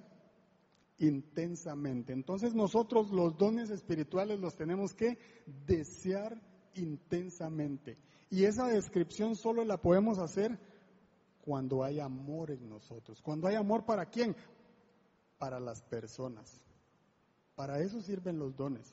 intensamente. 0.98 2.12
Entonces 2.12 2.54
nosotros 2.54 3.10
los 3.10 3.38
dones 3.38 3.70
espirituales 3.70 4.38
los 4.38 4.54
tenemos 4.54 4.92
que 4.92 5.18
desear 5.46 6.38
intensamente. 6.74 7.96
Y 8.28 8.44
esa 8.44 8.66
descripción 8.66 9.34
solo 9.34 9.64
la 9.64 9.80
podemos 9.80 10.18
hacer 10.18 10.58
cuando 11.40 11.82
hay 11.82 12.00
amor 12.00 12.50
en 12.50 12.68
nosotros. 12.68 13.22
Cuando 13.22 13.48
hay 13.48 13.54
amor 13.54 13.86
para 13.86 14.04
quién? 14.04 14.36
Para 15.38 15.58
las 15.58 15.80
personas. 15.80 16.60
Para 17.54 17.80
eso 17.80 18.02
sirven 18.02 18.38
los 18.38 18.54
dones. 18.54 18.92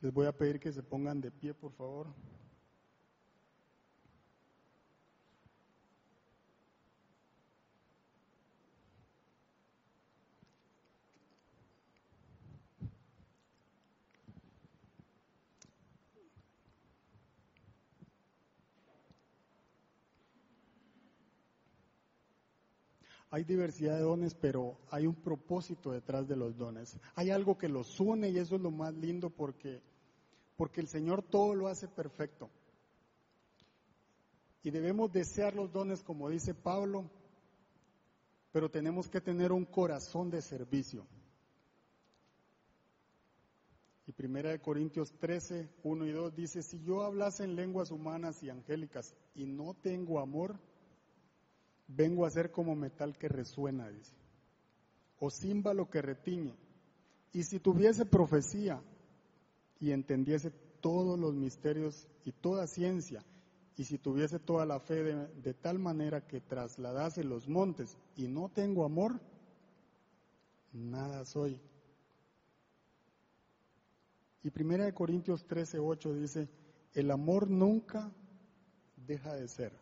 Les 0.00 0.12
voy 0.12 0.26
a 0.26 0.36
pedir 0.36 0.60
que 0.60 0.70
se 0.70 0.84
pongan 0.84 1.20
de 1.20 1.32
pie, 1.32 1.52
por 1.52 1.72
favor. 1.72 2.06
Hay 23.32 23.44
diversidad 23.44 23.96
de 23.96 24.02
dones, 24.02 24.34
pero 24.34 24.76
hay 24.90 25.06
un 25.06 25.14
propósito 25.14 25.90
detrás 25.90 26.28
de 26.28 26.36
los 26.36 26.54
dones. 26.58 26.98
Hay 27.14 27.30
algo 27.30 27.56
que 27.56 27.66
los 27.66 27.98
une 27.98 28.28
y 28.28 28.36
eso 28.36 28.56
es 28.56 28.60
lo 28.60 28.70
más 28.70 28.92
lindo 28.92 29.30
porque, 29.30 29.80
porque 30.54 30.82
el 30.82 30.86
Señor 30.86 31.22
todo 31.22 31.54
lo 31.54 31.68
hace 31.68 31.88
perfecto. 31.88 32.50
Y 34.62 34.70
debemos 34.70 35.10
desear 35.10 35.54
los 35.54 35.72
dones, 35.72 36.02
como 36.02 36.28
dice 36.28 36.52
Pablo, 36.52 37.10
pero 38.52 38.70
tenemos 38.70 39.08
que 39.08 39.22
tener 39.22 39.50
un 39.50 39.64
corazón 39.64 40.28
de 40.28 40.42
servicio. 40.42 41.06
Y 44.06 44.12
primera 44.12 44.50
de 44.50 44.60
Corintios 44.60 45.10
13, 45.18 45.70
1 45.82 46.06
y 46.06 46.12
2 46.12 46.34
dice, 46.36 46.62
si 46.62 46.82
yo 46.82 47.02
hablase 47.02 47.44
en 47.44 47.56
lenguas 47.56 47.90
humanas 47.92 48.42
y 48.42 48.50
angélicas 48.50 49.14
y 49.34 49.46
no 49.46 49.72
tengo 49.72 50.20
amor, 50.20 50.60
vengo 51.88 52.26
a 52.26 52.30
ser 52.30 52.50
como 52.50 52.74
metal 52.74 53.16
que 53.18 53.28
resuena, 53.28 53.88
dice, 53.88 54.14
o 55.18 55.30
címbalo 55.30 55.88
que 55.90 56.02
retiñe. 56.02 56.54
Y 57.32 57.44
si 57.44 57.60
tuviese 57.60 58.04
profecía 58.04 58.82
y 59.80 59.92
entendiese 59.92 60.50
todos 60.80 61.18
los 61.18 61.34
misterios 61.34 62.06
y 62.24 62.32
toda 62.32 62.66
ciencia, 62.66 63.24
y 63.76 63.84
si 63.84 63.98
tuviese 63.98 64.38
toda 64.38 64.66
la 64.66 64.80
fe 64.80 65.02
de, 65.02 65.54
tal 65.54 65.78
manera 65.78 66.26
que 66.26 66.40
trasladase 66.40 67.24
los 67.24 67.48
montes 67.48 67.96
y 68.16 68.28
no 68.28 68.50
tengo 68.50 68.84
amor, 68.84 69.20
nada 70.72 71.24
soy. 71.24 71.60
Y 74.42 74.50
primera 74.50 74.84
de 74.84 74.92
Corintios 74.92 75.46
13, 75.46 75.78
8 75.78 76.14
dice, 76.14 76.48
el 76.94 77.10
amor 77.10 77.48
nunca 77.48 78.12
deja 78.96 79.34
de 79.34 79.48
ser. 79.48 79.81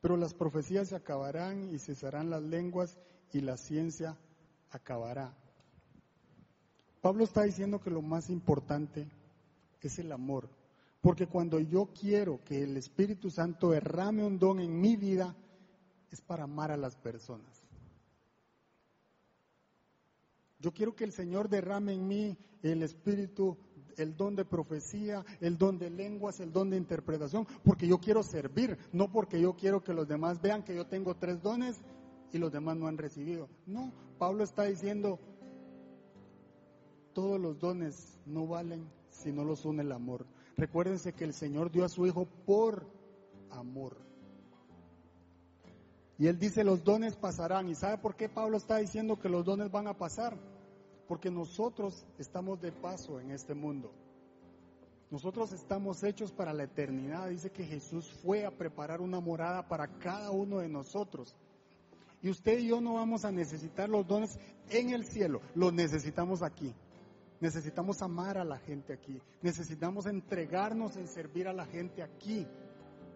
Pero 0.00 0.16
las 0.16 0.34
profecías 0.34 0.88
se 0.88 0.96
acabarán 0.96 1.74
y 1.74 1.78
cesarán 1.78 2.30
las 2.30 2.42
lenguas 2.42 2.98
y 3.32 3.40
la 3.40 3.56
ciencia 3.56 4.16
acabará. 4.70 5.36
Pablo 7.00 7.24
está 7.24 7.42
diciendo 7.42 7.80
que 7.80 7.90
lo 7.90 8.02
más 8.02 8.30
importante 8.30 9.08
es 9.80 9.98
el 9.98 10.12
amor. 10.12 10.48
Porque 11.00 11.26
cuando 11.26 11.60
yo 11.60 11.90
quiero 11.98 12.42
que 12.44 12.62
el 12.62 12.76
Espíritu 12.76 13.30
Santo 13.30 13.70
derrame 13.70 14.24
un 14.24 14.38
don 14.38 14.60
en 14.60 14.80
mi 14.80 14.96
vida, 14.96 15.34
es 16.10 16.20
para 16.20 16.44
amar 16.44 16.70
a 16.70 16.76
las 16.76 16.96
personas. 16.96 17.62
Yo 20.58 20.72
quiero 20.72 20.96
que 20.96 21.04
el 21.04 21.12
Señor 21.12 21.48
derrame 21.48 21.94
en 21.94 22.08
mí 22.08 22.36
el 22.62 22.82
Espíritu 22.82 23.56
el 23.98 24.16
don 24.16 24.36
de 24.36 24.44
profecía, 24.44 25.24
el 25.40 25.58
don 25.58 25.78
de 25.78 25.90
lenguas, 25.90 26.40
el 26.40 26.52
don 26.52 26.70
de 26.70 26.76
interpretación, 26.76 27.46
porque 27.64 27.86
yo 27.86 27.98
quiero 27.98 28.22
servir, 28.22 28.78
no 28.92 29.10
porque 29.10 29.40
yo 29.40 29.54
quiero 29.54 29.82
que 29.82 29.94
los 29.94 30.08
demás 30.08 30.40
vean 30.40 30.62
que 30.62 30.74
yo 30.74 30.86
tengo 30.86 31.14
tres 31.14 31.42
dones 31.42 31.76
y 32.32 32.38
los 32.38 32.52
demás 32.52 32.76
no 32.76 32.86
han 32.86 32.98
recibido. 32.98 33.48
No, 33.66 33.92
Pablo 34.18 34.44
está 34.44 34.64
diciendo, 34.64 35.18
todos 37.12 37.40
los 37.40 37.58
dones 37.58 38.18
no 38.26 38.46
valen 38.46 38.88
si 39.10 39.32
no 39.32 39.44
los 39.44 39.64
une 39.64 39.82
el 39.82 39.92
amor. 39.92 40.26
Recuérdense 40.56 41.12
que 41.12 41.24
el 41.24 41.32
Señor 41.32 41.70
dio 41.70 41.84
a 41.84 41.88
su 41.88 42.06
Hijo 42.06 42.26
por 42.46 42.86
amor. 43.50 43.96
Y 46.18 46.26
él 46.26 46.38
dice, 46.38 46.64
los 46.64 46.82
dones 46.82 47.16
pasarán. 47.16 47.68
¿Y 47.68 47.76
sabe 47.76 47.98
por 47.98 48.16
qué 48.16 48.28
Pablo 48.28 48.56
está 48.56 48.78
diciendo 48.78 49.18
que 49.18 49.28
los 49.28 49.44
dones 49.44 49.70
van 49.70 49.86
a 49.86 49.94
pasar? 49.94 50.36
Porque 51.08 51.30
nosotros 51.30 52.06
estamos 52.18 52.60
de 52.60 52.70
paso 52.70 53.18
en 53.18 53.30
este 53.30 53.54
mundo. 53.54 53.90
Nosotros 55.10 55.52
estamos 55.52 56.04
hechos 56.04 56.32
para 56.32 56.52
la 56.52 56.64
eternidad. 56.64 57.30
Dice 57.30 57.50
que 57.50 57.64
Jesús 57.64 58.12
fue 58.22 58.44
a 58.44 58.50
preparar 58.50 59.00
una 59.00 59.18
morada 59.18 59.66
para 59.66 59.88
cada 59.98 60.30
uno 60.30 60.58
de 60.58 60.68
nosotros. 60.68 61.34
Y 62.20 62.28
usted 62.28 62.58
y 62.58 62.68
yo 62.68 62.80
no 62.80 62.94
vamos 62.94 63.24
a 63.24 63.32
necesitar 63.32 63.88
los 63.88 64.06
dones 64.06 64.38
en 64.68 64.90
el 64.90 65.06
cielo, 65.06 65.40
los 65.54 65.72
necesitamos 65.72 66.42
aquí. 66.42 66.74
Necesitamos 67.40 68.02
amar 68.02 68.36
a 68.36 68.44
la 68.44 68.58
gente 68.58 68.92
aquí. 68.92 69.22
Necesitamos 69.40 70.06
entregarnos 70.06 70.96
en 70.96 71.06
servir 71.06 71.48
a 71.48 71.52
la 71.52 71.64
gente 71.66 72.02
aquí 72.02 72.46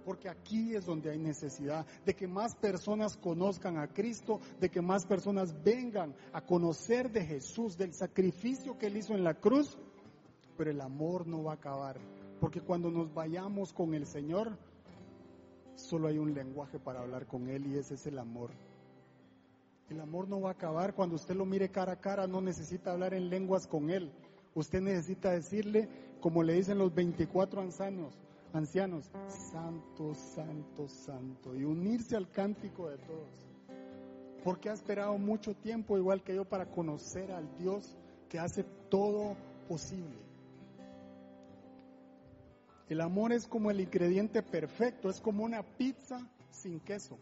porque 0.05 0.29
aquí 0.29 0.75
es 0.75 0.87
donde 0.87 1.11
hay 1.11 1.19
necesidad 1.19 1.87
de 2.05 2.15
que 2.15 2.27
más 2.27 2.55
personas 2.57 3.17
conozcan 3.17 3.79
a 3.79 3.89
Cristo, 3.89 4.41
de 4.61 4.71
que 4.71 4.83
más 4.83 5.07
personas 5.07 5.55
vengan 5.63 6.15
a 6.33 6.41
conocer 6.41 7.11
de 7.11 7.25
Jesús, 7.25 7.77
del 7.77 7.95
sacrificio 7.95 8.79
que 8.79 8.87
Él 8.87 8.97
hizo 8.97 9.15
en 9.15 9.25
la 9.25 9.35
cruz, 9.35 9.79
pero 10.57 10.71
el 10.71 10.81
amor 10.81 11.27
no 11.27 11.43
va 11.45 11.53
a 11.53 11.57
acabar, 11.57 11.99
porque 12.41 12.61
cuando 12.61 12.91
nos 12.91 13.13
vayamos 13.13 13.73
con 13.73 13.95
el 13.95 14.07
Señor, 14.07 14.57
solo 15.75 16.09
hay 16.09 16.19
un 16.19 16.35
lenguaje 16.35 16.79
para 16.79 17.01
hablar 17.01 17.27
con 17.27 17.49
Él 17.49 17.67
y 17.67 17.79
ese 17.79 17.95
es 17.95 18.07
el 18.07 18.19
amor. 18.19 18.51
El 19.89 20.01
amor 20.01 20.29
no 20.29 20.41
va 20.41 20.51
a 20.51 20.53
acabar, 20.53 20.95
cuando 20.95 21.17
usted 21.17 21.35
lo 21.35 21.45
mire 21.45 21.71
cara 21.71 21.93
a 21.93 22.01
cara, 22.01 22.27
no 22.27 22.41
necesita 22.41 22.93
hablar 22.93 23.15
en 23.15 23.29
lenguas 23.29 23.67
con 23.67 23.91
Él, 23.91 24.11
usted 24.55 24.81
necesita 24.81 25.31
decirle, 25.31 25.89
como 26.21 26.43
le 26.43 26.55
dicen 26.55 26.79
los 26.79 26.95
24 26.95 27.61
ancianos, 27.61 28.22
ancianos, 28.53 29.11
santo, 29.29 30.15
santo, 30.15 30.89
santo, 30.89 31.55
y 31.55 31.65
unirse 31.65 32.17
al 32.17 32.31
cántico 32.31 32.89
de 32.89 32.99
todos. 32.99 33.49
Porque 34.45 34.69
ha 34.69 34.73
esperado 34.73 35.17
mucho 35.19 35.55
tiempo, 35.55 35.97
igual 35.97 36.23
que 36.23 36.35
yo, 36.35 36.45
para 36.45 36.67
conocer 36.67 37.31
al 37.33 37.57
Dios 37.59 37.97
que 38.29 38.39
hace 38.39 38.65
todo 38.91 39.37
posible. 39.69 40.21
El 42.89 43.01
amor 43.01 43.33
es 43.33 43.47
como 43.47 43.71
el 43.71 43.81
ingrediente 43.81 44.43
perfecto, 44.43 45.09
es 45.09 45.21
como 45.21 45.45
una 45.45 45.63
pizza 45.63 46.19
sin 46.51 46.81
queso, 46.81 47.17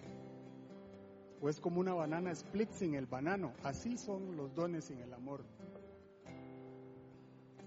o 1.40 1.48
es 1.48 1.60
como 1.60 1.80
una 1.80 1.94
banana 1.94 2.32
split 2.32 2.70
sin 2.72 2.94
el 2.94 3.06
banano. 3.06 3.52
Así 3.62 3.96
son 3.96 4.36
los 4.36 4.54
dones 4.54 4.86
sin 4.86 4.98
el 4.98 5.12
amor. 5.12 5.44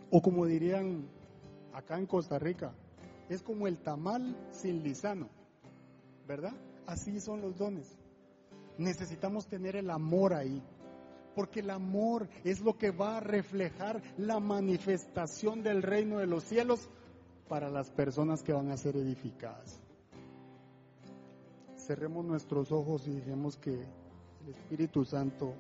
O 0.09 0.21
como 0.21 0.45
dirían 0.45 1.07
acá 1.73 1.97
en 1.97 2.05
Costa 2.05 2.37
Rica, 2.37 2.73
es 3.29 3.41
como 3.41 3.67
el 3.67 3.79
tamal 3.79 4.35
sin 4.51 4.83
lisano, 4.83 5.29
¿verdad? 6.27 6.53
Así 6.85 7.19
son 7.19 7.41
los 7.41 7.57
dones. 7.57 7.97
Necesitamos 8.77 9.47
tener 9.47 9.75
el 9.75 9.89
amor 9.89 10.33
ahí, 10.33 10.61
porque 11.35 11.61
el 11.61 11.69
amor 11.69 12.27
es 12.43 12.61
lo 12.61 12.77
que 12.77 12.91
va 12.91 13.17
a 13.17 13.19
reflejar 13.19 14.01
la 14.17 14.39
manifestación 14.39 15.63
del 15.63 15.81
reino 15.81 16.19
de 16.19 16.27
los 16.27 16.43
cielos 16.43 16.89
para 17.47 17.69
las 17.69 17.89
personas 17.91 18.43
que 18.43 18.53
van 18.53 18.71
a 18.71 18.77
ser 18.77 18.97
edificadas. 18.97 19.79
Cerremos 21.77 22.25
nuestros 22.25 22.71
ojos 22.71 23.07
y 23.07 23.11
dejemos 23.11 23.57
que 23.57 23.73
el 23.73 24.49
Espíritu 24.49 25.05
Santo 25.05 25.53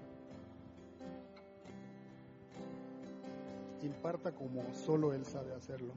imparta 3.81 4.31
como 4.31 4.73
solo 4.73 5.13
Él 5.13 5.25
sabe 5.25 5.53
hacerlo. 5.53 5.93